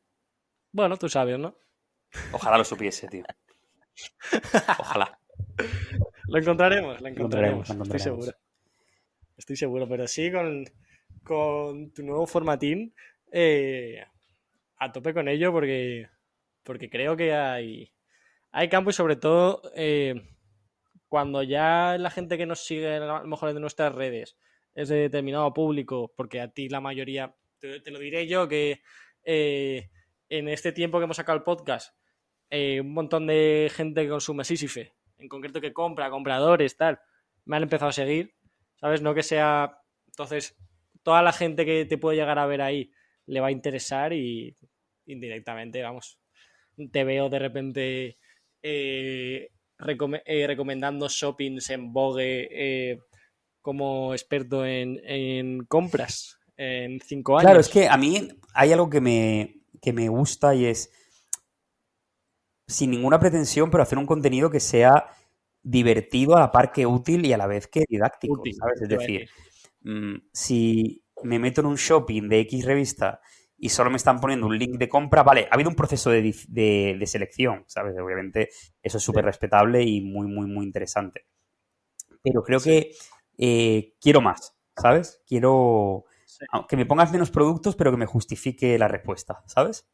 Bueno, 0.72 0.96
tú 0.98 1.10
sabes, 1.10 1.40
¿no? 1.40 1.58
Ojalá 2.32 2.60
lo 2.60 2.64
supiese, 2.64 3.08
tío. 3.08 3.24
Ojalá. 4.78 5.20
lo 6.28 6.38
encontraremos, 6.38 7.02
lo 7.02 7.08
encontraremos. 7.08 7.68
Estoy 7.68 8.00
seguro. 8.00 8.32
Estoy 9.38 9.56
seguro, 9.56 9.90
pero 9.90 10.08
sí 10.08 10.32
con, 10.32 10.66
con 11.24 11.92
tu 11.92 12.04
nuevo 12.04 12.28
formatín. 12.28 12.94
Eh, 13.32 14.06
a 14.78 14.92
tope 14.92 15.16
con 15.16 15.30
ello 15.30 15.52
porque, 15.52 16.10
porque 16.62 16.92
creo 16.92 17.18
que 17.18 17.34
hay, 17.34 17.92
hay 18.52 18.70
campo 18.70 18.92
y 18.92 18.94
sobre 18.94 19.16
todo 19.16 19.64
eh, 19.76 20.14
cuando 21.12 21.44
ya 21.44 21.98
la 22.00 22.10
gente 22.10 22.38
que 22.38 22.46
nos 22.46 22.64
sigue, 22.64 22.96
a 22.96 23.00
lo 23.00 23.28
mejor 23.28 23.50
en 23.50 23.60
nuestras 23.60 23.94
redes, 23.94 24.38
es 24.74 24.88
de 24.88 24.96
determinado 24.96 25.54
público, 25.54 26.14
porque 26.16 26.40
a 26.40 26.48
ti 26.48 26.70
la 26.70 26.80
mayoría, 26.80 27.36
te, 27.60 27.92
lo 27.92 28.00
diré 28.00 28.28
yo, 28.28 28.48
que 28.48 28.82
eh, 29.26 29.90
en 30.30 30.48
este 30.48 30.72
tiempo 30.72 31.00
que 31.00 31.04
hemos 31.04 31.18
sacado 31.18 31.38
el 31.38 31.44
podcast, 31.44 31.94
eh, 32.50 32.80
un 32.80 32.94
montón 32.94 33.28
de 33.28 33.70
gente 33.76 34.04
que 34.04 34.10
consume 34.10 34.46
Sísife, 34.46 34.94
en 35.18 35.28
concreto 35.28 35.60
que 35.60 35.74
compra, 35.74 36.10
compradores, 36.10 36.78
tal, 36.78 37.02
me 37.44 37.58
han 37.58 37.64
empezado 37.64 37.90
a 37.90 37.94
seguir, 37.94 38.34
¿sabes? 38.80 39.02
No 39.02 39.14
que 39.14 39.24
sea... 39.24 39.82
Entonces, 40.08 40.56
toda 41.04 41.22
la 41.22 41.34
gente 41.34 41.66
que 41.66 41.84
te 41.84 41.98
puede 41.98 42.16
llegar 42.16 42.40
a 42.40 42.46
ver 42.46 42.62
ahí 42.62 42.90
le 43.26 43.42
va 43.42 43.48
a 43.48 43.52
interesar 43.52 44.14
y 44.14 44.56
indirectamente, 45.08 45.82
vamos, 45.82 46.22
te 46.90 47.04
veo 47.04 47.28
de 47.28 47.40
repente 47.40 48.18
eh, 48.64 49.50
eh, 50.26 50.48
recomendando 50.48 51.08
shoppings 51.10 51.70
en 51.70 51.92
Vogue 51.92 52.48
eh, 52.52 53.00
como 53.62 54.14
experto 54.14 54.66
en, 54.66 55.66
compras 55.66 56.38
en 56.58 57.00
cinco 57.02 57.38
años. 57.38 57.46
Claro, 57.46 57.60
es 57.60 57.70
que 57.70 57.88
a 57.88 57.98
mí 57.98 58.28
hay 58.54 58.72
algo 58.72 58.90
que 58.90 59.02
me, 59.02 59.62
que 59.82 59.94
me 59.94 60.10
gusta 60.10 60.54
y 60.56 60.66
es 60.66 60.92
sin 62.68 62.92
ninguna 62.92 63.20
pretensión, 63.20 63.70
pero 63.70 63.84
hacer 63.84 63.98
un 63.98 64.06
contenido 64.06 64.50
que 64.50 64.60
sea 64.60 65.08
divertido 65.64 66.36
a 66.36 66.40
la 66.40 66.52
par 66.52 66.72
que 66.72 66.86
útil 66.86 67.26
y 67.26 67.34
a 67.34 67.38
la 67.38 67.48
vez 67.48 67.68
que 67.68 67.84
didáctico, 67.88 68.40
Útil, 68.40 68.56
¿sabes? 68.56 68.82
Es 68.82 68.90
decir, 68.90 69.30
mm, 69.82 70.16
si 70.32 71.04
me 71.24 71.40
meto 71.40 71.62
en 71.62 71.68
un 71.68 71.76
shopping 71.76 72.30
de 72.30 72.40
X 72.42 72.66
revista 72.66 73.22
y 73.62 73.70
solo 73.70 73.92
me 73.92 73.98
están 73.98 74.20
poniendo 74.22 74.48
un 74.48 74.58
link 74.58 74.78
de 74.80 74.90
compra, 74.90 75.24
vale, 75.24 75.48
ha 75.52 75.56
habido 75.56 75.70
un 75.70 75.78
proceso 75.78 76.10
de, 76.12 76.22
de- 76.50 76.98
de 77.00 77.08
selección, 77.08 77.64
¿sabes? 77.68 77.96
Obviamente 78.00 78.50
eso 78.84 78.98
es 78.98 79.04
súper 79.04 79.26
respetable 79.26 79.84
y 79.84 80.02
muy, 80.02 80.28
muy, 80.28 80.48
muy 80.48 80.66
interesante. 80.66 81.28
Pero 82.24 82.44
creo 82.44 82.60
que 82.60 82.92
eh, 83.38 83.94
quiero 84.02 84.22
más, 84.22 84.56
¿sabes? 84.78 85.22
Quiero 85.28 86.06
Sí. 86.26 86.46
que 86.70 86.78
me 86.78 86.86
pongas 86.86 87.12
menos 87.12 87.30
productos, 87.32 87.76
pero 87.76 87.92
que 87.92 87.98
me 87.98 88.06
justifique 88.08 88.78
la 88.80 88.88
respuesta, 88.88 89.44
¿sabes? 89.48 89.88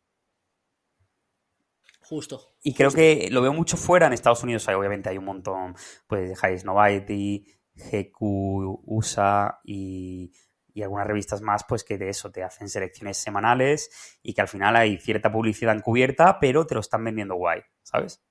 Justo. 2.02 2.56
Y 2.64 2.74
creo 2.74 2.92
que 2.92 3.30
lo 3.32 3.42
veo 3.42 3.54
mucho 3.54 3.78
fuera 3.78 4.08
en 4.08 4.14
Estados 4.14 4.44
Unidos. 4.44 4.68
Hay, 4.68 4.76
obviamente 4.76 5.10
hay 5.10 5.18
un 5.18 5.26
montón, 5.26 5.76
pues, 6.08 6.30
de 6.30 6.36
High 6.36 6.60
Snobiety, 6.60 7.46
GQ, 7.76 8.82
USA 8.86 9.60
y, 9.64 10.32
y 10.78 10.84
algunas 10.84 11.08
revistas 11.08 11.42
más, 11.42 11.64
pues, 11.68 11.84
que 11.84 11.98
de 11.98 12.10
eso 12.10 12.32
te 12.32 12.44
hacen 12.44 12.70
selecciones 12.70 13.18
semanales 13.18 14.20
y 14.22 14.36
que 14.36 14.42
al 14.42 14.48
final 14.48 14.76
hay 14.76 15.00
cierta 15.00 15.32
publicidad 15.32 15.76
encubierta, 15.76 16.40
pero 16.40 16.68
te 16.68 16.76
lo 16.76 16.82
están 16.82 17.04
vendiendo 17.04 17.34
guay, 17.34 17.62
¿sabes? 17.82 18.24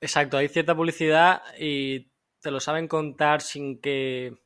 Exacto, 0.00 0.36
hay 0.36 0.46
cierta 0.46 0.76
publicidad 0.76 1.42
y 1.58 2.12
te 2.40 2.52
lo 2.52 2.60
saben 2.60 2.86
contar 2.86 3.40
sin 3.40 3.80
que... 3.80 4.36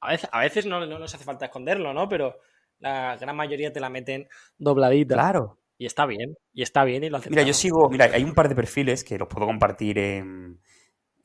A 0.00 0.12
veces, 0.12 0.30
a 0.32 0.40
veces 0.40 0.64
no, 0.64 0.86
no 0.86 0.98
nos 0.98 1.14
hace 1.14 1.24
falta 1.24 1.44
esconderlo, 1.44 1.92
¿no? 1.92 2.08
Pero 2.08 2.38
la 2.78 3.18
gran 3.18 3.36
mayoría 3.36 3.70
te 3.70 3.80
la 3.80 3.90
meten 3.90 4.30
dobladita. 4.56 5.12
Claro. 5.12 5.58
Y 5.76 5.84
está 5.84 6.06
bien, 6.06 6.38
y 6.54 6.62
está 6.62 6.84
bien 6.84 7.04
y 7.04 7.10
lo. 7.10 7.20
Mira, 7.28 7.42
yo 7.42 7.52
sigo, 7.52 7.90
mira, 7.90 8.06
hay 8.06 8.24
un 8.24 8.32
par 8.32 8.48
de 8.48 8.54
perfiles 8.54 9.04
que 9.04 9.18
los 9.18 9.28
puedo 9.28 9.46
compartir 9.46 9.98
en, 9.98 10.60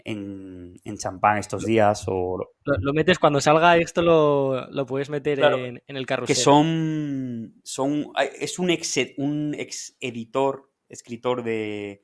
en, 0.06 0.80
en 0.86 0.98
champán 0.98 1.40
estos 1.40 1.66
días 1.66 2.06
o 2.08 2.38
Lo, 2.64 2.74
lo 2.80 2.94
metes 2.94 3.20
cuando 3.20 3.42
salga 3.42 3.76
esto, 3.76 4.02
lo, 4.02 4.68
lo 4.72 4.86
puedes 4.86 5.10
meter 5.10 5.40
Claro. 5.40 5.58
en, 5.58 5.84
en 5.86 5.98
el 5.98 6.06
carrusel. 6.06 6.34
que 6.36 6.42
son, 6.42 7.56
son 7.64 8.14
es 8.40 8.58
un 8.60 8.70
ex, 8.70 8.98
un 9.18 9.54
ex 9.58 9.98
editor, 10.00 10.72
escritor 10.88 11.44
de, 11.44 12.02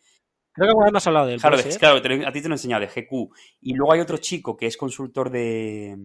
Creo 0.53 0.65
que 0.65 0.69
alguna 0.71 0.85
vez 0.87 0.91
me 0.93 0.97
has 0.97 1.07
hablado 1.07 1.27
de 1.27 1.33
él. 1.35 1.39
Claro, 1.39 1.55
¿puede 1.55 1.69
es- 1.69 1.75
ser? 1.75 1.79
claro, 1.79 2.01
te 2.01 2.09
lo- 2.09 2.27
a 2.27 2.31
ti 2.33 2.41
te 2.41 2.49
lo 2.49 2.53
he 2.53 2.57
enseñado, 2.57 2.81
de 2.81 2.87
GQ. 2.87 3.29
Y 3.61 3.73
luego 3.73 3.93
hay 3.93 4.01
otro 4.01 4.17
chico 4.17 4.57
que 4.57 4.65
es 4.65 4.75
consultor 4.75 5.29
de, 5.29 5.95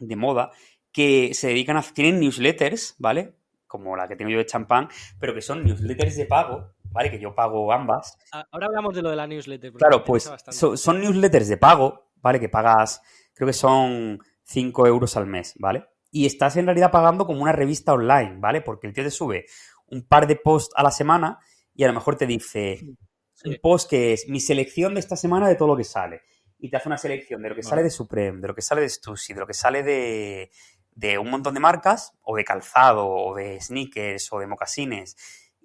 de 0.00 0.16
moda 0.16 0.50
que 0.90 1.32
se 1.34 1.48
dedican 1.48 1.76
a... 1.76 1.82
Tienen 1.82 2.18
newsletters, 2.18 2.96
¿vale? 2.98 3.36
Como 3.68 3.94
la 3.96 4.08
que 4.08 4.16
tengo 4.16 4.30
yo 4.30 4.38
de 4.38 4.46
champán, 4.46 4.88
pero 5.20 5.34
que 5.34 5.42
son 5.42 5.62
newsletters 5.64 6.16
de 6.16 6.24
pago, 6.26 6.72
¿vale? 6.90 7.10
Que 7.10 7.18
yo 7.18 7.34
pago 7.34 7.72
ambas. 7.72 8.16
A- 8.32 8.46
Ahora 8.50 8.66
hablamos 8.66 8.94
de 8.94 9.02
lo 9.02 9.10
de 9.10 9.16
la 9.16 9.26
newsletter. 9.26 9.72
Claro, 9.74 10.04
pues 10.04 10.30
so- 10.50 10.76
son 10.76 11.00
newsletters 11.00 11.48
de 11.48 11.56
pago, 11.56 12.10
¿vale? 12.16 12.40
Que 12.40 12.48
pagas, 12.48 13.00
creo 13.34 13.46
que 13.46 13.52
son 13.52 14.18
5 14.44 14.86
euros 14.86 15.16
al 15.16 15.26
mes, 15.26 15.54
¿vale? 15.58 15.86
Y 16.10 16.26
estás 16.26 16.56
en 16.56 16.66
realidad 16.66 16.90
pagando 16.90 17.26
como 17.26 17.42
una 17.42 17.52
revista 17.52 17.92
online, 17.92 18.36
¿vale? 18.38 18.60
Porque 18.62 18.86
el 18.86 18.92
tío 18.92 19.04
te 19.04 19.10
sube 19.10 19.46
un 19.88 20.06
par 20.06 20.26
de 20.26 20.36
posts 20.36 20.74
a 20.76 20.82
la 20.82 20.90
semana 20.90 21.38
y 21.74 21.84
a 21.84 21.88
lo 21.88 21.92
mejor 21.94 22.16
te 22.16 22.26
dice 22.26 22.78
Sí. 22.78 23.50
un 23.50 23.56
post 23.60 23.90
que 23.90 24.12
es 24.14 24.28
mi 24.28 24.40
selección 24.40 24.94
de 24.94 25.00
esta 25.00 25.14
semana 25.16 25.46
de 25.48 25.56
todo 25.56 25.68
lo 25.68 25.76
que 25.76 25.84
sale. 25.84 26.22
Y 26.58 26.70
te 26.70 26.76
hace 26.78 26.88
una 26.88 26.96
selección 26.96 27.42
de 27.42 27.50
lo 27.50 27.54
que 27.54 27.60
Vale. 27.60 27.68
sale 27.68 27.82
de 27.82 27.90
Supreme, 27.90 28.40
de 28.40 28.48
lo 28.48 28.54
que 28.54 28.62
sale 28.62 28.80
de 28.80 28.88
Stussy, 28.88 29.34
de 29.34 29.40
lo 29.40 29.46
que 29.46 29.52
sale 29.52 29.82
de, 29.82 30.50
de 30.92 31.18
un 31.18 31.28
montón 31.30 31.52
de 31.52 31.60
marcas, 31.60 32.12
o 32.22 32.34
de 32.34 32.44
calzado, 32.44 33.06
o 33.06 33.34
de 33.34 33.60
sneakers, 33.60 34.32
o 34.32 34.38
de 34.38 34.46
mocasines. 34.46 35.16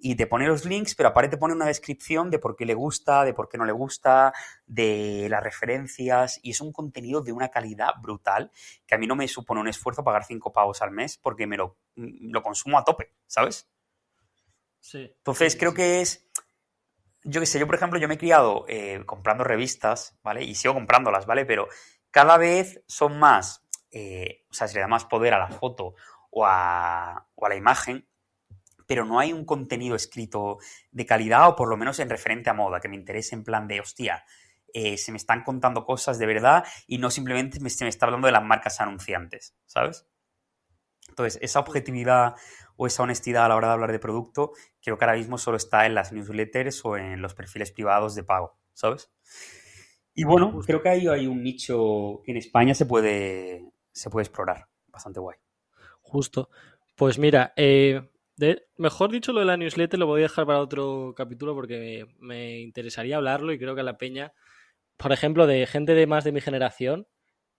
Y 0.04 0.16
te 0.16 0.26
pone 0.26 0.48
los 0.48 0.64
links, 0.64 0.96
pero 0.96 1.10
aparte 1.10 1.30
te 1.30 1.36
pone 1.36 1.54
una 1.54 1.66
descripción 1.66 2.28
de 2.28 2.40
por 2.40 2.56
qué 2.56 2.66
le 2.66 2.74
gusta, 2.74 3.24
de 3.24 3.34
por 3.34 3.48
qué 3.48 3.56
no 3.56 3.64
le 3.64 3.70
gusta, 3.70 4.32
de 4.66 5.28
las 5.30 5.40
referencias. 5.44 6.40
Y 6.42 6.50
es 6.50 6.60
un 6.60 6.72
contenido 6.72 7.22
de 7.22 7.30
una 7.30 7.50
calidad 7.50 7.92
brutal 8.00 8.50
que 8.84 8.96
a 8.96 8.98
mí 8.98 9.06
no 9.06 9.14
me 9.14 9.28
supone 9.28 9.60
un 9.60 9.68
esfuerzo 9.68 10.02
pagar 10.02 10.24
cinco 10.24 10.52
pavos 10.52 10.82
al 10.82 10.90
mes 10.90 11.18
porque 11.18 11.46
me 11.46 11.56
lo, 11.56 11.76
lo 11.94 12.42
consumo 12.42 12.78
a 12.78 12.84
tope, 12.84 13.12
¿sabes? 13.28 13.68
Sí. 14.80 15.14
Entonces 15.18 15.52
Sí, 15.52 15.58
creo 15.60 15.70
sí. 15.70 15.76
que 15.76 16.00
es, 16.00 16.26
yo 17.22 17.38
qué 17.38 17.46
sé, 17.46 17.60
yo 17.60 17.66
por 17.66 17.76
ejemplo, 17.76 18.00
yo 18.00 18.08
me 18.08 18.14
he 18.14 18.18
criado 18.18 18.64
eh, 18.66 19.04
comprando 19.06 19.44
revistas, 19.44 20.18
¿vale? 20.24 20.42
Y 20.42 20.56
sigo 20.56 20.74
comprándolas, 20.74 21.26
¿vale? 21.26 21.46
Pero 21.46 21.68
cada 22.10 22.38
vez 22.38 22.82
son 22.88 23.20
más, 23.20 23.64
eh, 23.92 24.44
o 24.50 24.54
sea, 24.54 24.66
se 24.66 24.74
le 24.74 24.80
da 24.80 24.88
más 24.88 25.04
poder 25.04 25.32
a 25.34 25.38
la 25.38 25.48
foto 25.48 25.94
o 26.30 26.44
a, 26.44 27.28
o 27.36 27.46
a 27.46 27.48
la 27.48 27.54
imagen, 27.54 28.08
pero 28.86 29.04
no 29.04 29.18
hay 29.18 29.32
un 29.32 29.44
contenido 29.44 29.96
escrito 29.96 30.58
de 30.90 31.06
calidad 31.06 31.48
o 31.48 31.56
por 31.56 31.68
lo 31.68 31.76
menos 31.76 31.98
en 31.98 32.10
referente 32.10 32.50
a 32.50 32.54
moda 32.54 32.80
que 32.80 32.88
me 32.88 32.96
interese 32.96 33.34
en 33.34 33.44
plan 33.44 33.68
de, 33.68 33.80
hostia, 33.80 34.24
eh, 34.74 34.96
se 34.96 35.12
me 35.12 35.18
están 35.18 35.44
contando 35.44 35.84
cosas 35.84 36.18
de 36.18 36.26
verdad 36.26 36.64
y 36.86 36.98
no 36.98 37.10
simplemente 37.10 37.60
me, 37.60 37.70
se 37.70 37.84
me 37.84 37.90
está 37.90 38.06
hablando 38.06 38.26
de 38.26 38.32
las 38.32 38.44
marcas 38.44 38.80
anunciantes, 38.80 39.54
¿sabes? 39.66 40.06
Entonces, 41.08 41.38
esa 41.42 41.60
objetividad 41.60 42.36
o 42.76 42.86
esa 42.86 43.02
honestidad 43.02 43.44
a 43.44 43.48
la 43.48 43.56
hora 43.56 43.68
de 43.68 43.74
hablar 43.74 43.92
de 43.92 43.98
producto, 43.98 44.52
creo 44.82 44.96
que 44.96 45.04
ahora 45.04 45.18
mismo 45.18 45.36
solo 45.36 45.58
está 45.58 45.84
en 45.84 45.94
las 45.94 46.12
newsletters 46.12 46.84
o 46.84 46.96
en 46.96 47.20
los 47.20 47.34
perfiles 47.34 47.70
privados 47.70 48.14
de 48.14 48.24
pago, 48.24 48.58
¿sabes? 48.72 49.10
Y 50.14 50.24
bueno, 50.24 50.58
creo 50.66 50.82
que 50.82 50.88
ahí 50.88 51.06
hay 51.08 51.26
un 51.26 51.42
nicho 51.42 52.22
que 52.24 52.32
en 52.32 52.38
España 52.38 52.74
se 52.74 52.86
puede, 52.86 53.72
se 53.92 54.10
puede 54.10 54.24
explorar. 54.24 54.68
Bastante 54.88 55.20
guay. 55.20 55.38
Justo. 56.02 56.50
Pues 56.96 57.18
mira, 57.18 57.54
eh, 57.56 58.10
de- 58.36 58.62
mejor 58.76 59.10
dicho, 59.10 59.32
lo 59.32 59.40
de 59.40 59.46
la 59.46 59.56
newsletter 59.56 59.98
lo 59.98 60.06
voy 60.06 60.20
a 60.20 60.24
dejar 60.24 60.46
para 60.46 60.60
otro 60.60 61.14
capítulo 61.16 61.54
porque 61.54 62.06
me, 62.20 62.26
me 62.26 62.60
interesaría 62.60 63.16
hablarlo 63.16 63.52
y 63.52 63.58
creo 63.58 63.74
que 63.74 63.80
a 63.82 63.84
la 63.84 63.98
peña, 63.98 64.32
por 64.96 65.12
ejemplo, 65.12 65.46
de 65.46 65.66
gente 65.66 65.94
de 65.94 66.06
más 66.06 66.24
de 66.24 66.32
mi 66.32 66.40
generación, 66.40 67.06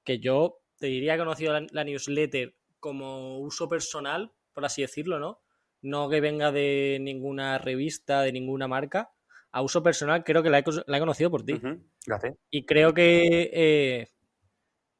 que 0.03 0.19
yo 0.19 0.59
te 0.79 0.87
diría 0.87 1.13
que 1.15 1.21
he 1.21 1.25
conocido 1.25 1.53
la, 1.53 1.65
la 1.71 1.83
newsletter 1.83 2.55
como 2.79 3.39
uso 3.39 3.69
personal, 3.69 4.33
por 4.53 4.65
así 4.65 4.81
decirlo, 4.81 5.19
¿no? 5.19 5.41
No 5.81 6.09
que 6.09 6.21
venga 6.21 6.51
de 6.51 6.97
ninguna 7.01 7.57
revista, 7.57 8.21
de 8.21 8.31
ninguna 8.31 8.67
marca. 8.67 9.11
A 9.51 9.61
uso 9.61 9.83
personal 9.83 10.23
creo 10.23 10.43
que 10.43 10.49
la 10.49 10.59
he, 10.59 10.63
la 10.87 10.97
he 10.97 10.99
conocido 10.99 11.29
por 11.31 11.43
ti. 11.45 11.53
Gracias. 12.05 12.35
Y 12.49 12.65
creo 12.65 12.93
que 12.93 13.49
eh, 13.53 14.07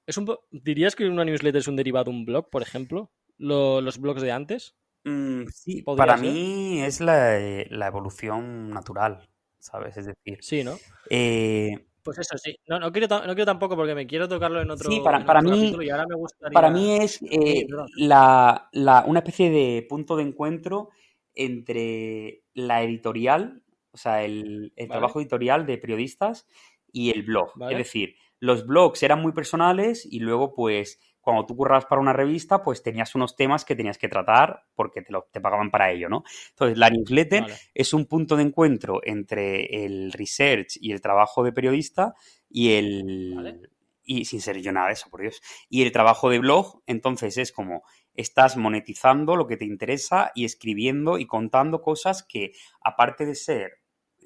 es 0.06 0.18
un 0.18 0.26
¿Dirías 0.52 0.96
que 0.96 1.08
una 1.08 1.26
newsletter 1.26 1.60
es 1.60 1.68
un 1.68 1.76
derivado 1.76 2.06
de 2.06 2.12
un 2.12 2.26
blog, 2.26 2.50
por 2.50 2.62
ejemplo? 2.62 3.12
Lo- 3.38 3.82
los 3.82 4.00
blogs 4.00 4.22
de 4.22 4.32
antes. 4.32 4.76
Mm, 5.04 5.46
sí, 5.54 5.82
¿Podría 5.82 6.06
para 6.06 6.18
ser? 6.18 6.28
mí 6.28 6.82
es 6.82 7.02
la, 7.02 7.40
eh, 7.40 7.68
la 7.70 7.88
evolución 7.88 8.70
natural, 8.70 9.28
¿sabes? 9.60 9.98
Es 9.98 10.06
decir, 10.06 10.38
Sí, 10.42 10.64
¿no? 10.64 10.78
eh, 11.10 11.86
Pues 12.04 12.18
eso, 12.20 12.38
sí. 12.38 12.56
No, 12.68 12.80
no 12.80 12.92
quiero, 12.92 13.08
no 13.10 13.34
quiero 13.34 13.46
tampoco 13.46 13.76
porque 13.78 13.96
me 13.96 14.06
quiero 14.08 14.28
tocarlo 14.28 14.62
en 14.62 14.70
otro, 14.72 14.90
Sí, 14.90 15.00
para- 15.04 15.20
en 15.20 15.26
para 15.26 15.40
otro 15.40 15.52
mí- 15.52 15.86
y 15.86 15.90
ahora 15.90 16.06
me 16.08 16.16
gustaría... 16.16 16.54
Para 16.54 16.70
mí 16.70 16.98
es 16.98 17.20
eh, 17.30 17.66
la, 17.98 18.68
la- 18.74 19.04
una 19.08 19.20
especie 19.20 19.50
de 19.50 19.86
punto 19.88 20.16
de 20.18 20.24
encuentro 20.24 20.90
entre 21.36 22.44
la 22.54 22.84
editorial, 22.84 23.64
o 23.92 23.98
sea, 23.98 24.24
el, 24.24 24.74
el 24.76 24.88
Vale. 24.88 25.00
trabajo 25.00 25.20
editorial 25.22 25.66
de 25.66 25.78
periodistas 25.78 26.46
y 26.92 27.12
el 27.12 27.24
blog. 27.24 27.52
Vale. 27.56 27.74
Es 27.74 27.78
decir, 27.80 28.16
los 28.40 28.66
blogs 28.68 29.02
eran 29.04 29.22
muy 29.22 29.32
personales 29.32 30.06
y 30.06 30.20
luego, 30.20 30.54
pues, 30.54 31.00
cuando 31.24 31.46
tú 31.46 31.56
currabas 31.56 31.86
para 31.86 32.02
una 32.02 32.12
revista, 32.12 32.62
pues 32.62 32.84
tenías 32.84 33.16
unos 33.16 33.38
temas 33.38 33.64
que 33.64 33.78
tenías 33.78 33.98
que 33.98 34.10
tratar 34.10 34.66
porque 34.76 35.02
te, 35.02 35.14
lo, 35.14 35.30
te 35.32 35.40
pagaban 35.40 35.72
para 35.72 35.90
ello, 35.90 36.10
¿no? 36.10 36.24
Entonces, 36.50 36.78
la 36.78 36.90
newsletter 36.90 37.44
Vale. 37.44 37.56
es 37.74 37.94
un 37.94 38.06
punto 38.08 38.36
de 38.36 38.44
encuentro 38.44 39.00
entre 39.04 39.86
el 39.86 40.12
research 40.12 40.78
y 40.82 40.92
el 40.92 41.00
trabajo 41.00 41.44
de 41.44 41.54
periodista 41.54 42.14
y 42.50 42.74
el... 42.74 43.34
Vale. 43.36 43.60
Y 44.06 44.26
sin 44.26 44.42
ser 44.42 44.60
yo 44.60 44.74
nada 44.74 44.88
de 44.88 44.94
eso, 44.94 45.10
por 45.10 45.22
Dios. 45.22 45.42
Y 45.70 45.82
el 45.82 45.94
trabajo 45.94 46.30
de 46.30 46.40
blog, 46.40 46.84
entonces 46.88 47.38
es 47.38 47.54
como 47.54 47.84
estás 48.16 48.58
monetizando 48.58 49.38
lo 49.38 49.48
que 49.48 49.56
te 49.56 49.64
interesa 49.64 50.34
y 50.36 50.44
escribiendo 50.44 51.18
y 51.20 51.26
contando 51.26 51.82
cosas 51.82 52.22
que, 52.22 52.52
aparte 52.82 53.26
de 53.26 53.36
ser 53.36 53.80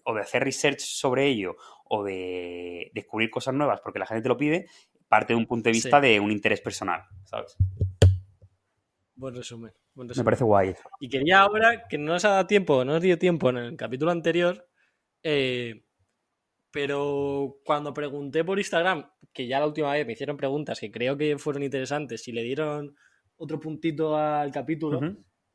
o 0.03 0.15
de 0.15 0.21
hacer 0.21 0.43
research 0.43 0.79
sobre 0.79 1.27
ello 1.27 1.57
o 1.85 2.03
de 2.03 2.89
descubrir 2.95 3.29
cosas 3.29 3.53
nuevas 3.53 3.81
porque 3.81 3.99
la 3.99 4.07
gente 4.07 4.23
te 4.23 4.29
lo 4.29 4.37
pide, 4.37 4.65
parte 5.07 5.33
de 5.33 5.37
un 5.37 5.45
punto 5.45 5.69
de 5.69 5.73
Sí. 5.75 5.81
vista 5.83 5.99
de 6.01 6.19
un 6.19 6.31
interés 6.31 6.61
personal, 6.61 7.03
¿sabes? 7.25 7.55
Buen 9.15 9.35
resumen. 9.35 9.71
buen 9.93 10.07
Me 10.07 10.09
resumen. 10.11 10.25
parece 10.25 10.43
guay. 10.43 10.75
Y 10.99 11.09
quería 11.09 11.39
ahora, 11.41 11.87
que 11.87 11.97
no 11.97 12.13
nos 12.13 12.23
ha 12.25 12.29
dado 12.29 12.47
tiempo, 12.47 12.85
no 12.85 12.93
nos 12.93 13.01
dio 13.01 13.17
tiempo 13.17 13.49
en 13.49 13.57
el 13.57 13.75
capítulo 13.77 14.11
anterior, 14.11 14.67
eh, 15.23 15.83
pero 16.71 17.57
cuando 17.65 17.93
pregunté 17.93 18.43
por 18.43 18.59
Instagram, 18.59 19.09
que 19.33 19.47
ya 19.47 19.59
la 19.59 19.65
última 19.67 19.91
vez 19.93 20.05
me 20.05 20.13
hicieron 20.13 20.37
preguntas 20.37 20.79
que 20.79 20.91
creo 20.91 21.17
que 21.17 21.37
fueron 21.39 21.63
interesantes 21.63 22.27
y 22.27 22.31
le 22.31 22.43
dieron 22.43 22.95
otro 23.37 23.59
puntito 23.59 24.15
al 24.15 24.51
capítulo, 24.51 24.99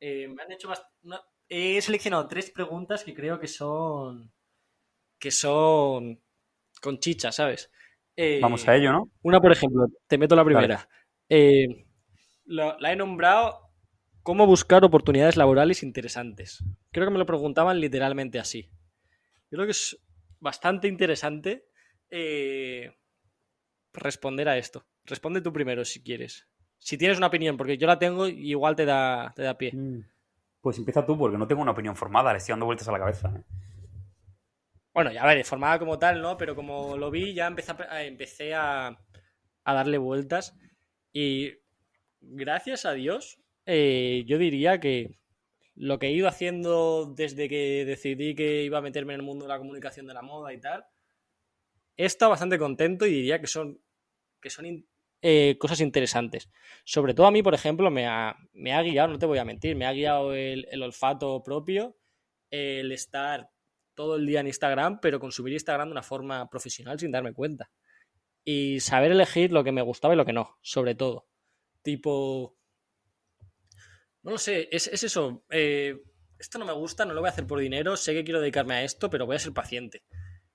eh, 0.00 0.28
me 0.28 0.42
han 0.42 0.53
hecho 0.53 0.68
más... 0.68 0.82
una- 1.03 1.22
he 1.48 1.80
seleccionado 1.82 2.26
tres 2.26 2.50
preguntas 2.50 3.05
que 3.05 3.14
creo 3.14 3.38
que 3.38 3.46
son... 3.48 4.32
que 5.18 5.30
son 5.30 6.20
con 6.80 6.98
chicha, 6.98 7.30
¿sabes? 7.30 7.70
Eh, 8.16 8.40
Vamos 8.40 8.66
a 8.68 8.76
ello, 8.76 8.92
¿no? 8.92 9.10
Una, 9.22 9.40
por 9.40 9.52
ejemplo, 9.52 9.86
te 10.06 10.18
meto 10.18 10.36
la 10.36 10.44
primera. 10.44 10.88
Eh, 11.28 11.86
la 12.44 12.92
he 12.92 12.96
nombrado 12.96 13.72
¿Cómo 14.22 14.46
buscar 14.46 14.84
oportunidades 14.84 15.36
laborales 15.36 15.82
interesantes? 15.82 16.64
Creo 16.92 17.06
que 17.06 17.12
me 17.12 17.18
lo 17.18 17.26
preguntaban 17.26 17.80
literalmente 17.80 18.38
así. 18.38 18.70
creo 19.50 19.64
que 19.64 19.72
es 19.72 20.00
bastante 20.38 20.86
interesante 20.86 21.66
eh, 22.08 22.94
responder 23.92 24.48
a 24.48 24.58
esto. 24.58 24.86
Responde 25.04 25.40
tú 25.40 25.52
primero 25.52 25.84
si 25.84 26.04
quieres. 26.04 26.48
Si 26.78 26.96
tienes 26.96 27.18
una 27.18 27.26
opinión, 27.26 27.56
porque 27.56 27.78
yo 27.78 27.88
la 27.88 27.98
tengo 27.98 28.28
y 28.28 28.50
igual 28.50 28.76
te 28.76 28.84
da, 28.84 29.32
te 29.34 29.42
da 29.42 29.58
pie. 29.58 29.72
Mm. 29.72 30.04
Pues 30.60 30.78
empieza 30.78 31.04
tú, 31.04 31.18
porque 31.18 31.36
no 31.36 31.48
tengo 31.48 31.62
una 31.62 31.72
opinión 31.72 31.96
formada, 31.96 32.30
le 32.30 32.38
estoy 32.38 32.52
dando 32.52 32.66
vueltas 32.66 32.86
a 32.86 32.92
la 32.92 33.00
cabeza. 33.00 33.32
¿eh? 33.36 33.42
Bueno, 34.95 35.11
ya 35.11 35.24
ver, 35.24 35.45
formada 35.45 35.78
como 35.78 35.99
tal, 35.99 36.20
¿no? 36.20 36.36
Pero 36.36 36.55
como 36.55 36.97
lo 36.97 37.11
vi, 37.11 37.32
ya 37.32 37.47
empecé 37.47 38.55
a, 38.55 38.88
a, 38.88 38.99
a 39.64 39.74
darle 39.74 39.99
vueltas. 39.99 40.55
Y 41.12 41.53
gracias 42.20 42.84
a 42.84 42.93
Dios, 42.93 43.38
eh, 43.66 44.24
yo 44.26 44.38
diría 44.38 44.80
que 44.80 45.18
lo 45.74 45.99
que 45.99 46.09
he 46.09 46.12
ido 46.12 46.28
haciendo 46.28 47.07
desde 47.07 47.49
que 47.49 47.84
decidí 47.86 48.34
que 48.34 48.64
iba 48.64 48.78
a 48.78 48.82
meterme 48.82 49.14
en 49.14 49.20
el 49.20 49.26
mundo 49.26 49.47
de 49.47 49.51
la 49.51 49.59
comunicación 49.59 50.07
de 50.07 50.14
la 50.14 50.22
moda 50.22 50.53
y 50.53 50.61
tal, 50.61 50.84
he 51.97 52.05
estado 52.05 52.30
bastante 52.30 52.59
contento 52.59 53.07
y 53.07 53.12
diría 53.12 53.40
que 53.40 53.47
son, 53.47 53.80
eh, 55.22 55.57
cosas 55.59 55.80
interesantes. 55.80 56.51
Sobre 56.84 57.14
todo 57.14 57.26
a 57.26 57.30
mí, 57.30 57.43
por 57.43 57.55
ejemplo, 57.55 57.90
me 57.90 58.07
ha, 58.07 58.36
me 58.53 58.72
ha 58.74 58.82
guiado, 58.82 59.12
no 59.12 59.18
te 59.18 59.26
voy 59.26 59.38
a 59.38 59.45
mentir, 59.45 59.76
me 59.76 59.86
ha 59.86 59.93
guiado 59.93 60.34
el, 60.34 60.66
el 60.70 60.82
olfato 60.82 61.43
propio, 61.43 61.97
el 62.51 62.93
estar 62.93 63.51
todo 63.95 64.16
el 64.16 64.26
día 64.26 64.40
en 64.40 64.47
Instagram, 64.47 65.01
pero 65.01 65.20
consumir 65.20 65.55
Instagram 65.55 65.88
de 65.88 65.93
una 65.93 66.03
forma 66.03 66.49
profesional 66.49 66.99
sin 66.99 67.12
darme 67.12 67.32
cuenta. 67.32 67.70
Y 68.45 68.80
saber 68.80 69.12
elegir 69.12 69.53
lo 69.53 69.62
que 69.62 69.72
me 69.72 69.82
gustaba 69.82 70.14
y 70.14 70.16
lo 70.16 70.24
que 70.24 70.32
no, 70.32 70.59
sobre 70.62 70.95
todo. 70.95 71.26
Tipo, 71.82 72.57
no 74.22 74.32
lo 74.32 74.38
sé, 74.38 74.68
es, 74.70 74.86
es 74.88 75.03
eso. 75.03 75.45
Eh, 75.51 75.97
esto 76.38 76.59
no 76.59 76.64
me 76.64 76.72
gusta, 76.72 77.05
no 77.05 77.14
lo 77.14 77.20
voy 77.20 77.28
a 77.28 77.32
hacer 77.32 77.47
por 77.47 77.61
dinero, 77.61 77.97
sé 77.97 78.14
que 78.14 78.24
quiero 78.24 78.40
dedicarme 78.40 78.74
a 78.74 78.82
esto, 78.82 79.11
pero 79.11 79.26
voy 79.26 79.36
a 79.36 79.40
ser 79.40 79.53
paciente. 79.53 80.03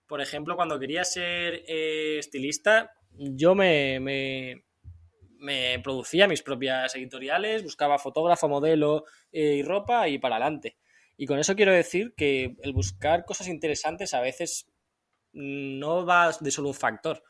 Por 0.06 0.22
ejemplo, 0.22 0.56
cuando 0.56 0.80
quería 0.80 1.04
ser 1.04 1.64
eh, 1.68 2.18
estilista, 2.20 2.94
yo 3.12 3.56
me, 3.56 4.00
me, 4.00 5.80
producía 5.84 6.28
mis 6.28 6.42
propias 6.42 6.96
editoriales, 6.96 7.64
buscaba 7.64 8.00
fotógrafo, 8.00 8.48
modelo 8.48 9.06
eh, 9.32 9.56
y 9.56 9.64
ropa 9.64 10.08
y 10.08 10.18
para 10.18 10.36
adelante. 10.38 10.78
Y 11.18 11.26
con 11.26 11.40
eso 11.40 11.56
quiero 11.56 11.74
decir 11.74 12.14
que 12.16 12.56
el 12.62 12.74
buscar 12.74 13.26
cosas 13.26 13.48
interesantes 13.48 14.14
a 14.14 14.22
veces 14.22 14.72
no 15.34 16.06
va 16.06 16.32
de 16.40 16.52
solo 16.52 16.70
un 16.70 16.76
factor, 16.76 17.24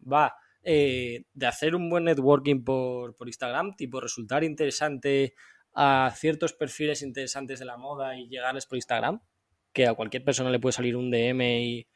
va 0.00 0.34
eh, 0.62 1.24
de 1.32 1.46
hacer 1.46 1.74
un 1.74 1.90
buen 1.90 2.04
networking 2.04 2.62
por, 2.62 3.16
por 3.16 3.28
Instagram, 3.28 3.74
tipo 3.76 4.00
resultar 4.00 4.44
interesante 4.44 5.34
a 5.74 6.12
ciertos 6.14 6.52
perfiles 6.52 7.02
interesantes 7.02 7.58
de 7.58 7.64
la 7.64 7.76
moda 7.76 8.16
y 8.16 8.28
llegarles 8.28 8.66
por 8.66 8.76
Instagram, 8.76 9.20
que 9.72 9.86
a 9.86 9.94
cualquier 9.94 10.24
persona 10.24 10.50
le 10.50 10.60
puede 10.60 10.74
salir 10.74 10.96
un 10.96 11.10
DM 11.10 11.42
y 11.42 11.88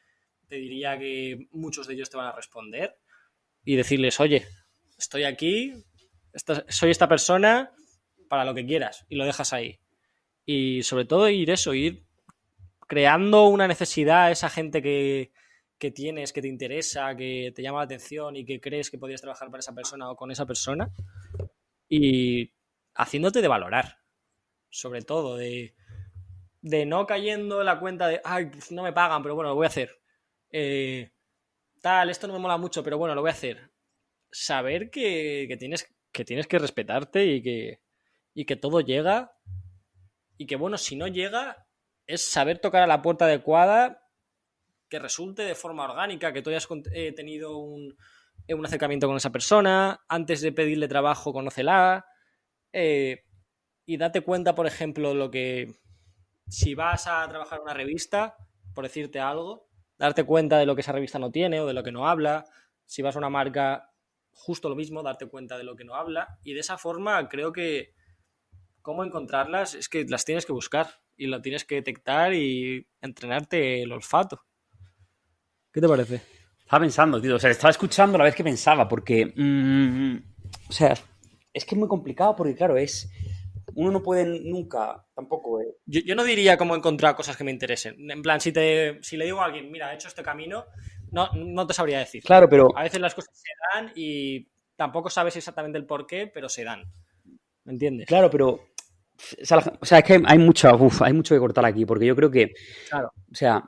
te 0.47 0.55
diría 0.55 0.97
que 0.97 1.47
muchos 1.51 1.87
de 1.87 1.93
ellos 1.93 2.09
te 2.09 2.17
van 2.17 2.27
a 2.27 2.35
responder 2.35 2.97
y 3.63 3.75
decirles, 3.75 4.19
oye, 4.19 4.45
estoy 4.97 5.23
aquí, 5.23 5.73
soy 6.67 6.91
esta 6.91 7.07
persona 7.07 7.71
para 8.29 8.45
lo 8.45 8.53
que 8.53 8.65
quieras 8.65 9.05
y 9.09 9.15
lo 9.15 9.25
dejas 9.25 9.53
ahí. 9.53 9.79
Y 10.49 10.81
sobre 10.83 11.03
todo 11.03 11.27
ir 11.27 11.49
eso, 11.49 11.73
ir 11.73 12.05
creando 12.87 13.47
una 13.47 13.67
necesidad 13.67 14.27
a 14.27 14.31
esa 14.31 14.49
gente 14.49 14.81
que, 14.81 15.33
que 15.77 15.91
tienes, 15.91 16.31
que 16.31 16.41
te 16.41 16.47
interesa, 16.47 17.17
que 17.17 17.51
te 17.53 17.61
llama 17.61 17.79
la 17.79 17.83
atención 17.83 18.37
y 18.37 18.45
que 18.45 18.61
crees 18.61 18.89
que 18.89 18.97
podrías 18.97 19.19
trabajar 19.19 19.51
para 19.51 19.59
esa 19.59 19.75
persona 19.75 20.09
o 20.09 20.15
con 20.15 20.31
esa 20.31 20.45
persona. 20.45 20.89
Y 21.89 22.53
haciéndote 22.95 23.41
de 23.41 23.49
valorar, 23.49 23.99
sobre 24.69 25.01
todo, 25.01 25.35
de, 25.35 25.75
de 26.61 26.85
no 26.85 27.05
cayendo 27.05 27.59
en 27.59 27.65
la 27.65 27.77
cuenta 27.81 28.07
de, 28.07 28.21
ay, 28.23 28.49
no 28.71 28.83
me 28.83 28.93
pagan, 28.93 29.21
pero 29.21 29.35
bueno, 29.35 29.49
lo 29.49 29.55
voy 29.55 29.65
a 29.65 29.67
hacer. 29.69 29.99
Eh, 30.49 31.11
tal, 31.81 32.09
esto 32.09 32.25
no 32.25 32.33
me 32.33 32.39
mola 32.39 32.55
mucho, 32.55 32.85
pero 32.85 32.97
bueno, 32.97 33.13
lo 33.13 33.19
voy 33.19 33.31
a 33.31 33.33
hacer. 33.33 33.69
Saber 34.31 34.89
que, 34.89 35.45
que, 35.49 35.57
tienes, 35.57 35.93
que 36.13 36.23
tienes 36.23 36.47
que 36.47 36.57
respetarte 36.57 37.25
y 37.25 37.41
que, 37.41 37.81
y 38.33 38.45
que 38.45 38.55
todo 38.55 38.79
llega. 38.79 39.33
Y 40.37 40.45
que 40.45 40.55
bueno, 40.55 40.77
si 40.77 40.95
no 40.95 41.07
llega, 41.07 41.67
es 42.05 42.23
saber 42.23 42.59
tocar 42.59 42.83
a 42.83 42.87
la 42.87 43.01
puerta 43.01 43.25
adecuada, 43.25 44.07
que 44.89 44.99
resulte 44.99 45.43
de 45.43 45.55
forma 45.55 45.83
orgánica, 45.83 46.31
que 46.31 46.41
tú 46.41 46.49
hayas 46.49 46.67
eh, 46.93 47.11
tenido 47.11 47.57
un, 47.57 47.97
un 48.47 48.65
acercamiento 48.65 49.07
con 49.07 49.17
esa 49.17 49.31
persona, 49.31 50.01
antes 50.07 50.41
de 50.41 50.51
pedirle 50.51 50.87
trabajo, 50.87 51.33
conócela 51.33 52.05
eh, 52.73 53.23
y 53.85 53.97
date 53.97 54.21
cuenta, 54.21 54.55
por 54.55 54.67
ejemplo, 54.67 55.13
lo 55.13 55.31
que 55.31 55.73
si 56.47 56.75
vas 56.75 57.07
a 57.07 57.27
trabajar 57.27 57.59
en 57.59 57.63
una 57.63 57.73
revista, 57.73 58.35
por 58.73 58.83
decirte 58.83 59.19
algo, 59.19 59.67
darte 59.97 60.23
cuenta 60.23 60.57
de 60.57 60.65
lo 60.65 60.75
que 60.75 60.81
esa 60.81 60.91
revista 60.91 61.19
no 61.19 61.31
tiene 61.31 61.59
o 61.59 61.65
de 61.65 61.73
lo 61.73 61.83
que 61.83 61.91
no 61.91 62.07
habla. 62.07 62.45
Si 62.85 63.01
vas 63.01 63.15
a 63.15 63.19
una 63.19 63.29
marca, 63.29 63.91
justo 64.31 64.69
lo 64.69 64.75
mismo, 64.75 65.03
darte 65.03 65.27
cuenta 65.27 65.57
de 65.57 65.63
lo 65.63 65.75
que 65.75 65.83
no 65.83 65.95
habla. 65.95 66.39
Y 66.43 66.53
de 66.53 66.59
esa 66.59 66.77
forma 66.77 67.27
creo 67.27 67.51
que 67.51 67.93
cómo 68.87 69.03
encontrarlas 69.03 69.75
es 69.75 69.89
que 69.89 70.05
las 70.05 70.23
tienes 70.23 70.45
que 70.45 70.53
buscar 70.53 70.87
y 71.17 71.27
lo 71.27 71.41
tienes 71.41 71.65
que 71.65 71.75
detectar 71.75 72.33
y 72.33 72.87
entrenarte 73.01 73.81
el 73.81 73.91
olfato. 73.91 74.45
¿Qué 75.73 75.81
te 75.81 75.89
parece? 75.89 76.21
Estaba 76.57 76.79
pensando, 76.79 77.19
tío, 77.19 77.35
o 77.35 77.39
sea, 77.39 77.49
estaba 77.49 77.71
escuchando 77.71 78.15
a 78.15 78.19
la 78.19 78.23
vez 78.23 78.33
que 78.33 78.45
pensaba, 78.45 78.87
porque, 78.87 79.33
mmm, 79.35 80.15
o 80.69 80.71
sea, 80.71 80.93
es 81.51 81.65
que 81.65 81.75
es 81.75 81.77
muy 81.77 81.89
complicado 81.89 82.33
porque, 82.37 82.55
claro, 82.55 82.77
es. 82.77 83.11
Uno 83.75 83.91
no 83.91 84.01
puede 84.01 84.23
nunca, 84.45 85.05
tampoco. 85.13 85.59
Eh. 85.59 85.65
Yo, 85.85 85.99
yo, 86.05 86.15
no 86.15 86.23
diría 86.23 86.57
cómo 86.57 86.73
encontrar 86.73 87.13
cosas 87.13 87.35
que 87.35 87.43
me 87.43 87.51
interesen. 87.51 88.09
En 88.09 88.21
plan, 88.21 88.39
si, 88.39 88.53
te, 88.53 89.03
si 89.03 89.17
le 89.17 89.25
digo 89.25 89.41
a 89.41 89.45
alguien, 89.45 89.69
mira, 89.69 89.91
he 89.91 89.95
hecho 89.95 90.07
este 90.07 90.23
camino, 90.23 90.63
no, 91.11 91.29
no 91.33 91.67
te 91.67 91.73
sabría 91.73 91.99
decir. 91.99 92.23
Claro, 92.23 92.47
pero. 92.47 92.69
A 92.73 92.83
veces 92.83 93.01
las 93.01 93.13
cosas 93.13 93.37
se 93.37 93.49
dan 93.73 93.91
y 93.95 94.47
tampoco 94.77 95.09
sabes 95.09 95.35
exactamente 95.35 95.77
el 95.77 95.85
por 95.85 96.07
qué, 96.07 96.27
pero 96.27 96.47
se 96.47 96.63
dan. 96.63 96.89
¿Me 97.65 97.73
entiendes? 97.73 98.07
Claro, 98.07 98.29
pero. 98.29 98.61
O 99.41 99.85
sea, 99.85 99.99
es 99.99 100.03
que 100.03 100.21
hay 100.25 100.37
mucho, 100.37 100.75
uf, 100.75 101.01
hay 101.01 101.13
mucho 101.13 101.35
que 101.35 101.39
cortar 101.39 101.65
aquí, 101.65 101.85
porque 101.85 102.05
yo 102.05 102.15
creo 102.15 102.31
que. 102.31 102.53
Claro. 102.89 103.11
O 103.31 103.35
sea. 103.35 103.63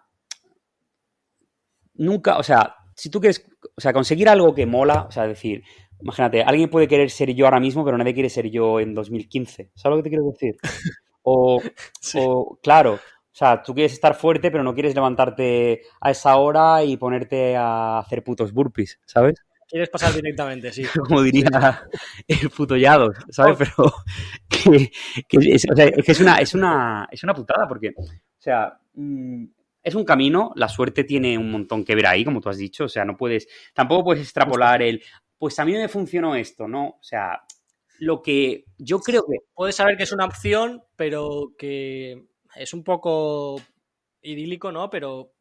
Nunca, 1.96 2.38
o 2.38 2.44
sea, 2.44 2.76
si 2.96 3.10
tú 3.10 3.20
quieres, 3.20 3.46
o 3.76 3.82
sea, 3.82 3.92
conseguir 3.92 4.30
algo 4.30 4.56
que 4.56 4.66
mola, 4.66 5.06
o 5.10 5.12
sea, 5.12 5.28
decir, 5.28 5.64
Imagínate, 6.02 6.44
alguien 6.44 6.70
puede 6.70 6.88
querer 6.88 7.10
ser 7.10 7.34
yo 7.34 7.46
ahora 7.46 7.60
mismo, 7.60 7.84
pero 7.84 7.98
nadie 7.98 8.14
quiere 8.14 8.30
ser 8.30 8.50
yo 8.50 8.80
en 8.80 8.94
2015. 8.94 9.72
¿Sabes 9.76 9.98
lo 9.98 9.98
que 9.98 10.04
te 10.04 10.10
quiero 10.10 10.32
decir? 10.32 10.56
O, 11.24 11.62
sí. 12.00 12.18
o, 12.22 12.58
claro, 12.64 12.94
o 12.94 13.00
sea, 13.32 13.62
tú 13.62 13.74
quieres 13.74 13.94
estar 13.94 14.16
fuerte, 14.16 14.50
pero 14.50 14.64
no 14.64 14.74
quieres 14.74 14.96
levantarte 14.96 15.82
a 16.00 16.12
esa 16.12 16.38
hora 16.38 16.84
y 16.84 16.96
ponerte 16.96 17.56
a 17.58 18.00
hacer 18.00 18.24
putos 18.24 18.54
burpees, 18.54 19.00
¿sabes? 19.06 19.36
Quieres 19.70 19.90
pasar 19.90 20.14
directamente, 20.14 20.72
sí. 20.72 20.84
Como 21.08 21.22
diría 21.22 21.88
el 22.28 22.50
puto 22.50 22.76
Yado, 22.76 23.12
¿sabes? 23.30 23.58
Pero 23.58 23.94
que, 24.50 24.92
que, 25.28 25.38
es, 25.54 25.68
o 25.72 25.76
sea, 25.76 25.86
es, 25.86 26.04
que 26.04 26.12
es, 26.12 26.20
una, 26.20 26.38
es, 26.38 26.56
una, 26.56 27.08
es 27.12 27.24
una 27.24 27.34
putada, 27.34 27.68
porque, 27.68 27.90
o 27.98 28.42
sea, 28.42 28.80
mmm, 28.96 29.46
es 29.84 29.96
un 29.96 30.04
camino, 30.04 30.52
la 30.56 30.68
suerte 30.68 31.04
tiene 31.04 31.38
un 31.38 31.52
montón 31.52 31.86
que 31.86 31.96
ver 31.96 32.08
ahí, 32.08 32.26
como 32.26 32.42
tú 32.42 32.50
has 32.50 32.58
dicho, 32.58 32.86
o 32.86 32.90
sea, 32.90 33.06
no 33.06 33.16
puedes, 33.16 33.48
tampoco 33.74 34.06
puedes 34.06 34.24
extrapolar 34.24 34.82
el, 34.82 35.04
pues 35.38 35.58
a 35.60 35.66
mí 35.66 35.74
me 35.74 35.88
funcionó 35.88 36.36
esto, 36.36 36.68
¿no? 36.68 36.88
O 36.88 37.04
sea, 37.04 37.44
lo 38.00 38.22
que 38.22 38.66
yo 38.78 39.00
creo 39.00 39.24
que... 39.30 39.38
Puedes 39.54 39.76
saber 39.76 39.98
que 39.98 40.04
es 40.04 40.12
una 40.12 40.26
opción, 40.26 40.84
pero 40.96 41.54
que 41.58 42.26
es 42.56 42.74
un 42.74 42.84
poco 42.84 43.62
idílico, 44.22 44.72
¿no? 44.72 44.90
Pero 44.90 45.34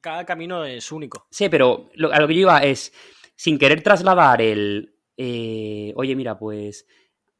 cada 0.00 0.24
camino 0.24 0.64
es 0.64 0.90
único. 0.92 1.26
Sí, 1.30 1.48
pero 1.48 1.88
lo, 1.94 2.12
a 2.12 2.20
lo 2.20 2.28
que 2.28 2.34
yo 2.34 2.40
iba 2.40 2.58
es, 2.62 2.92
sin 3.36 3.58
querer 3.58 3.82
trasladar 3.82 4.42
el, 4.42 4.96
eh, 5.16 5.92
oye, 5.96 6.16
mira, 6.16 6.38
pues 6.38 6.86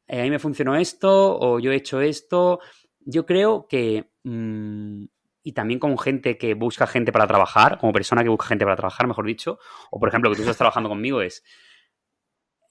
eh, 0.07 0.21
a 0.21 0.23
mí 0.23 0.29
me 0.29 0.39
funcionó 0.39 0.75
esto, 0.75 1.37
o 1.37 1.59
yo 1.59 1.71
he 1.71 1.75
hecho 1.75 1.99
esto, 2.01 2.59
yo 2.99 3.25
creo 3.25 3.67
que... 3.67 4.11
Mmm, 4.23 5.05
y 5.47 5.53
también 5.53 5.79
con 5.79 5.97
gente 5.97 6.37
que 6.37 6.55
busca 6.55 6.85
gente 6.85 7.13
para 7.13 7.25
trabajar, 7.25 7.77
como 7.77 7.93
persona 7.93 8.21
que 8.21 8.27
busca 8.27 8.47
gente 8.47 8.65
para 8.65 8.75
trabajar, 8.75 9.07
mejor 9.07 9.25
dicho, 9.25 9.59
o 9.89 9.97
por 9.97 10.09
ejemplo 10.09 10.29
que 10.29 10.35
tú 10.35 10.41
estás 10.41 10.57
trabajando 10.57 10.89
conmigo, 10.89 11.21
es 11.21 11.41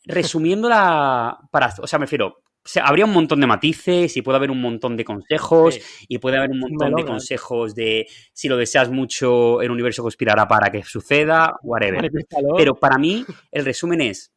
resumiéndola 0.05 1.39
para, 1.51 1.75
o 1.81 1.87
sea, 1.87 1.99
me 1.99 2.05
refiero, 2.05 2.43
o 2.67 2.69
sea, 2.69 2.85
habría 2.85 3.05
un 3.05 3.13
montón 3.13 3.41
de 3.41 3.47
matices 3.47 4.17
y 4.17 4.23
puede 4.23 4.39
haber 4.39 4.51
un 4.51 4.61
montón 4.61 4.97
de 4.97 5.05
consejos 5.05 5.77
sí. 5.77 6.07
y 6.09 6.19
puede 6.19 6.37
haber 6.37 6.51
un 6.51 6.59
montón 6.59 6.97
de 6.97 7.05
consejos 7.05 7.77
de 7.77 8.09
si 8.33 8.49
lo 8.49 8.57
deseas 8.57 8.91
mucho, 8.91 9.63
el 9.63 9.71
universo 9.71 10.03
conspirará 10.03 10.49
para 10.49 10.69
que 10.69 10.83
suceda, 10.83 11.55
whatever. 11.63 12.11
Pero 12.57 12.75
para 12.75 12.99
mí, 12.99 13.25
el 13.53 13.65
resumen 13.65 14.01
es, 14.01 14.33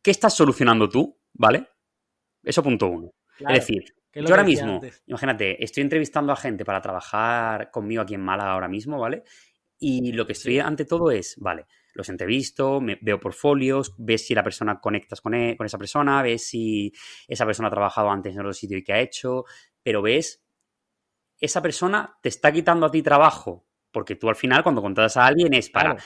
¿qué 0.00 0.10
estás 0.10 0.34
solucionando 0.34 0.88
tú? 0.88 1.14
¿Vale? 1.34 1.68
Eso 2.42 2.62
punto 2.62 2.88
uno. 2.88 3.12
Claro, 3.36 3.54
es 3.54 3.60
decir, 3.60 3.94
yo 4.14 4.26
ahora 4.30 4.44
mismo, 4.44 4.76
antes. 4.76 5.02
imagínate, 5.06 5.62
estoy 5.62 5.82
entrevistando 5.82 6.32
a 6.32 6.36
gente 6.36 6.64
para 6.64 6.80
trabajar 6.80 7.70
conmigo 7.70 8.00
aquí 8.00 8.14
en 8.14 8.22
Málaga 8.22 8.52
ahora 8.52 8.68
mismo, 8.68 8.98
¿vale? 8.98 9.24
Y 9.78 10.12
lo 10.12 10.26
que 10.26 10.32
estoy 10.32 10.54
sí. 10.54 10.60
ante 10.60 10.86
todo 10.86 11.10
es, 11.10 11.36
vale, 11.38 11.66
los 11.94 12.08
entrevisto, 12.08 12.80
me, 12.80 12.98
veo 13.00 13.18
portfolios, 13.18 13.94
ves 13.96 14.26
si 14.26 14.34
la 14.34 14.42
persona 14.42 14.80
conectas 14.80 15.20
con, 15.20 15.34
él, 15.34 15.56
con 15.56 15.66
esa 15.66 15.78
persona, 15.78 16.22
ves 16.22 16.46
si 16.48 16.92
esa 17.26 17.46
persona 17.46 17.68
ha 17.68 17.70
trabajado 17.70 18.10
antes 18.10 18.34
en 18.34 18.40
otro 18.40 18.52
sitio 18.52 18.76
y 18.76 18.84
qué 18.84 18.92
ha 18.92 19.00
hecho, 19.00 19.44
pero 19.82 20.02
ves 20.02 20.44
esa 21.38 21.62
persona 21.62 22.18
te 22.22 22.28
está 22.28 22.52
quitando 22.52 22.86
a 22.86 22.90
ti 22.90 23.02
trabajo, 23.02 23.66
porque 23.90 24.16
tú 24.16 24.28
al 24.28 24.36
final 24.36 24.62
cuando 24.62 24.82
contratas 24.82 25.16
a 25.16 25.26
alguien 25.26 25.54
es 25.54 25.70
para... 25.70 25.94
Claro. 25.94 26.04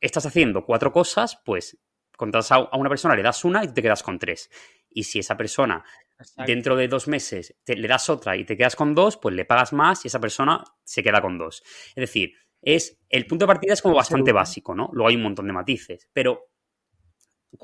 Estás 0.00 0.26
haciendo 0.26 0.66
cuatro 0.66 0.92
cosas, 0.92 1.40
pues 1.46 1.78
contratas 2.16 2.52
a 2.52 2.76
una 2.76 2.90
persona, 2.90 3.16
le 3.16 3.22
das 3.22 3.44
una 3.44 3.64
y 3.64 3.68
te 3.72 3.80
quedas 3.80 4.02
con 4.02 4.18
tres. 4.18 4.50
Y 4.90 5.04
si 5.04 5.18
esa 5.18 5.36
persona 5.36 5.82
Exacto. 6.18 6.44
dentro 6.46 6.76
de 6.76 6.88
dos 6.88 7.08
meses 7.08 7.56
te, 7.64 7.74
le 7.74 7.88
das 7.88 8.08
otra 8.08 8.36
y 8.36 8.44
te 8.44 8.56
quedas 8.56 8.76
con 8.76 8.94
dos, 8.94 9.16
pues 9.16 9.34
le 9.34 9.44
pagas 9.44 9.72
más 9.72 10.04
y 10.04 10.08
esa 10.08 10.20
persona 10.20 10.62
se 10.84 11.02
queda 11.02 11.20
con 11.20 11.38
dos. 11.38 11.62
Es 11.88 12.02
decir, 12.02 12.34
es, 12.64 12.98
el 13.08 13.26
punto 13.26 13.44
de 13.44 13.48
partida 13.48 13.72
es 13.74 13.82
como 13.82 13.94
bastante 13.94 14.32
básico, 14.32 14.74
¿no? 14.74 14.90
Luego 14.92 15.08
hay 15.08 15.16
un 15.16 15.22
montón 15.22 15.46
de 15.46 15.52
matices. 15.52 16.08
Pero 16.12 16.48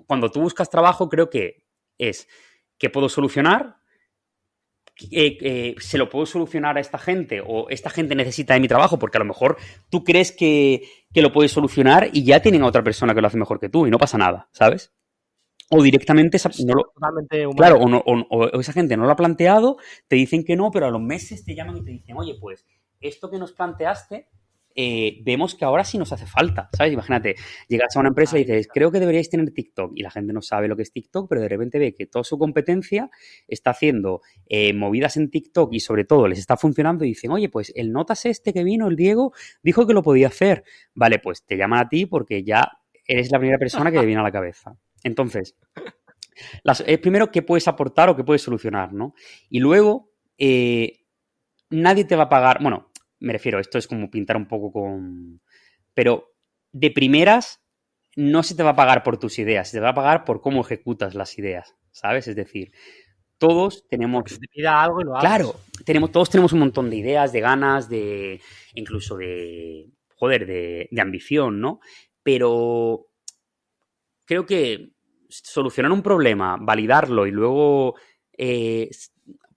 cuando 0.07 0.31
tú 0.31 0.41
buscas 0.41 0.71
trabajo, 0.71 1.09
creo 1.09 1.31
que 1.31 1.65
es 1.99 2.29
que 2.79 2.91
puedo 2.91 3.09
solucionar, 3.09 3.77
eh, 5.11 5.39
eh, 5.41 5.75
se 5.79 5.97
lo 5.97 6.11
puedo 6.11 6.27
solucionar 6.27 6.77
a 6.77 6.81
esta 6.81 6.99
gente 6.99 7.41
o 7.45 7.71
esta 7.71 7.89
gente 7.89 8.15
necesita 8.15 8.53
de 8.55 8.61
mi 8.61 8.69
trabajo 8.69 8.99
porque 8.99 9.17
a 9.17 9.21
lo 9.21 9.25
mejor 9.25 9.57
tú 9.89 10.05
crees 10.05 10.31
que, 10.31 10.83
que 11.13 11.23
lo 11.23 11.33
puedes 11.33 11.53
solucionar 11.53 12.11
y 12.13 12.23
ya 12.25 12.43
tienen 12.43 12.63
a 12.63 12.67
otra 12.67 12.83
persona 12.83 13.15
que 13.15 13.23
lo 13.23 13.27
hace 13.27 13.39
mejor 13.39 13.59
que 13.59 13.71
tú 13.71 13.87
y 13.87 13.91
no 13.91 13.97
pasa 13.99 14.19
nada, 14.19 14.49
¿sabes? 14.53 14.93
O 15.71 15.83
directamente 15.83 16.37
esa- 16.39 16.51
no 16.67 16.75
lo. 16.75 16.93
Claro, 17.57 17.77
o, 17.79 17.89
no- 17.89 18.03
o- 18.07 18.27
o 18.31 18.61
esa 18.61 18.73
gente 18.75 18.97
no 18.97 19.07
lo 19.07 19.13
ha 19.13 19.17
planteado, 19.17 19.79
te 20.09 20.17
dicen 20.17 20.45
que 20.45 20.57
no, 20.57 20.71
pero 20.71 20.87
a 20.87 20.91
los 20.91 21.01
meses 21.03 21.45
te 21.45 21.55
llaman 21.55 21.79
y 21.79 21.85
te 21.85 21.91
dicen, 21.93 22.17
oye, 22.19 22.37
pues 22.41 22.67
esto 23.01 23.31
que 23.31 23.39
nos 23.39 23.53
planteaste, 23.53 24.29
eh, 24.75 25.21
vemos 25.25 25.55
que 25.55 25.65
ahora 25.65 25.85
sí 25.85 25.99
nos 25.99 26.13
hace 26.13 26.27
falta, 26.27 26.69
¿sabes? 26.77 26.93
Imagínate, 26.93 27.35
llegas 27.69 27.97
a 27.97 28.01
una 28.01 28.09
empresa 28.09 28.39
y 28.39 28.45
dices, 28.45 28.69
creo 28.73 28.91
que 28.91 29.01
deberíais 29.01 29.29
tener 29.29 29.51
TikTok, 29.51 29.93
y 29.95 30.03
la 30.03 30.11
gente 30.11 30.33
no 30.33 30.43
sabe 30.43 30.69
lo 30.69 30.77
que 30.77 30.83
es 30.83 30.93
TikTok, 30.93 31.29
pero 31.29 31.41
de 31.41 31.49
repente 31.49 31.79
ve 31.79 31.95
que 31.95 32.07
toda 32.07 32.25
su 32.25 32.39
competencia 32.39 33.11
está 33.49 33.71
haciendo 33.71 34.21
eh, 34.47 34.73
movidas 34.73 35.17
en 35.17 35.31
TikTok 35.31 35.73
y 35.73 35.81
sobre 35.81 36.05
todo 36.05 36.29
les 36.29 36.39
está 36.39 36.57
funcionando 36.57 37.05
y 37.05 37.09
dicen, 37.09 37.31
oye, 37.31 37.49
pues 37.49 37.73
el 37.75 37.93
notas 37.93 38.27
este 38.27 38.53
que 38.53 38.65
vino, 38.65 38.89
el 38.89 38.97
Diego, 38.97 39.33
dijo 39.63 39.87
que 39.87 39.95
lo 39.95 40.03
podía 40.03 40.29
hacer. 40.29 40.65
Vale, 40.95 41.19
pues 41.19 41.45
te 41.45 41.57
llaman 41.57 41.81
a 41.81 41.89
ti 41.89 42.07
porque 42.07 42.45
ya 42.45 42.71
eres 43.07 43.31
la 43.31 43.39
primera 43.39 43.59
persona 43.59 43.91
que 43.91 43.99
te 43.99 44.07
viene 44.07 44.21
a 44.21 44.25
la 44.25 44.33
cabeza. 44.33 44.77
Entonces, 45.03 45.57
las, 46.63 46.83
eh, 46.87 46.99
primero, 46.99 47.31
qué 47.31 47.43
puedes 47.43 47.69
aportar 47.69 48.09
o 48.09 48.17
qué 48.17 48.25
puedes 48.25 48.43
solucionar, 48.43 48.93
¿no? 48.93 49.15
Y 49.49 49.61
luego, 49.61 50.13
eh, 50.39 51.05
nadie 51.71 52.05
te 52.05 52.17
va 52.17 52.25
a 52.25 52.29
pagar. 52.29 52.63
Bueno, 52.63 52.90
me 53.21 53.33
refiero, 53.33 53.61
esto 53.61 53.79
es 53.79 53.87
como 53.87 54.11
pintar 54.11 54.37
un 54.37 54.49
poco 54.49 54.73
con. 54.73 55.41
Pero 55.95 56.35
de 56.73 56.91
primeras, 56.91 57.63
no 58.17 58.43
se 58.43 58.55
te 58.55 58.63
va 58.63 58.71
a 58.71 58.77
pagar 58.77 59.03
por 59.03 59.19
tus 59.19 59.39
ideas, 59.39 59.69
se 59.69 59.77
te 59.77 59.81
va 59.81 59.91
a 59.91 59.95
pagar 59.95 60.25
por 60.25 60.41
cómo 60.41 60.63
ejecutas 60.63 61.15
las 61.15 61.39
ideas, 61.39 61.77
¿sabes? 61.91 62.29
Es 62.29 62.37
decir, 62.37 62.73
todos 63.39 63.87
tenemos. 63.89 64.25
Que 64.25 64.35
se 64.35 64.41
te 64.41 64.49
pida 64.49 64.83
algo 64.83 65.01
y 65.01 65.05
lo 65.05 65.13
hagas. 65.13 65.25
Claro, 65.25 65.55
tenemos, 65.85 66.11
todos 66.11 66.31
tenemos 66.31 66.53
un 66.53 66.61
montón 66.61 66.91
de 66.91 66.97
ideas, 66.97 67.33
de 67.33 67.41
ganas, 67.41 67.89
de. 67.89 68.41
incluso 68.75 69.17
de. 69.17 69.89
joder, 70.17 70.47
de, 70.47 70.89
de 70.91 71.01
ambición, 71.01 71.61
¿no? 71.61 71.81
Pero 72.23 73.07
creo 74.25 74.47
que 74.47 74.93
solucionar 75.29 75.93
un 75.93 76.03
problema, 76.03 76.57
validarlo 76.61 77.27
y 77.27 77.31
luego 77.31 77.97
eh, 78.37 78.89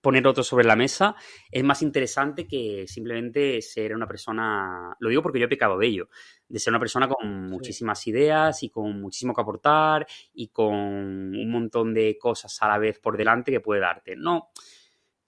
poner 0.04 0.24
otro 0.28 0.44
sobre 0.44 0.64
la 0.64 0.76
mesa 0.76 1.16
es 1.50 1.64
más 1.64 1.82
interesante 1.82 2.46
que 2.46 2.86
simplemente 2.86 3.60
ser 3.60 3.92
una 3.96 4.06
persona, 4.06 4.94
lo 5.00 5.08
digo 5.08 5.22
porque 5.22 5.40
yo 5.40 5.46
he 5.46 5.48
pecado 5.48 5.76
de 5.78 5.86
ello, 5.88 6.08
de 6.48 6.60
ser 6.60 6.70
una 6.70 6.78
persona 6.78 7.08
con 7.08 7.48
muchísimas 7.48 8.06
ideas 8.06 8.62
y 8.62 8.70
con 8.70 9.00
muchísimo 9.00 9.34
que 9.34 9.40
aportar 9.40 10.06
y 10.32 10.48
con 10.48 10.72
un 10.76 11.50
montón 11.50 11.92
de 11.92 12.16
cosas 12.16 12.56
a 12.62 12.68
la 12.68 12.78
vez 12.78 13.00
por 13.00 13.16
delante 13.16 13.50
que 13.50 13.58
puede 13.60 13.80
darte. 13.80 14.14
No, 14.14 14.50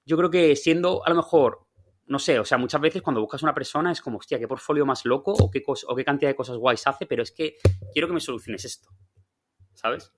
yo 0.04 0.16
creo 0.16 0.30
que 0.30 0.54
siendo 0.54 1.04
a 1.04 1.10
lo 1.10 1.16
mejor, 1.16 1.66
no 2.06 2.20
sé, 2.20 2.38
o 2.38 2.44
sea, 2.44 2.56
muchas 2.58 2.80
veces 2.80 3.02
cuando 3.02 3.20
buscas 3.20 3.42
una 3.42 3.52
persona 3.54 3.90
es 3.90 4.00
como, 4.00 4.18
hostia, 4.18 4.38
qué 4.38 4.46
portfolio 4.46 4.86
más 4.86 5.04
loco 5.04 5.32
o 5.32 5.50
qué, 5.50 5.62
cos- 5.64 5.84
o 5.88 5.96
qué 5.96 6.04
cantidad 6.04 6.30
de 6.30 6.36
cosas 6.36 6.56
guays 6.56 6.86
hace, 6.86 7.06
pero 7.06 7.24
es 7.24 7.32
que 7.32 7.56
quiero 7.92 8.06
que 8.06 8.14
me 8.14 8.20
soluciones 8.20 8.64
esto, 8.64 8.90
¿sabes? 9.74 10.12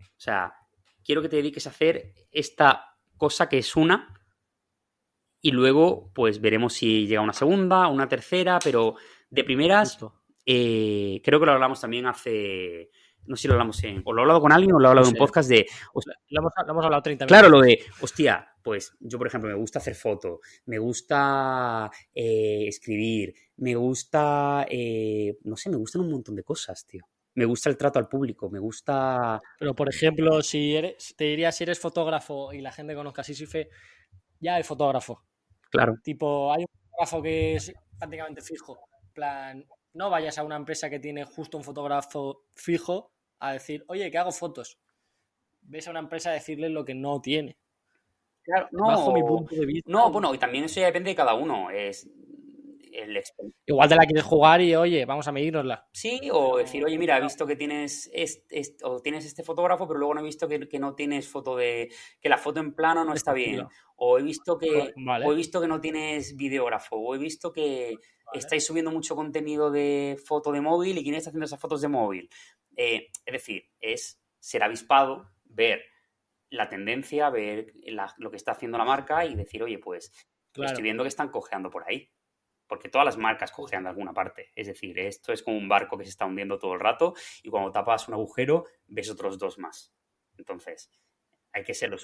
O 0.00 0.20
sea, 0.20 0.54
quiero 1.04 1.20
que 1.20 1.28
te 1.28 1.36
dediques 1.36 1.66
a 1.66 1.70
hacer 1.70 2.14
esta 2.30 2.93
cosa 3.16 3.48
que 3.48 3.58
es 3.58 3.76
una 3.76 4.20
y 5.40 5.50
luego 5.50 6.10
pues 6.14 6.40
veremos 6.40 6.72
si 6.74 7.06
llega 7.06 7.20
una 7.20 7.32
segunda, 7.32 7.88
una 7.88 8.08
tercera, 8.08 8.58
pero 8.62 8.96
de 9.30 9.44
primeras 9.44 9.98
eh, 10.46 11.20
creo 11.24 11.40
que 11.40 11.46
lo 11.46 11.52
hablamos 11.52 11.80
también 11.80 12.06
hace, 12.06 12.90
no 13.26 13.36
sé 13.36 13.42
si 13.42 13.48
lo 13.48 13.54
hablamos 13.54 13.82
en, 13.84 14.02
o 14.04 14.12
lo 14.12 14.20
he 14.20 14.24
hablado 14.24 14.40
con 14.40 14.52
alguien 14.52 14.72
o 14.74 14.78
lo 14.78 14.86
he 14.86 14.90
hablado 14.90 15.06
en 15.08 15.14
un 15.14 15.18
podcast 15.18 15.48
de, 15.48 15.66
Lo 16.28 16.40
hemos, 16.40 16.52
lo 16.66 16.72
hemos 16.72 16.84
hablado 16.84 17.02
30 17.02 17.26
Claro, 17.26 17.48
minutos. 17.48 17.60
lo 17.60 17.66
de, 17.66 17.84
hostia, 18.00 18.48
pues 18.62 18.96
yo, 19.00 19.18
por 19.18 19.26
ejemplo, 19.26 19.50
me 19.50 19.56
gusta 19.56 19.78
hacer 19.78 19.94
foto, 19.94 20.40
me 20.66 20.78
gusta 20.78 21.90
eh, 22.14 22.64
escribir, 22.66 23.34
me 23.56 23.74
gusta, 23.74 24.66
eh, 24.68 25.36
no 25.44 25.56
sé, 25.56 25.68
me 25.68 25.76
gustan 25.76 26.02
un 26.02 26.10
montón 26.10 26.36
de 26.36 26.42
cosas, 26.42 26.86
tío. 26.86 27.06
Me 27.34 27.44
gusta 27.44 27.68
el 27.68 27.76
trato 27.76 27.98
al 27.98 28.08
público, 28.08 28.48
me 28.48 28.60
gusta... 28.60 29.40
Pero, 29.58 29.74
por 29.74 29.88
ejemplo, 29.88 30.40
si 30.42 30.76
eres, 30.76 31.14
te 31.16 31.24
diría 31.24 31.50
si 31.50 31.64
eres 31.64 31.80
fotógrafo 31.80 32.52
y 32.52 32.60
la 32.60 32.70
gente 32.70 32.94
conozca 32.94 33.22
a 33.22 33.24
Sisife, 33.24 33.70
ya 34.40 34.54
hay 34.56 34.62
fotógrafo. 34.62 35.24
Claro, 35.70 35.96
Tipo, 36.02 36.52
hay 36.52 36.62
un 36.62 36.80
fotógrafo 36.90 37.22
que 37.22 37.54
es 37.56 37.72
prácticamente 37.98 38.40
fijo. 38.40 38.78
En 39.02 39.12
plan, 39.12 39.66
no 39.94 40.10
vayas 40.10 40.38
a 40.38 40.44
una 40.44 40.56
empresa 40.56 40.88
que 40.88 41.00
tiene 41.00 41.24
justo 41.24 41.58
un 41.58 41.64
fotógrafo 41.64 42.44
fijo 42.54 43.10
a 43.40 43.52
decir, 43.52 43.84
oye, 43.88 44.10
que 44.10 44.18
hago 44.18 44.30
fotos. 44.30 44.78
Ves 45.62 45.88
a 45.88 45.90
una 45.90 46.00
empresa 46.00 46.30
a 46.30 46.34
decirle 46.34 46.68
lo 46.68 46.84
que 46.84 46.94
no 46.94 47.20
tiene. 47.20 47.56
claro, 48.42 48.68
no, 48.70 48.86
Bajo 48.86 49.12
mi 49.12 49.22
punto 49.22 49.54
de 49.56 49.66
vista. 49.66 49.90
no, 49.90 50.10
bueno, 50.12 50.32
y 50.34 50.38
también 50.38 50.64
eso 50.64 50.78
ya 50.78 50.86
depende 50.86 51.10
de 51.10 51.16
cada 51.16 51.34
uno, 51.34 51.70
es 51.70 52.08
el 52.94 53.20
Igual 53.66 53.88
te 53.88 53.96
la 53.96 54.04
quieres 54.06 54.24
jugar 54.24 54.60
y, 54.60 54.74
oye, 54.76 55.04
vamos 55.04 55.26
a 55.28 55.32
medirnosla. 55.32 55.88
Sí, 55.92 56.28
o 56.32 56.56
decir, 56.58 56.84
oye, 56.84 56.96
mira, 56.98 57.18
he 57.18 57.22
visto 57.22 57.46
que 57.46 57.56
tienes 57.56 58.08
este, 58.12 58.74
o 58.84 59.00
tienes 59.00 59.24
este 59.24 59.42
fotógrafo, 59.42 59.86
pero 59.86 59.98
luego 59.98 60.14
no 60.14 60.20
he 60.20 60.24
visto 60.24 60.46
que, 60.48 60.68
que 60.68 60.78
no 60.78 60.94
tienes 60.94 61.28
foto 61.28 61.56
de. 61.56 61.90
que 62.20 62.28
la 62.28 62.38
foto 62.38 62.60
en 62.60 62.74
plano 62.74 63.04
no 63.04 63.12
está 63.14 63.32
bien. 63.32 63.66
O 63.96 64.18
he 64.18 64.22
visto 64.22 64.56
que. 64.58 64.92
Vale. 64.96 65.26
O 65.26 65.32
he 65.32 65.36
visto 65.36 65.60
que 65.60 65.68
no 65.68 65.80
tienes 65.80 66.36
videógrafo. 66.36 66.96
O 66.96 67.14
he 67.14 67.18
visto 67.18 67.52
que 67.52 67.96
estáis 68.32 68.64
subiendo 68.64 68.90
mucho 68.90 69.14
contenido 69.14 69.70
de 69.70 70.16
foto 70.24 70.50
de 70.52 70.60
móvil 70.60 70.98
y 70.98 71.02
quién 71.02 71.14
está 71.14 71.30
haciendo 71.30 71.46
esas 71.46 71.60
fotos 71.60 71.80
de 71.80 71.88
móvil. 71.88 72.28
Eh, 72.76 73.08
es 73.24 73.32
decir, 73.32 73.70
es 73.80 74.20
ser 74.40 74.62
avispado, 74.62 75.30
ver 75.44 75.82
la 76.50 76.68
tendencia, 76.68 77.30
ver 77.30 77.72
la- 77.84 78.14
lo 78.18 78.30
que 78.30 78.36
está 78.36 78.52
haciendo 78.52 78.78
la 78.78 78.84
marca 78.84 79.24
y 79.24 79.34
decir, 79.34 79.62
oye, 79.62 79.78
pues 79.78 80.12
Claro. 80.52 80.68
estoy 80.68 80.82
viendo 80.84 81.02
que 81.02 81.08
están 81.08 81.30
cojeando 81.30 81.68
por 81.70 81.82
ahí. 81.88 82.10
Porque 82.66 82.88
todas 82.88 83.04
las 83.04 83.16
marcas 83.18 83.50
cojean 83.52 83.82
de 83.84 83.90
alguna 83.90 84.12
parte. 84.14 84.50
Es 84.54 84.66
decir, 84.66 84.98
esto 84.98 85.32
es 85.32 85.42
como 85.42 85.56
un 85.58 85.68
barco 85.68 85.98
que 85.98 86.04
se 86.04 86.10
está 86.10 86.24
hundiendo 86.26 86.58
todo 86.58 86.74
el 86.74 86.80
rato 86.80 87.14
y 87.42 87.50
cuando 87.50 87.70
tapas 87.72 88.08
un 88.08 88.14
agujero 88.14 88.64
ves 88.86 89.10
otros 89.10 89.38
dos 89.38 89.58
más. 89.58 89.92
Entonces, 90.38 90.90
hay 91.52 91.62
que 91.62 91.74
ser 91.74 91.90
lo, 91.90 91.96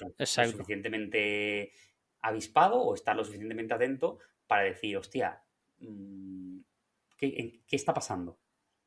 suficientemente 0.51 1.73
avispado 2.21 2.81
o 2.81 2.93
estar 2.95 3.15
lo 3.15 3.23
suficientemente 3.23 3.73
atento 3.73 4.19
para 4.47 4.63
decir, 4.63 4.97
hostia, 4.97 5.43
mm, 5.79 6.59
¿qué, 7.17 7.33
en- 7.37 7.63
qué 7.65 7.75
está 7.75 7.93
pasando? 7.93 8.39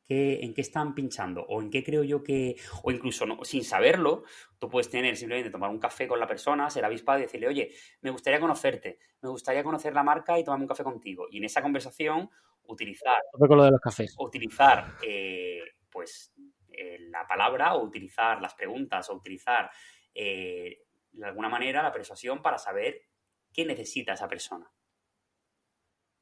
¿Qué- 0.06 0.40
¿En 0.44 0.52
qué 0.54 0.60
están 0.60 0.94
pinchando? 0.94 1.42
¿O 1.48 1.62
en 1.62 1.70
qué 1.70 1.82
creo 1.82 2.04
yo 2.04 2.22
que.? 2.22 2.56
O 2.82 2.90
incluso 2.90 3.24
no, 3.26 3.42
sin 3.44 3.64
saberlo, 3.64 4.24
tú 4.58 4.68
puedes 4.68 4.90
tener 4.90 5.16
simplemente 5.16 5.50
tomar 5.50 5.70
un 5.70 5.78
café 5.78 6.06
con 6.06 6.20
la 6.20 6.26
persona, 6.26 6.68
ser 6.70 6.84
avispado 6.84 7.18
y 7.18 7.22
decirle, 7.22 7.48
oye, 7.48 7.70
me 8.02 8.10
gustaría 8.10 8.38
conocerte, 8.40 8.98
me 9.22 9.28
gustaría 9.30 9.64
conocer 9.64 9.94
la 9.94 10.02
marca 10.02 10.38
y 10.38 10.44
tomarme 10.44 10.64
un 10.64 10.68
café 10.68 10.84
contigo. 10.84 11.26
Y 11.30 11.38
en 11.38 11.44
esa 11.44 11.62
conversación 11.62 12.30
utilizar, 12.66 13.22
con 13.32 13.56
lo 13.58 13.64
de 13.64 13.70
los 13.72 13.80
cafés. 13.80 14.14
utilizar 14.18 14.94
eh, 15.02 15.60
pues 15.90 16.32
eh, 16.72 16.98
la 17.10 17.26
palabra 17.26 17.74
o 17.74 17.84
utilizar 17.84 18.40
las 18.40 18.54
preguntas 18.54 19.08
o 19.10 19.14
utilizar 19.14 19.70
eh, 20.14 20.82
de 21.12 21.26
alguna 21.26 21.48
manera 21.48 21.82
la 21.82 21.92
persuasión 21.92 22.42
para 22.42 22.58
saber 22.58 23.02
qué 23.52 23.64
necesita 23.64 24.14
esa 24.14 24.28
persona. 24.28 24.70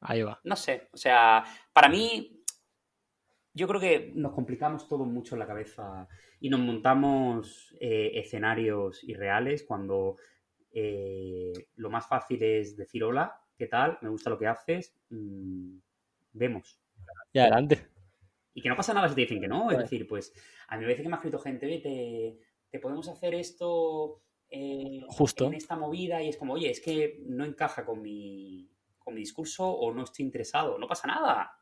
Ahí 0.01 0.22
va. 0.22 0.41
No 0.45 0.57
sé, 0.57 0.89
o 0.93 0.97
sea, 0.97 1.45
para 1.72 1.89
mí, 1.89 2.41
yo 3.55 3.68
creo 3.68 3.80
que 3.80 4.12
nos 4.14 4.32
complicamos 4.32 4.88
todo 4.88 5.05
mucho 5.05 5.34
en 5.34 5.40
la 5.40 5.46
cabeza 5.46 6.09
y 6.40 6.48
nos 6.48 6.61
montamos 6.61 7.74
eh, 7.80 8.12
escenarios 8.14 9.05
irreales 9.05 9.64
cuando 9.64 10.16
eh, 10.72 11.53
lo 11.76 11.90
más 11.90 12.07
fácil 12.07 12.42
es 12.42 12.76
decir 12.76 13.05
hola, 13.05 13.40
¿qué 13.57 13.66
tal? 13.66 13.98
Me 14.00 14.09
gusta 14.09 14.30
lo 14.30 14.38
que 14.38 14.46
haces, 14.46 14.96
mm, 15.11 15.76
vemos. 16.32 16.80
Y 17.32 17.38
adelante. 17.38 17.86
Y 18.55 18.62
que 18.62 18.68
no 18.68 18.76
pasa 18.76 18.94
nada 18.94 19.09
si 19.09 19.14
te 19.14 19.22
dicen 19.22 19.40
que 19.40 19.48
no. 19.48 19.70
Es 19.70 19.78
decir, 19.78 20.07
pues 20.07 20.32
a 20.68 20.76
mí 20.76 20.82
me 20.82 20.88
veces 20.88 21.03
que 21.03 21.09
me 21.09 21.14
ha 21.14 21.18
escrito 21.18 21.38
gente, 21.38 21.66
oye, 21.66 21.78
te, 21.78 22.38
te 22.70 22.78
podemos 22.78 23.09
hacer 23.09 23.34
esto 23.34 24.22
eh, 24.50 25.03
Justo. 25.09 25.46
en 25.46 25.55
esta 25.55 25.76
movida 25.76 26.22
y 26.22 26.28
es 26.28 26.36
como, 26.36 26.55
oye, 26.55 26.70
es 26.70 26.80
que 26.80 27.22
no 27.26 27.44
encaja 27.44 27.84
con 27.84 28.03
mi, 28.03 28.70
con 28.98 29.14
mi 29.14 29.20
discurso 29.20 29.68
o 29.68 29.92
no 29.92 30.05
estoy 30.05 30.24
interesado. 30.24 30.78
No 30.78 30.86
pasa 30.86 31.07
nada. 31.07 31.53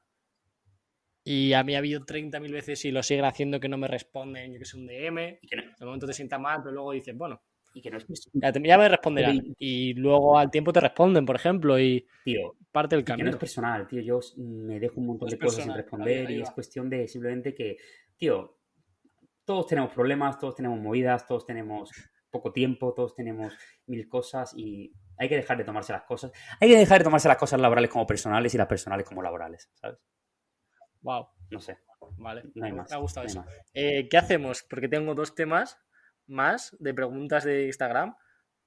Y 1.23 1.53
a 1.53 1.63
mí 1.65 1.75
ha 1.75 1.79
habido 1.79 2.05
30.000 2.05 2.53
veces 2.53 2.85
y 2.85 2.91
lo 2.91 3.03
siguen 3.03 3.25
haciendo 3.27 3.61
que 3.61 3.69
no 3.69 3.77
me 3.79 3.89
responden, 3.89 4.53
yo 4.53 4.59
que 4.59 4.65
sé, 4.65 4.77
un 4.79 4.87
DM. 4.87 5.39
Y 5.43 5.47
que 5.47 5.57
no- 5.57 5.63
De 5.79 5.85
momento 5.87 6.07
te 6.07 6.13
sienta 6.15 6.39
mal, 6.39 6.61
pero 6.63 6.73
luego 6.75 6.93
dices, 6.93 7.17
bueno, 7.17 7.43
Y 7.73 7.83
que 7.83 7.91
no 7.91 7.99
es 7.99 8.07
ya, 8.33 8.51
te, 8.53 8.61
ya 8.67 8.77
me 8.79 8.89
responderán. 8.89 9.55
Y 9.59 9.95
luego 9.95 10.37
al 10.39 10.51
tiempo 10.51 10.73
te 10.73 10.81
responden, 10.81 11.25
por 11.25 11.37
ejemplo, 11.37 11.79
y 11.79 12.05
tío, 12.25 12.57
parte 12.73 12.97
del 12.97 13.05
que 13.05 13.13
camino. 13.13 13.27
no 13.31 13.37
es 13.37 13.41
personal, 13.41 13.87
tío. 13.87 14.01
Yo 14.03 14.19
me 14.39 14.81
dejo 14.81 14.99
un 14.99 15.07
montón 15.07 15.27
No 15.29 15.31
de 15.31 15.39
cosas 15.39 15.65
sin 15.65 15.75
responder 15.75 16.27
ahí- 16.27 16.27
ahí 16.35 16.39
y 16.39 16.43
es 16.43 16.51
cuestión 16.51 16.91
de 16.91 17.07
simplemente 17.07 17.55
que, 17.55 17.77
tío, 18.17 18.59
todos 19.45 19.67
tenemos 19.69 19.93
problemas, 19.93 20.39
todos 20.39 20.55
tenemos 20.57 20.81
movidas, 20.81 21.27
todos 21.27 21.45
tenemos 21.47 21.91
poco 22.31 22.53
tiempo, 22.53 22.93
todos 22.95 23.15
tenemos 23.15 23.53
mil 23.87 24.09
cosas 24.09 24.53
y 24.57 24.93
hay 25.17 25.29
que 25.29 25.37
dejar 25.37 25.57
de 25.59 25.65
tomarse 25.65 25.93
las 25.93 26.03
cosas. 26.03 26.33
Hay 26.61 26.69
que 26.71 26.77
dejar 26.77 26.99
de 26.99 27.05
tomarse 27.05 27.29
las 27.29 27.37
cosas 27.37 27.61
laborales 27.61 27.91
como 27.91 28.07
personales 28.07 28.55
y 28.55 28.59
las 28.59 28.67
personales 28.69 29.07
como 29.07 29.23
laborales, 29.23 29.71
¿sabes? 29.75 29.99
Wow, 31.03 31.29
No 31.51 31.61
sé, 31.61 31.79
vale. 32.19 32.43
no 32.55 32.65
hay 32.67 32.73
más. 32.73 32.91
Me 32.91 32.97
ha 32.97 32.99
gustado 33.01 33.25
no 33.25 33.31
eso. 33.31 33.45
Eh, 33.75 34.09
¿Qué 34.09 34.17
hacemos? 34.17 34.63
Porque 34.69 34.89
tengo 34.89 35.15
dos 35.15 35.35
temas 35.35 35.79
más 36.27 36.77
de 36.79 36.95
preguntas 36.95 37.45
de 37.45 37.67
Instagram 37.67 38.15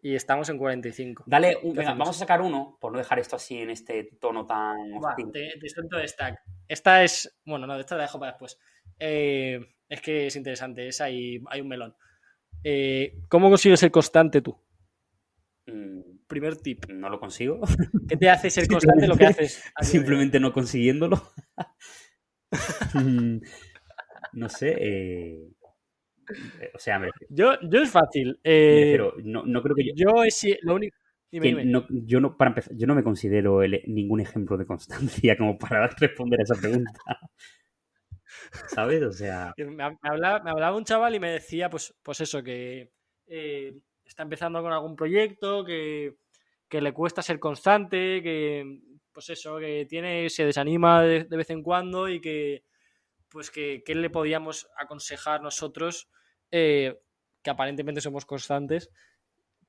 y 0.01 0.15
estamos 0.15 0.49
en 0.49 0.57
45. 0.57 1.23
Dale, 1.27 1.55
un- 1.63 1.73
¿Qué 1.73 1.79
venga, 1.79 1.91
vamos 1.91 2.09
a 2.09 2.19
sacar 2.19 2.41
uno, 2.41 2.77
por 2.81 2.91
no 2.91 2.97
dejar 2.97 3.19
esto 3.19 3.35
así 3.37 3.57
en 3.59 3.69
este 3.69 4.09
tono 4.19 4.45
tan 4.45 4.77
Va, 5.01 5.15
te, 5.15 5.53
te 5.59 5.69
suelto 5.69 5.97
esta. 5.99 6.37
Esta 6.67 7.03
es. 7.03 7.39
Bueno, 7.45 7.65
no, 7.67 7.79
esta 7.79 7.95
la 7.95 8.03
dejo 8.03 8.19
para 8.19 8.31
después. 8.33 8.57
Eh, 8.99 9.59
es 9.87 10.01
que 10.01 10.27
es 10.27 10.35
interesante, 10.35 10.87
es 10.87 10.99
ahí, 10.99 11.41
hay 11.47 11.61
un 11.61 11.67
melón. 11.69 11.95
Eh, 12.63 13.19
¿Cómo 13.29 13.49
consigues 13.49 13.79
ser 13.79 13.91
constante 13.91 14.41
tú? 14.41 14.57
Mm, 15.67 16.01
Primer 16.27 16.57
tip. 16.57 16.85
no 16.89 17.09
lo 17.09 17.19
consigo. 17.19 17.61
¿Qué 18.09 18.17
te 18.17 18.29
hace 18.29 18.49
ser 18.49 18.67
constante 18.67 19.07
lo 19.07 19.15
que 19.15 19.25
haces? 19.27 19.63
de? 19.79 19.85
Simplemente 19.85 20.39
no 20.39 20.51
consiguiéndolo. 20.51 21.21
Mm, 22.93 23.37
no 24.33 24.49
sé. 24.49 24.75
eh, 24.79 25.47
eh, 26.59 26.71
o 26.73 26.79
sea, 26.79 26.99
me 26.99 27.07
refiero, 27.07 27.33
Yo, 27.35 27.69
yo 27.69 27.81
es 27.81 27.89
fácil. 27.91 28.39
eh, 28.43 28.97
no, 29.23 29.43
no 29.45 29.61
creo 29.61 29.75
que 29.75 29.85
yo. 29.85 29.93
yo 29.95 30.23
es 30.23 30.45
lo 30.61 30.75
único. 30.75 30.95
Dime, 31.31 31.65
no, 31.65 31.85
yo 31.89 32.21
no, 32.21 32.37
para 32.37 32.49
empezar, 32.49 32.73
yo 32.77 32.85
no 32.85 32.93
me 32.95 33.03
considero 33.03 33.63
el- 33.63 33.81
ningún 33.87 34.19
ejemplo 34.21 34.55
de 34.55 34.65
constancia 34.67 35.35
como 35.37 35.57
para 35.57 35.87
responder 35.87 36.39
a 36.39 36.43
esa 36.43 36.55
pregunta. 36.55 37.01
¿Sabes? 38.67 39.03
O 39.03 39.11
sea, 39.11 39.53
Me, 39.57 39.65
me 39.65 39.83
hablaba, 40.03 40.43
me 40.43 40.51
hablaba 40.51 40.77
un 40.77 40.83
chaval 40.85 41.15
y 41.15 41.19
me 41.19 41.31
decía, 41.31 41.69
pues, 41.69 41.93
pues 42.03 42.21
eso, 42.21 42.43
que 42.43 42.91
eh, 43.27 43.73
está 44.05 44.23
empezando 44.23 44.61
con 44.61 44.71
algún 44.71 44.95
proyecto, 44.95 45.63
que, 45.63 46.15
que 46.69 46.81
le 46.81 46.93
cuesta 46.93 47.21
ser 47.21 47.39
constante, 47.39 48.21
que 48.23 48.79
pues 49.13 49.29
eso, 49.29 49.57
que 49.57 49.85
tiene, 49.87 50.29
se 50.29 50.45
desanima 50.45 51.03
de, 51.03 51.25
de 51.25 51.37
vez 51.37 51.49
en 51.49 51.63
cuando 51.63 52.09
y 52.09 52.19
que 52.19 52.63
pues 53.29 53.49
que, 53.49 53.83
que 53.83 53.95
le 53.95 54.09
podíamos 54.09 54.67
aconsejar 54.77 55.41
nosotros, 55.41 56.07
eh, 56.51 56.99
que 57.41 57.49
aparentemente 57.49 57.99
somos 57.99 58.25
constantes, 58.25 58.91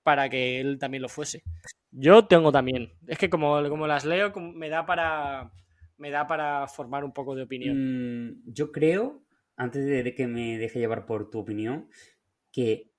para 0.03 0.29
que 0.29 0.61
él 0.61 0.79
también 0.79 1.03
lo 1.03 1.09
fuese. 1.09 1.43
Yo 1.91 2.27
tengo 2.27 2.53
también. 2.53 2.93
Es 3.07 3.19
que 3.19 3.31
como, 3.31 3.67
como 3.69 3.87
las 3.87 4.05
leo, 4.05 4.33
como 4.33 4.53
me 4.53 4.69
da 4.69 4.85
para. 4.85 5.51
Me 5.97 6.11
da 6.11 6.27
para 6.27 6.67
formar 6.67 7.05
un 7.05 7.13
poco 7.13 7.35
de 7.35 7.45
opinión. 7.45 8.27
mm, 8.27 8.43
yo 8.47 8.73
creo, 8.73 9.25
antes 9.57 9.87
de, 9.87 10.03
de 10.03 10.15
que 10.15 10.27
me 10.27 10.59
deje 10.59 10.81
llevar 10.81 11.07
por 11.07 11.31
tu 11.31 11.39
opinión, 11.39 11.89
que 12.51 12.91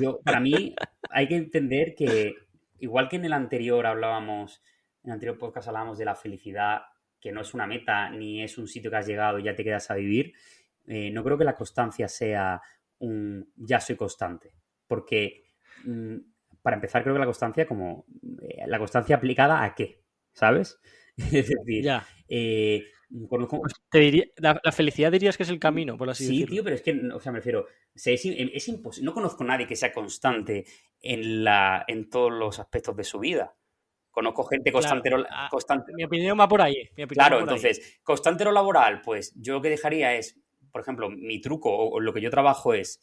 yo, 0.00 0.20
para 0.24 0.40
mí, 0.40 0.74
hay 1.10 1.28
que 1.28 1.36
entender 1.36 1.94
que, 1.94 2.34
igual 2.78 3.08
que 3.08 3.16
en 3.16 3.26
el 3.26 3.34
anterior 3.34 3.86
hablábamos, 3.86 4.62
en 5.02 5.10
el 5.10 5.12
anterior 5.14 5.38
podcast 5.38 5.68
hablábamos 5.68 5.98
de 5.98 6.04
la 6.04 6.14
felicidad, 6.14 6.82
que 7.20 7.32
no 7.32 7.40
es 7.40 7.54
una 7.54 7.66
meta 7.66 8.10
ni 8.10 8.42
es 8.42 8.58
un 8.58 8.66
sitio 8.68 8.90
que 8.90 8.96
has 8.96 9.06
llegado 9.06 9.38
y 9.38 9.44
ya 9.44 9.54
te 9.54 9.64
quedas 9.64 9.90
a 9.90 9.94
vivir, 9.94 10.32
eh, 10.86 11.10
no 11.10 11.22
creo 11.24 11.38
que 11.38 11.44
la 11.44 11.54
constancia 11.54 12.08
sea 12.08 12.60
un 12.98 13.52
ya 13.56 13.80
soy 13.80 13.96
constante. 13.96 14.54
Porque, 14.86 15.44
mm, 15.84 16.16
para 16.62 16.76
empezar, 16.76 17.02
creo 17.02 17.14
que 17.14 17.20
la 17.20 17.24
constancia, 17.26 17.66
como 17.66 18.04
eh, 18.42 18.64
la 18.66 18.78
constancia 18.78 19.16
aplicada 19.16 19.62
a 19.64 19.74
qué, 19.74 20.02
¿sabes? 20.32 20.80
Es 21.42 21.48
decir, 21.48 21.82
Ya. 21.84 22.06
eh, 22.28 22.84
conozco, 23.28 23.60
Te 23.90 23.98
diría, 23.98 24.24
la, 24.36 24.60
la 24.64 24.72
felicidad 24.72 25.12
dirías 25.12 25.36
que 25.36 25.42
es 25.42 25.48
el 25.50 25.58
camino, 25.58 25.96
por 25.98 26.08
así 26.10 26.24
Sí, 26.24 26.32
decirlo. 26.32 26.54
tío, 26.54 26.64
pero 26.64 26.76
es 26.76 26.82
que, 26.82 26.92
o 27.12 27.20
sea, 27.20 27.32
me 27.32 27.38
refiero, 27.38 27.66
se- 27.94 28.14
es, 28.14 28.24
es 28.24 28.68
imposible. 28.68 29.04
No 29.06 29.14
conozco 29.14 29.44
a 29.44 29.46
nadie 29.46 29.66
que 29.66 29.76
sea 29.76 29.92
constante 29.92 30.64
en, 31.00 31.44
la, 31.44 31.84
en 31.88 32.08
todos 32.08 32.32
los 32.32 32.58
aspectos 32.58 32.96
de 32.96 33.04
su 33.04 33.18
vida. 33.18 33.54
Conozco 34.12 34.44
gente 34.44 34.70
constante, 34.70 35.08
Claro, 35.08 35.22
lo- 35.24 35.28
ah, 35.30 35.48
constante- 35.50 35.92
Mi 35.94 36.04
opinión 36.04 36.38
va 36.38 36.46
por 36.46 36.62
ahí. 36.62 36.76
mi 36.96 37.06
Claro, 37.06 37.40
por 37.40 37.48
ahí. 37.48 37.56
entonces, 37.56 37.98
constante 38.04 38.44
lo 38.44 38.52
laboral, 38.52 39.00
pues 39.02 39.32
yo 39.36 39.54
lo 39.54 39.62
que 39.62 39.70
dejaría 39.70 40.14
es, 40.14 40.38
por 40.70 40.82
ejemplo, 40.82 41.10
mi 41.10 41.40
truco 41.40 41.70
o, 41.74 41.94
o 41.96 41.98
lo 42.00 42.12
que 42.12 42.20
yo 42.20 42.30
trabajo 42.30 42.74
es, 42.74 43.00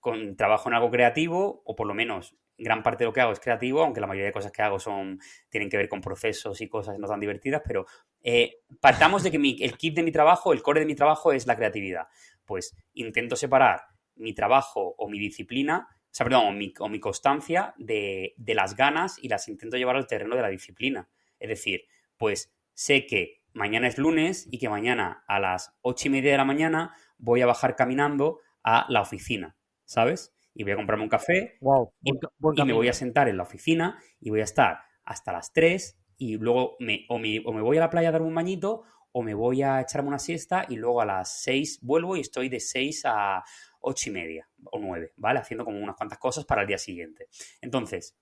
con, 0.00 0.36
trabajo 0.36 0.68
en 0.68 0.74
algo 0.74 0.90
creativo, 0.90 1.62
o 1.64 1.74
por 1.74 1.86
lo 1.86 1.94
menos 1.94 2.36
gran 2.56 2.82
parte 2.82 3.04
de 3.04 3.06
lo 3.06 3.12
que 3.12 3.20
hago 3.20 3.32
es 3.32 3.38
creativo, 3.40 3.82
aunque 3.82 4.00
la 4.00 4.06
mayoría 4.08 4.26
de 4.26 4.32
cosas 4.32 4.50
que 4.50 4.62
hago 4.62 4.80
son, 4.80 5.20
tienen 5.48 5.70
que 5.70 5.76
ver 5.76 5.88
con 5.88 6.00
procesos 6.00 6.60
y 6.60 6.68
cosas 6.68 6.98
no 6.98 7.06
tan 7.06 7.20
divertidas, 7.20 7.62
pero 7.64 7.86
eh, 8.22 8.56
partamos 8.80 9.22
de 9.22 9.30
que 9.30 9.38
mi- 9.38 9.56
el 9.62 9.76
kit 9.78 9.94
de 9.94 10.02
mi 10.02 10.10
trabajo, 10.10 10.52
el 10.52 10.62
core 10.62 10.80
de 10.80 10.86
mi 10.86 10.96
trabajo 10.96 11.30
es 11.32 11.46
la 11.46 11.54
creatividad. 11.56 12.08
Pues 12.44 12.74
intento 12.94 13.36
separar 13.36 13.82
mi 14.16 14.34
trabajo 14.34 14.94
o 14.98 15.08
mi 15.08 15.20
disciplina, 15.20 15.86
sea, 16.18 16.24
perdón, 16.24 16.46
o 16.46 16.52
mi, 16.52 16.72
o 16.80 16.88
mi 16.88 16.98
constancia 16.98 17.74
de, 17.78 18.34
de 18.36 18.54
las 18.54 18.76
ganas 18.76 19.18
y 19.22 19.28
las 19.28 19.48
intento 19.48 19.76
llevar 19.76 19.96
al 19.96 20.06
terreno 20.06 20.34
de 20.34 20.42
la 20.42 20.48
disciplina. 20.48 21.08
Es 21.38 21.48
decir, 21.48 21.84
pues 22.16 22.52
sé 22.74 23.06
que 23.06 23.44
mañana 23.52 23.86
es 23.86 23.98
lunes 23.98 24.48
y 24.50 24.58
que 24.58 24.68
mañana 24.68 25.24
a 25.28 25.38
las 25.38 25.76
ocho 25.80 26.08
y 26.08 26.10
media 26.10 26.32
de 26.32 26.38
la 26.38 26.44
mañana 26.44 26.94
voy 27.18 27.40
a 27.40 27.46
bajar 27.46 27.76
caminando 27.76 28.40
a 28.64 28.86
la 28.88 29.00
oficina, 29.00 29.56
¿sabes? 29.84 30.34
Y 30.54 30.64
voy 30.64 30.72
a 30.72 30.76
comprarme 30.76 31.04
un 31.04 31.08
café 31.08 31.56
Wow, 31.60 31.92
y, 32.02 32.12
buen 32.38 32.66
me 32.66 32.72
voy 32.72 32.88
a 32.88 32.92
sentar 32.92 33.28
en 33.28 33.36
la 33.36 33.44
oficina 33.44 33.98
y 34.20 34.30
voy 34.30 34.40
a 34.40 34.44
estar 34.44 34.80
hasta 35.04 35.32
las 35.32 35.52
3 35.52 36.00
y 36.16 36.36
luego 36.36 36.76
me, 36.80 37.06
o, 37.08 37.18
me, 37.20 37.40
o 37.44 37.52
me 37.52 37.62
voy 37.62 37.76
a 37.76 37.80
la 37.80 37.90
playa 37.90 38.08
a 38.08 38.12
darme 38.12 38.26
un 38.26 38.34
bañito 38.34 38.82
o 39.12 39.22
me 39.22 39.34
voy 39.34 39.62
a 39.62 39.80
echarme 39.80 40.08
una 40.08 40.18
siesta 40.18 40.66
y 40.68 40.76
luego 40.76 41.00
a 41.00 41.06
las 41.06 41.40
6 41.42 41.80
vuelvo 41.82 42.16
y 42.16 42.20
estoy 42.20 42.48
de 42.48 42.58
6 42.58 43.02
a 43.04 43.44
8 43.80 44.10
y 44.10 44.12
media 44.12 44.48
o 44.64 44.78
9, 44.78 45.12
¿vale? 45.16 45.40
Haciendo 45.40 45.64
como 45.64 45.78
unas 45.78 45.96
cuantas 45.96 46.18
cosas 46.18 46.44
para 46.44 46.62
el 46.62 46.68
día 46.68 46.78
siguiente. 46.78 47.28
Entonces, 47.60 48.16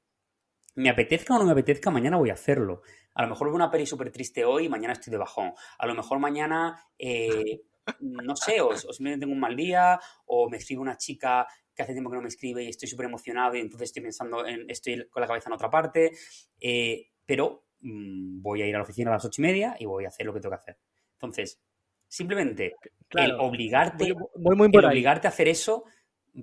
me 0.74 0.90
apetezca 0.90 1.34
o 1.34 1.38
no 1.38 1.44
me 1.44 1.52
apetezca, 1.52 1.90
mañana 1.90 2.16
voy 2.18 2.30
a 2.30 2.34
hacerlo. 2.34 2.82
A 3.14 3.22
lo 3.22 3.28
mejor 3.28 3.48
veo 3.48 3.56
una 3.56 3.70
peli 3.70 3.86
súper 3.86 4.10
triste 4.10 4.44
hoy 4.44 4.66
y 4.66 4.68
mañana 4.68 4.92
estoy 4.92 5.10
de 5.10 5.18
bajón. 5.18 5.52
A 5.78 5.86
lo 5.86 5.94
mejor 5.94 6.18
mañana, 6.18 6.78
eh, 6.98 7.62
no 8.00 8.36
sé, 8.36 8.60
o, 8.60 8.68
o 8.68 8.76
simplemente 8.76 9.24
tengo 9.24 9.32
un 9.32 9.40
mal 9.40 9.56
día, 9.56 9.98
o 10.26 10.50
me 10.50 10.58
escribe 10.58 10.82
una 10.82 10.98
chica 10.98 11.46
que 11.76 11.82
hace 11.82 11.92
tiempo 11.92 12.10
que 12.10 12.16
no 12.16 12.22
me 12.22 12.28
escribe 12.28 12.64
y 12.64 12.68
estoy 12.68 12.88
súper 12.88 13.06
emocionado 13.06 13.54
y 13.54 13.60
entonces 13.60 13.90
estoy 13.90 14.02
pensando 14.02 14.46
en, 14.46 14.68
estoy 14.68 15.08
con 15.10 15.20
la 15.20 15.26
cabeza 15.26 15.50
en 15.50 15.54
otra 15.54 15.70
parte, 15.70 16.12
eh, 16.58 17.10
pero 17.24 17.66
mm, 17.80 18.40
voy 18.40 18.62
a 18.62 18.66
ir 18.66 18.74
a 18.74 18.78
la 18.78 18.84
oficina 18.84 19.10
a 19.10 19.14
las 19.14 19.24
ocho 19.26 19.42
y 19.42 19.44
media 19.44 19.76
y 19.78 19.84
voy 19.84 20.06
a 20.06 20.08
hacer 20.08 20.24
lo 20.24 20.32
que 20.32 20.40
tengo 20.40 20.54
que 20.56 20.60
hacer. 20.60 20.78
Entonces, 21.12 21.60
simplemente 22.08 22.76
el 23.10 23.32
obligarte 23.32 24.14
muy 24.36 24.70
el 24.72 24.84
obligarte 24.84 25.26
a 25.26 25.30
hacer 25.30 25.48
eso, 25.48 25.84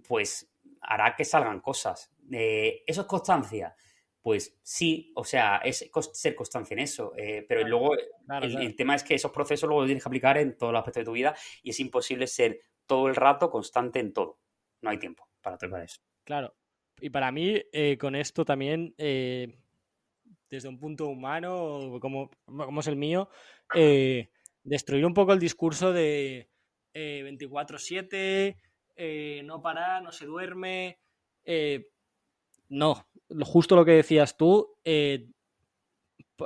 pues 0.07 0.49
hará 0.81 1.15
que 1.15 1.25
salgan 1.25 1.59
cosas. 1.59 2.11
Eh, 2.31 2.83
¿Eso 2.85 3.01
es 3.01 3.07
constancia? 3.07 3.75
Pues 4.21 4.57
sí, 4.63 5.11
o 5.15 5.23
sea, 5.23 5.57
es 5.57 5.89
ser 6.13 6.35
constancia 6.35 6.73
en 6.73 6.79
eso. 6.79 7.13
eh, 7.17 7.45
pero 7.47 7.61
Claro, 7.61 7.69
luego 7.69 7.95
Claro, 8.25 8.45
el, 8.45 8.75
tema 8.75 8.95
es 8.95 9.03
que 9.03 9.15
esos 9.15 9.31
procesos 9.31 9.67
luego 9.67 9.81
los 9.81 9.87
tienes 9.87 10.03
que 10.03 10.09
aplicar 10.09 10.37
en 10.37 10.57
todos 10.57 10.71
los 10.71 10.79
aspectos 10.79 11.01
de 11.01 11.05
tu 11.05 11.11
vida 11.11 11.35
y 11.61 11.71
es 11.71 11.79
imposible 11.79 12.27
ser 12.27 12.59
todo 12.85 13.07
el 13.07 13.15
rato 13.15 13.49
constante 13.49 13.99
en 13.99 14.13
todo. 14.13 14.39
No 14.81 14.89
hay 14.89 14.97
tiempo 14.97 15.27
para 15.41 15.57
tratar 15.57 15.83
eso. 15.83 16.01
Claro. 16.23 16.55
Y 17.01 17.09
para 17.09 17.31
mí, 17.31 17.61
eh, 17.73 17.97
con 17.97 18.15
esto 18.15 18.45
también, 18.45 18.93
desde 20.53 20.69
un 20.69 20.77
punto 20.77 21.07
humano, 21.07 21.97
como, 21.99 22.29
como 22.45 22.79
es 22.79 22.87
el 22.87 22.95
mío, 22.95 23.27
eh, 23.73 24.29
destruir 24.63 25.05
un 25.05 25.13
poco 25.13 25.33
el 25.33 25.39
discurso 25.39 25.93
de 25.93 26.49
eh, 26.93 27.21
24-7, 27.23 28.57
eh, 28.95 29.41
no 29.45 29.61
para, 29.61 30.01
no 30.01 30.11
se 30.11 30.25
duerme. 30.25 30.99
eh, 31.45 31.87
no, 32.69 33.07
justo 33.43 33.75
lo 33.75 33.85
que 33.85 33.91
decías 33.93 34.37
tú, 34.37 34.77
eh, 34.83 35.27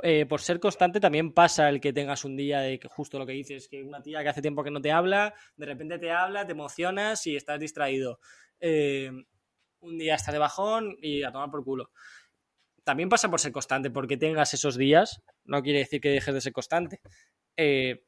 eh, 0.02 0.26
por 0.26 0.40
ser 0.40 0.60
constante 0.60 1.00
también 1.00 1.32
pasa 1.32 1.68
el 1.68 1.80
que 1.80 1.92
tengas 1.92 2.24
un 2.24 2.36
día 2.36 2.60
de 2.60 2.78
que 2.78 2.88
justo 2.88 3.18
lo 3.18 3.26
que 3.26 3.32
dices, 3.32 3.68
que 3.68 3.82
una 3.82 4.02
tía 4.02 4.22
que 4.22 4.28
hace 4.28 4.42
tiempo 4.42 4.62
que 4.62 4.70
no 4.70 4.80
te 4.80 4.92
habla, 4.92 5.34
de 5.56 5.66
repente 5.66 5.98
te 5.98 6.10
habla, 6.12 6.46
te 6.46 6.52
emocionas 6.52 7.26
y 7.26 7.36
estás 7.36 7.58
distraído. 7.58 8.20
Eh, 8.60 9.10
un 9.80 9.98
día 9.98 10.14
estás 10.16 10.32
de 10.32 10.38
bajón 10.38 10.96
y 11.00 11.22
a 11.22 11.32
tomar 11.32 11.50
por 11.50 11.64
culo. 11.64 11.90
También 12.84 13.08
pasa 13.08 13.30
por 13.30 13.40
ser 13.40 13.52
constante, 13.52 13.90
porque 13.90 14.16
tengas 14.16 14.54
esos 14.54 14.76
días, 14.76 15.22
no 15.44 15.62
quiere 15.62 15.80
decir 15.80 16.00
que 16.00 16.10
dejes 16.10 16.34
de 16.34 16.40
ser 16.40 16.52
constante. 16.52 17.00
Eh, 17.58 18.04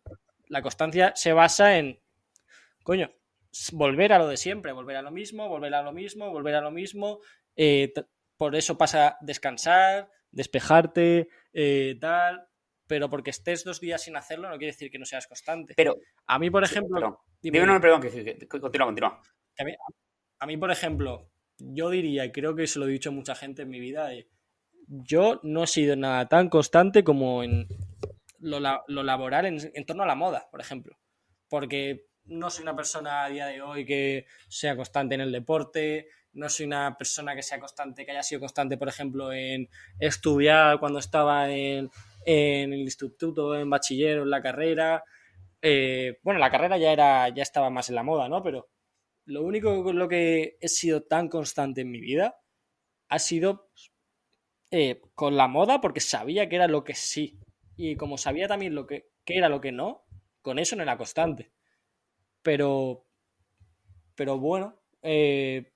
la 0.48 0.62
constancia 0.62 1.12
se 1.16 1.32
basa 1.32 1.76
en, 1.76 2.00
coño, 2.84 3.10
volver 3.72 4.12
a 4.12 4.18
lo 4.18 4.28
de 4.28 4.36
siempre, 4.36 4.72
volver 4.72 4.96
a 4.96 5.02
lo 5.02 5.10
mismo, 5.10 5.48
volver 5.48 5.74
a 5.74 5.82
lo 5.82 5.92
mismo, 5.92 6.30
volver 6.30 6.54
a 6.54 6.60
lo 6.60 6.70
mismo. 6.70 7.18
Eh, 7.56 7.92
por 8.36 8.54
eso 8.56 8.78
pasa 8.78 9.18
descansar, 9.20 10.08
despejarte, 10.30 11.28
eh, 11.52 11.98
tal. 12.00 12.46
Pero 12.86 13.10
porque 13.10 13.30
estés 13.30 13.62
dos 13.64 13.80
días 13.80 14.02
sin 14.02 14.16
hacerlo 14.16 14.48
no 14.48 14.56
quiere 14.58 14.72
decir 14.72 14.90
que 14.90 14.98
no 14.98 15.04
seas 15.04 15.26
constante. 15.26 15.74
Pero, 15.76 15.96
A 16.26 16.38
mí, 16.38 16.50
por 16.50 16.66
sí, 16.66 16.72
ejemplo, 16.74 16.94
perdón. 16.96 17.16
dime, 17.42 17.58
Dime, 17.60 17.72
no, 17.72 17.80
perdón, 17.80 18.00
que, 18.02 18.10
que- 18.10 18.38
que- 18.38 18.48
continúa, 18.48 18.86
continúa. 18.86 19.22
A 19.58 19.64
mí, 19.64 19.72
a 20.40 20.46
mí, 20.46 20.56
por 20.56 20.70
ejemplo, 20.70 21.30
yo 21.58 21.90
diría, 21.90 22.24
y 22.24 22.32
creo 22.32 22.54
que 22.56 22.66
se 22.66 22.78
lo 22.78 22.86
he 22.86 22.90
dicho 22.90 23.10
a 23.10 23.12
mucha 23.12 23.34
gente 23.34 23.62
en 23.62 23.68
mi 23.70 23.78
vida, 23.78 24.12
eh, 24.14 24.28
yo 24.88 25.38
no 25.44 25.64
he 25.64 25.66
sido 25.68 25.94
nada 25.94 26.28
tan 26.28 26.48
constante 26.48 27.04
como 27.04 27.44
en 27.44 27.68
lo, 28.40 28.60
laboral 29.02 29.46
en, 29.46 29.86
torno 29.86 30.02
a 30.02 30.06
la 30.06 30.14
moda, 30.14 30.48
por 30.50 30.60
ejemplo. 30.60 30.98
Porque 31.48 32.06
no 32.24 32.50
soy 32.50 32.62
una 32.62 32.76
persona 32.76 33.24
a 33.24 33.28
día 33.28 33.46
de 33.46 33.62
hoy 33.62 33.84
que 33.84 34.26
sea 34.48 34.76
constante 34.76 35.14
en 35.14 35.20
el 35.20 35.32
deporte, 35.32 36.08
no 36.32 36.48
soy 36.48 36.66
una 36.66 36.96
persona 36.96 37.34
que 37.34 37.42
sea 37.42 37.58
constante, 37.58 38.04
que 38.04 38.12
haya 38.12 38.22
sido 38.22 38.40
constante, 38.40 38.76
por 38.76 38.88
ejemplo, 38.88 39.32
en 39.32 39.68
estudiar 39.98 40.78
cuando 40.78 40.98
estaba 41.00 41.50
en, 41.50 41.90
el 42.24 42.74
instituto, 42.74 43.56
en 43.56 43.68
bachiller 43.68 44.18
en 44.18 44.30
la 44.30 44.42
carrera. 44.42 45.04
Eh, 45.60 46.18
bueno, 46.22 46.38
la 46.38 46.50
carrera 46.50 46.78
ya, 46.78 46.92
era, 46.92 47.28
ya 47.30 47.42
estaba 47.42 47.70
más 47.70 47.88
en 47.88 47.96
la 47.96 48.02
moda, 48.02 48.28
¿no? 48.28 48.42
Pero 48.42 48.68
lo 49.24 49.42
único 49.42 49.82
con 49.82 49.98
lo 49.98 50.08
que 50.08 50.56
he 50.60 50.68
sido 50.68 51.02
tan 51.02 51.28
constante 51.28 51.82
en 51.82 51.90
mi 51.90 52.00
vida 52.00 52.36
ha 53.08 53.18
sido 53.18 53.70
eh, 54.70 55.00
con 55.14 55.36
la 55.36 55.48
moda 55.48 55.80
porque 55.80 56.00
sabía 56.00 56.48
que 56.48 56.56
era 56.56 56.68
lo 56.68 56.84
que 56.84 56.94
sí. 56.94 57.38
Y 57.82 57.96
como 57.96 58.18
sabía 58.18 58.46
también 58.46 58.74
lo 58.74 58.86
que, 58.86 59.08
que 59.24 59.38
era 59.38 59.48
lo 59.48 59.62
que 59.62 59.72
no, 59.72 60.04
con 60.42 60.58
eso 60.58 60.76
no 60.76 60.82
era 60.82 60.98
constante. 60.98 61.50
Pero, 62.42 63.06
pero 64.14 64.38
bueno, 64.38 64.82
eh, 65.00 65.72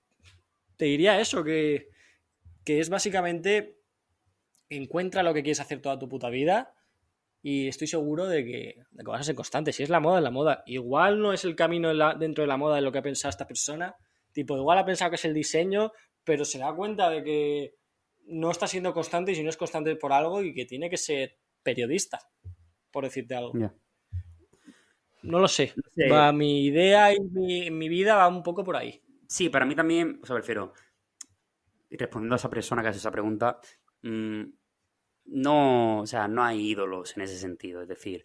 te 0.77 0.85
diría 0.85 1.19
eso, 1.19 1.43
que, 1.43 1.89
que 2.63 2.81
es 2.81 2.91
básicamente 2.91 3.79
encuentra 4.69 5.23
lo 5.23 5.33
que 5.33 5.43
quieres 5.43 5.61
hacer 5.61 5.81
toda 5.81 5.99
tu 5.99 6.07
puta 6.07 6.29
vida 6.29 6.75
y 7.41 7.69
estoy 7.69 7.87
seguro 7.87 8.27
de 8.27 8.45
que, 8.45 8.85
de 8.91 9.03
que, 9.03 9.11
vas 9.11 9.23
a 9.23 9.25
ser 9.25 9.35
constante. 9.35 9.73
Si 9.73 9.83
es 9.83 9.89
la 9.89 10.01
moda, 10.01 10.19
es 10.19 10.25
la 10.25 10.31
moda. 10.31 10.63
Igual 10.67 11.21
no 11.21 11.33
es 11.33 11.47
el 11.47 11.57
camino 11.57 11.89
dentro 12.19 12.43
de 12.43 12.49
la 12.49 12.59
moda 12.59 12.77
de 12.77 12.83
lo 12.83 12.93
que 12.93 12.99
ha 12.99 13.03
pensado 13.03 13.31
esta 13.31 13.47
persona. 13.47 13.97
Tipo, 14.31 14.59
igual 14.59 14.77
ha 14.77 14.85
pensado 14.85 15.11
que 15.11 15.17
es 15.17 15.25
el 15.25 15.33
diseño, 15.33 15.91
pero 16.23 16.45
se 16.45 16.59
da 16.59 16.75
cuenta 16.75 17.09
de 17.09 17.25
que 17.25 17.75
no 18.27 18.51
está 18.51 18.67
siendo 18.67 18.93
constante 18.93 19.33
y 19.33 19.37
si 19.37 19.43
no 19.43 19.49
es 19.49 19.57
constante 19.57 19.97
por 19.97 20.13
algo 20.13 20.43
y 20.43 20.53
que 20.53 20.67
tiene 20.67 20.91
que 20.91 20.99
ser 20.99 21.39
periodista, 21.65 22.21
por 22.93 23.05
decirte 23.05 23.35
algo. 23.35 23.53
Yeah. 23.55 23.75
No 25.23 25.41
lo 25.41 25.49
sé. 25.49 25.73
No 25.75 25.83
sé. 25.91 26.09
Va, 26.09 26.33
mi 26.33 26.67
idea 26.67 27.13
y 27.15 27.21
mi, 27.21 27.71
mi, 27.71 27.89
vida 27.89 28.15
va 28.15 28.29
un 28.29 28.43
poco 28.43 28.63
por 28.63 28.77
ahí. 28.77 29.03
Sí, 29.27 29.49
para 29.49 29.65
mí 29.65 29.75
también, 29.75 30.21
o 30.23 30.27
sea, 30.27 30.37
prefiero, 30.37 30.75
respondiendo 31.91 32.35
a 32.35 32.37
esa 32.37 32.51
persona 32.51 32.83
que 32.83 32.89
hace 32.89 32.99
esa 32.99 33.11
pregunta, 33.11 33.59
mmm, 34.03 34.45
no, 35.27 36.01
o 36.01 36.07
sea, 36.07 36.29
no 36.29 36.45
hay 36.45 36.69
ídolos 36.69 37.17
en 37.17 37.23
ese 37.23 37.39
sentido. 37.39 37.83
Es 37.83 37.89
decir, 37.89 38.25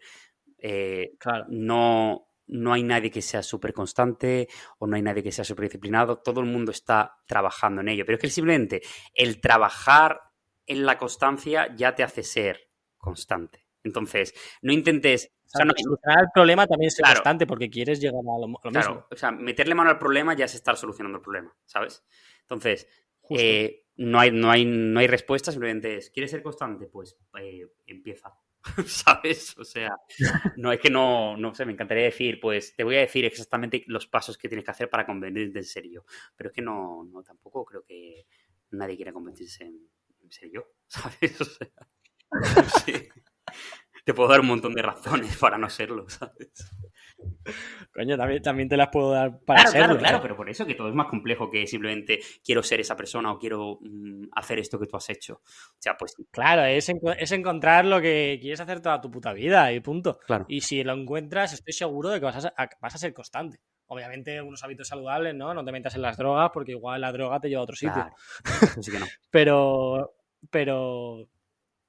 eh, 0.57 1.15
claro. 1.17 1.45
no, 1.49 2.27
no 2.47 2.73
hay 2.73 2.83
nadie 2.83 3.11
que 3.11 3.21
sea 3.21 3.43
súper 3.43 3.73
constante 3.73 4.49
o 4.79 4.87
no 4.87 4.95
hay 4.95 5.01
nadie 5.01 5.23
que 5.23 5.31
sea 5.31 5.45
súper 5.45 5.65
disciplinado. 5.65 6.19
Todo 6.19 6.41
el 6.41 6.47
mundo 6.47 6.71
está 6.71 7.17
trabajando 7.25 7.81
en 7.81 7.89
ello. 7.89 8.05
Pero 8.05 8.17
es 8.17 8.21
que 8.21 8.29
simplemente 8.29 8.81
el 9.13 9.39
trabajar 9.39 10.19
en 10.65 10.85
la 10.85 10.97
constancia 10.97 11.73
ya 11.75 11.95
te 11.95 12.03
hace 12.03 12.23
ser 12.23 12.68
constante. 12.99 13.65
Entonces, 13.83 14.33
no 14.61 14.73
intentes. 14.73 15.31
O 15.45 15.49
sea, 15.49 15.65
no, 15.65 15.73
solucionar 15.75 16.25
el 16.25 16.29
problema 16.31 16.67
también 16.67 16.89
es 16.89 16.97
claro, 16.97 17.15
constante 17.15 17.47
porque 17.47 17.69
quieres 17.69 17.99
llegar 17.99 18.19
a 18.19 18.39
lo, 18.39 18.45
a 18.45 18.47
lo 18.47 18.71
claro, 18.71 18.89
mismo. 18.89 19.07
O 19.09 19.15
sea, 19.15 19.31
meterle 19.31 19.73
mano 19.73 19.89
al 19.89 19.97
problema 19.97 20.35
ya 20.35 20.45
es 20.45 20.53
estar 20.53 20.77
solucionando 20.77 21.17
el 21.17 21.23
problema, 21.23 21.55
¿sabes? 21.65 22.03
Entonces, 22.41 22.87
eh, 23.31 23.87
no, 23.97 24.19
hay, 24.19 24.31
no, 24.31 24.51
hay, 24.51 24.65
no 24.65 24.99
hay 24.99 25.07
respuesta, 25.07 25.51
simplemente 25.51 25.97
es, 25.97 26.09
¿quieres 26.09 26.31
ser 26.31 26.43
constante? 26.43 26.87
Pues 26.87 27.17
eh, 27.39 27.67
empieza, 27.87 28.33
¿sabes? 28.85 29.57
O 29.57 29.63
sea, 29.63 29.95
no 30.57 30.71
es 30.71 30.79
que 30.79 30.89
no, 30.89 31.35
no 31.37 31.55
sé, 31.55 31.65
me 31.65 31.73
encantaría 31.73 32.03
decir, 32.03 32.39
pues 32.39 32.75
te 32.75 32.83
voy 32.83 32.97
a 32.97 33.01
decir 33.01 33.25
exactamente 33.25 33.83
los 33.87 34.07
pasos 34.07 34.37
que 34.37 34.49
tienes 34.49 34.65
que 34.65 34.71
hacer 34.71 34.89
para 34.89 35.05
convertirte 35.05 35.59
en 35.59 35.65
serio, 35.65 36.05
pero 36.35 36.49
es 36.49 36.55
que 36.55 36.61
no, 36.61 37.03
no 37.05 37.23
tampoco 37.23 37.65
creo 37.65 37.83
que 37.83 38.27
nadie 38.71 38.95
quiera 38.95 39.13
convertirse 39.13 39.63
en, 39.63 39.89
en 40.21 40.31
serio, 40.31 40.73
¿sabes? 40.87 41.41
O 41.41 41.45
sea, 41.45 41.69
sí. 42.85 42.93
te 44.05 44.13
puedo 44.13 44.29
dar 44.29 44.41
un 44.41 44.47
montón 44.47 44.73
de 44.73 44.81
razones 44.81 45.37
para 45.37 45.57
no 45.57 45.69
serlo, 45.69 46.07
¿sabes? 46.09 46.51
Coño, 47.93 48.17
también, 48.17 48.41
también 48.41 48.69
te 48.69 48.77
las 48.77 48.89
puedo 48.89 49.11
dar 49.11 49.39
para 49.41 49.63
claro, 49.63 49.71
serlo. 49.71 49.87
Claro, 49.87 49.99
claro, 49.99 50.21
pero 50.21 50.35
por 50.35 50.49
eso 50.49 50.65
que 50.65 50.75
todo 50.75 50.87
es 50.89 50.95
más 50.95 51.07
complejo 51.07 51.49
que 51.49 51.67
simplemente 51.67 52.19
quiero 52.43 52.63
ser 52.63 52.79
esa 52.79 52.95
persona 52.95 53.31
o 53.31 53.39
quiero 53.39 53.79
mm, 53.81 54.29
hacer 54.33 54.59
esto 54.59 54.79
que 54.79 54.87
tú 54.87 54.95
has 54.95 55.09
hecho. 55.09 55.41
O 55.43 55.77
sea, 55.79 55.97
pues. 55.97 56.15
Claro, 56.31 56.63
es, 56.63 56.87
en, 56.89 56.99
es, 57.17 57.31
encontrar 57.31 57.85
lo 57.85 57.99
que 58.01 58.37
quieres 58.41 58.59
hacer 58.59 58.81
toda 58.81 59.01
tu 59.01 59.11
puta 59.11 59.33
vida 59.33 59.71
y 59.73 59.79
punto. 59.79 60.19
Claro. 60.25 60.45
Y 60.47 60.61
si 60.61 60.83
lo 60.83 60.93
encuentras, 60.93 61.53
estoy 61.53 61.73
seguro 61.73 62.09
de 62.09 62.19
que 62.19 62.25
vas 62.25 62.45
a, 62.45 62.69
vas 62.79 62.95
a 62.95 62.97
ser 62.97 63.13
constante. 63.13 63.59
Obviamente, 63.87 64.41
unos 64.41 64.63
hábitos 64.63 64.87
saludables, 64.87 65.33
¿no? 65.33 65.53
No 65.53 65.65
te 65.65 65.71
metas 65.71 65.95
en 65.95 66.03
las 66.03 66.15
drogas 66.15 66.51
porque 66.53 66.73
igual 66.73 67.01
la 67.01 67.11
droga 67.11 67.39
te 67.39 67.49
lleva 67.49 67.61
a 67.61 67.63
otro 67.63 67.75
sitio. 67.75 67.93
Claro. 67.93 68.15
Así 68.77 68.91
que 68.91 68.99
no. 68.99 69.05
pero. 69.31 70.15
Pero. 70.49 71.27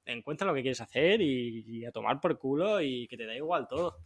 Encuentra 0.05 0.47
lo 0.47 0.53
que 0.53 0.61
quieres 0.61 0.81
hacer 0.81 1.21
y, 1.21 1.63
y 1.65 1.85
a 1.85 1.91
tomar 1.91 2.19
por 2.19 2.37
culo 2.37 2.81
y 2.81 3.07
que 3.07 3.17
te 3.17 3.25
da 3.25 3.35
igual 3.35 3.67
todo. 3.67 3.97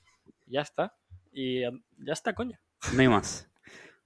Ya 0.46 0.62
está. 0.62 0.96
Y 1.32 1.62
ya 1.62 2.14
está, 2.14 2.34
coño. 2.34 2.58
No 2.94 3.02
hay 3.02 3.08
más. 3.08 3.50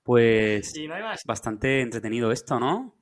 Pues 0.04 0.72
sí, 0.72 0.88
no 0.88 0.96
hay 0.96 1.04
más. 1.04 1.24
bastante 1.26 1.82
entretenido 1.82 2.32
esto, 2.32 2.60
¿no? 2.60 2.96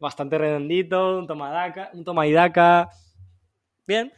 Bastante 0.00 0.38
redondito, 0.38 1.18
un 1.18 1.26
toma, 1.26 1.50
daca, 1.50 1.90
un 1.92 2.04
toma 2.04 2.26
y 2.26 2.32
daca. 2.32 2.88
Bien. 3.86 4.12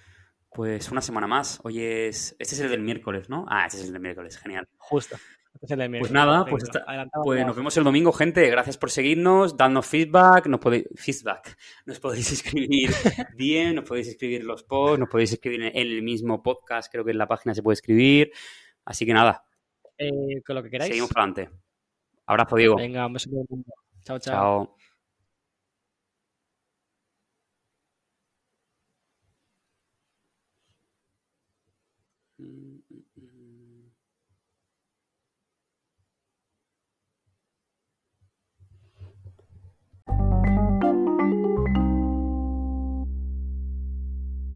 Pues 0.51 0.91
una 0.91 1.03
semana 1.03 1.27
más. 1.27 1.61
Hoy 1.63 1.83
es. 1.83 2.35
Este 2.39 2.55
es 2.55 2.61
el 2.61 2.71
del 2.71 2.81
miércoles, 2.81 3.29
¿no? 3.29 3.45
Ah, 3.49 3.67
este 3.67 3.81
es 3.81 3.87
el 3.87 3.93
del 3.93 4.03
miércoles, 4.03 4.39
genial. 4.39 4.69
Justo. 4.79 5.17
Pues 5.61 6.11
nada, 6.11 6.47
pues, 6.47 6.65
está... 6.65 6.87
pues 7.23 7.45
nos 7.45 7.55
vemos 7.55 7.77
el 7.77 7.85
domingo, 7.85 8.13
gente. 8.13 8.49
Gracias 8.49 8.79
por 8.79 8.91
seguirnos, 8.91 9.59
dadnos 9.59 9.87
feedback, 9.87 10.47
nos 10.47 10.59
podéis, 10.59 10.87
feedback. 10.95 11.55
Nos 11.85 12.01
podéis 12.01 12.33
escribir 12.33 12.91
bien, 13.37 13.75
nos 13.75 13.85
podéis 13.85 14.09
escribir 14.09 14.43
los 14.45 14.63
posts, 14.63 14.99
nos 14.99 15.11
podéis 15.11 15.33
escribir 15.33 15.63
en 15.65 15.77
el 15.77 16.03
mismo 16.03 16.43
podcast, 16.43 16.91
creo 16.91 17.05
que 17.05 17.11
en 17.11 17.19
la 17.19 17.29
página 17.29 17.55
se 17.55 17.63
puede 17.63 17.75
escribir. 17.75 18.33
Así 18.87 19.05
que 19.05 19.13
nada. 19.13 19.45
Eh, 19.99 20.41
con 20.47 20.57
lo 20.57 20.63
que 20.63 20.71
queráis. 20.71 20.89
Seguimos 20.89 21.11
para 21.11 21.25
adelante. 21.25 21.51
Abrazo, 22.25 22.57
Diego. 22.57 22.77
Venga, 22.77 23.07
un 23.07 23.13
beso. 23.13 23.31
Chao, 24.03 24.19
chao. 24.19 24.21
Chao. 24.21 24.77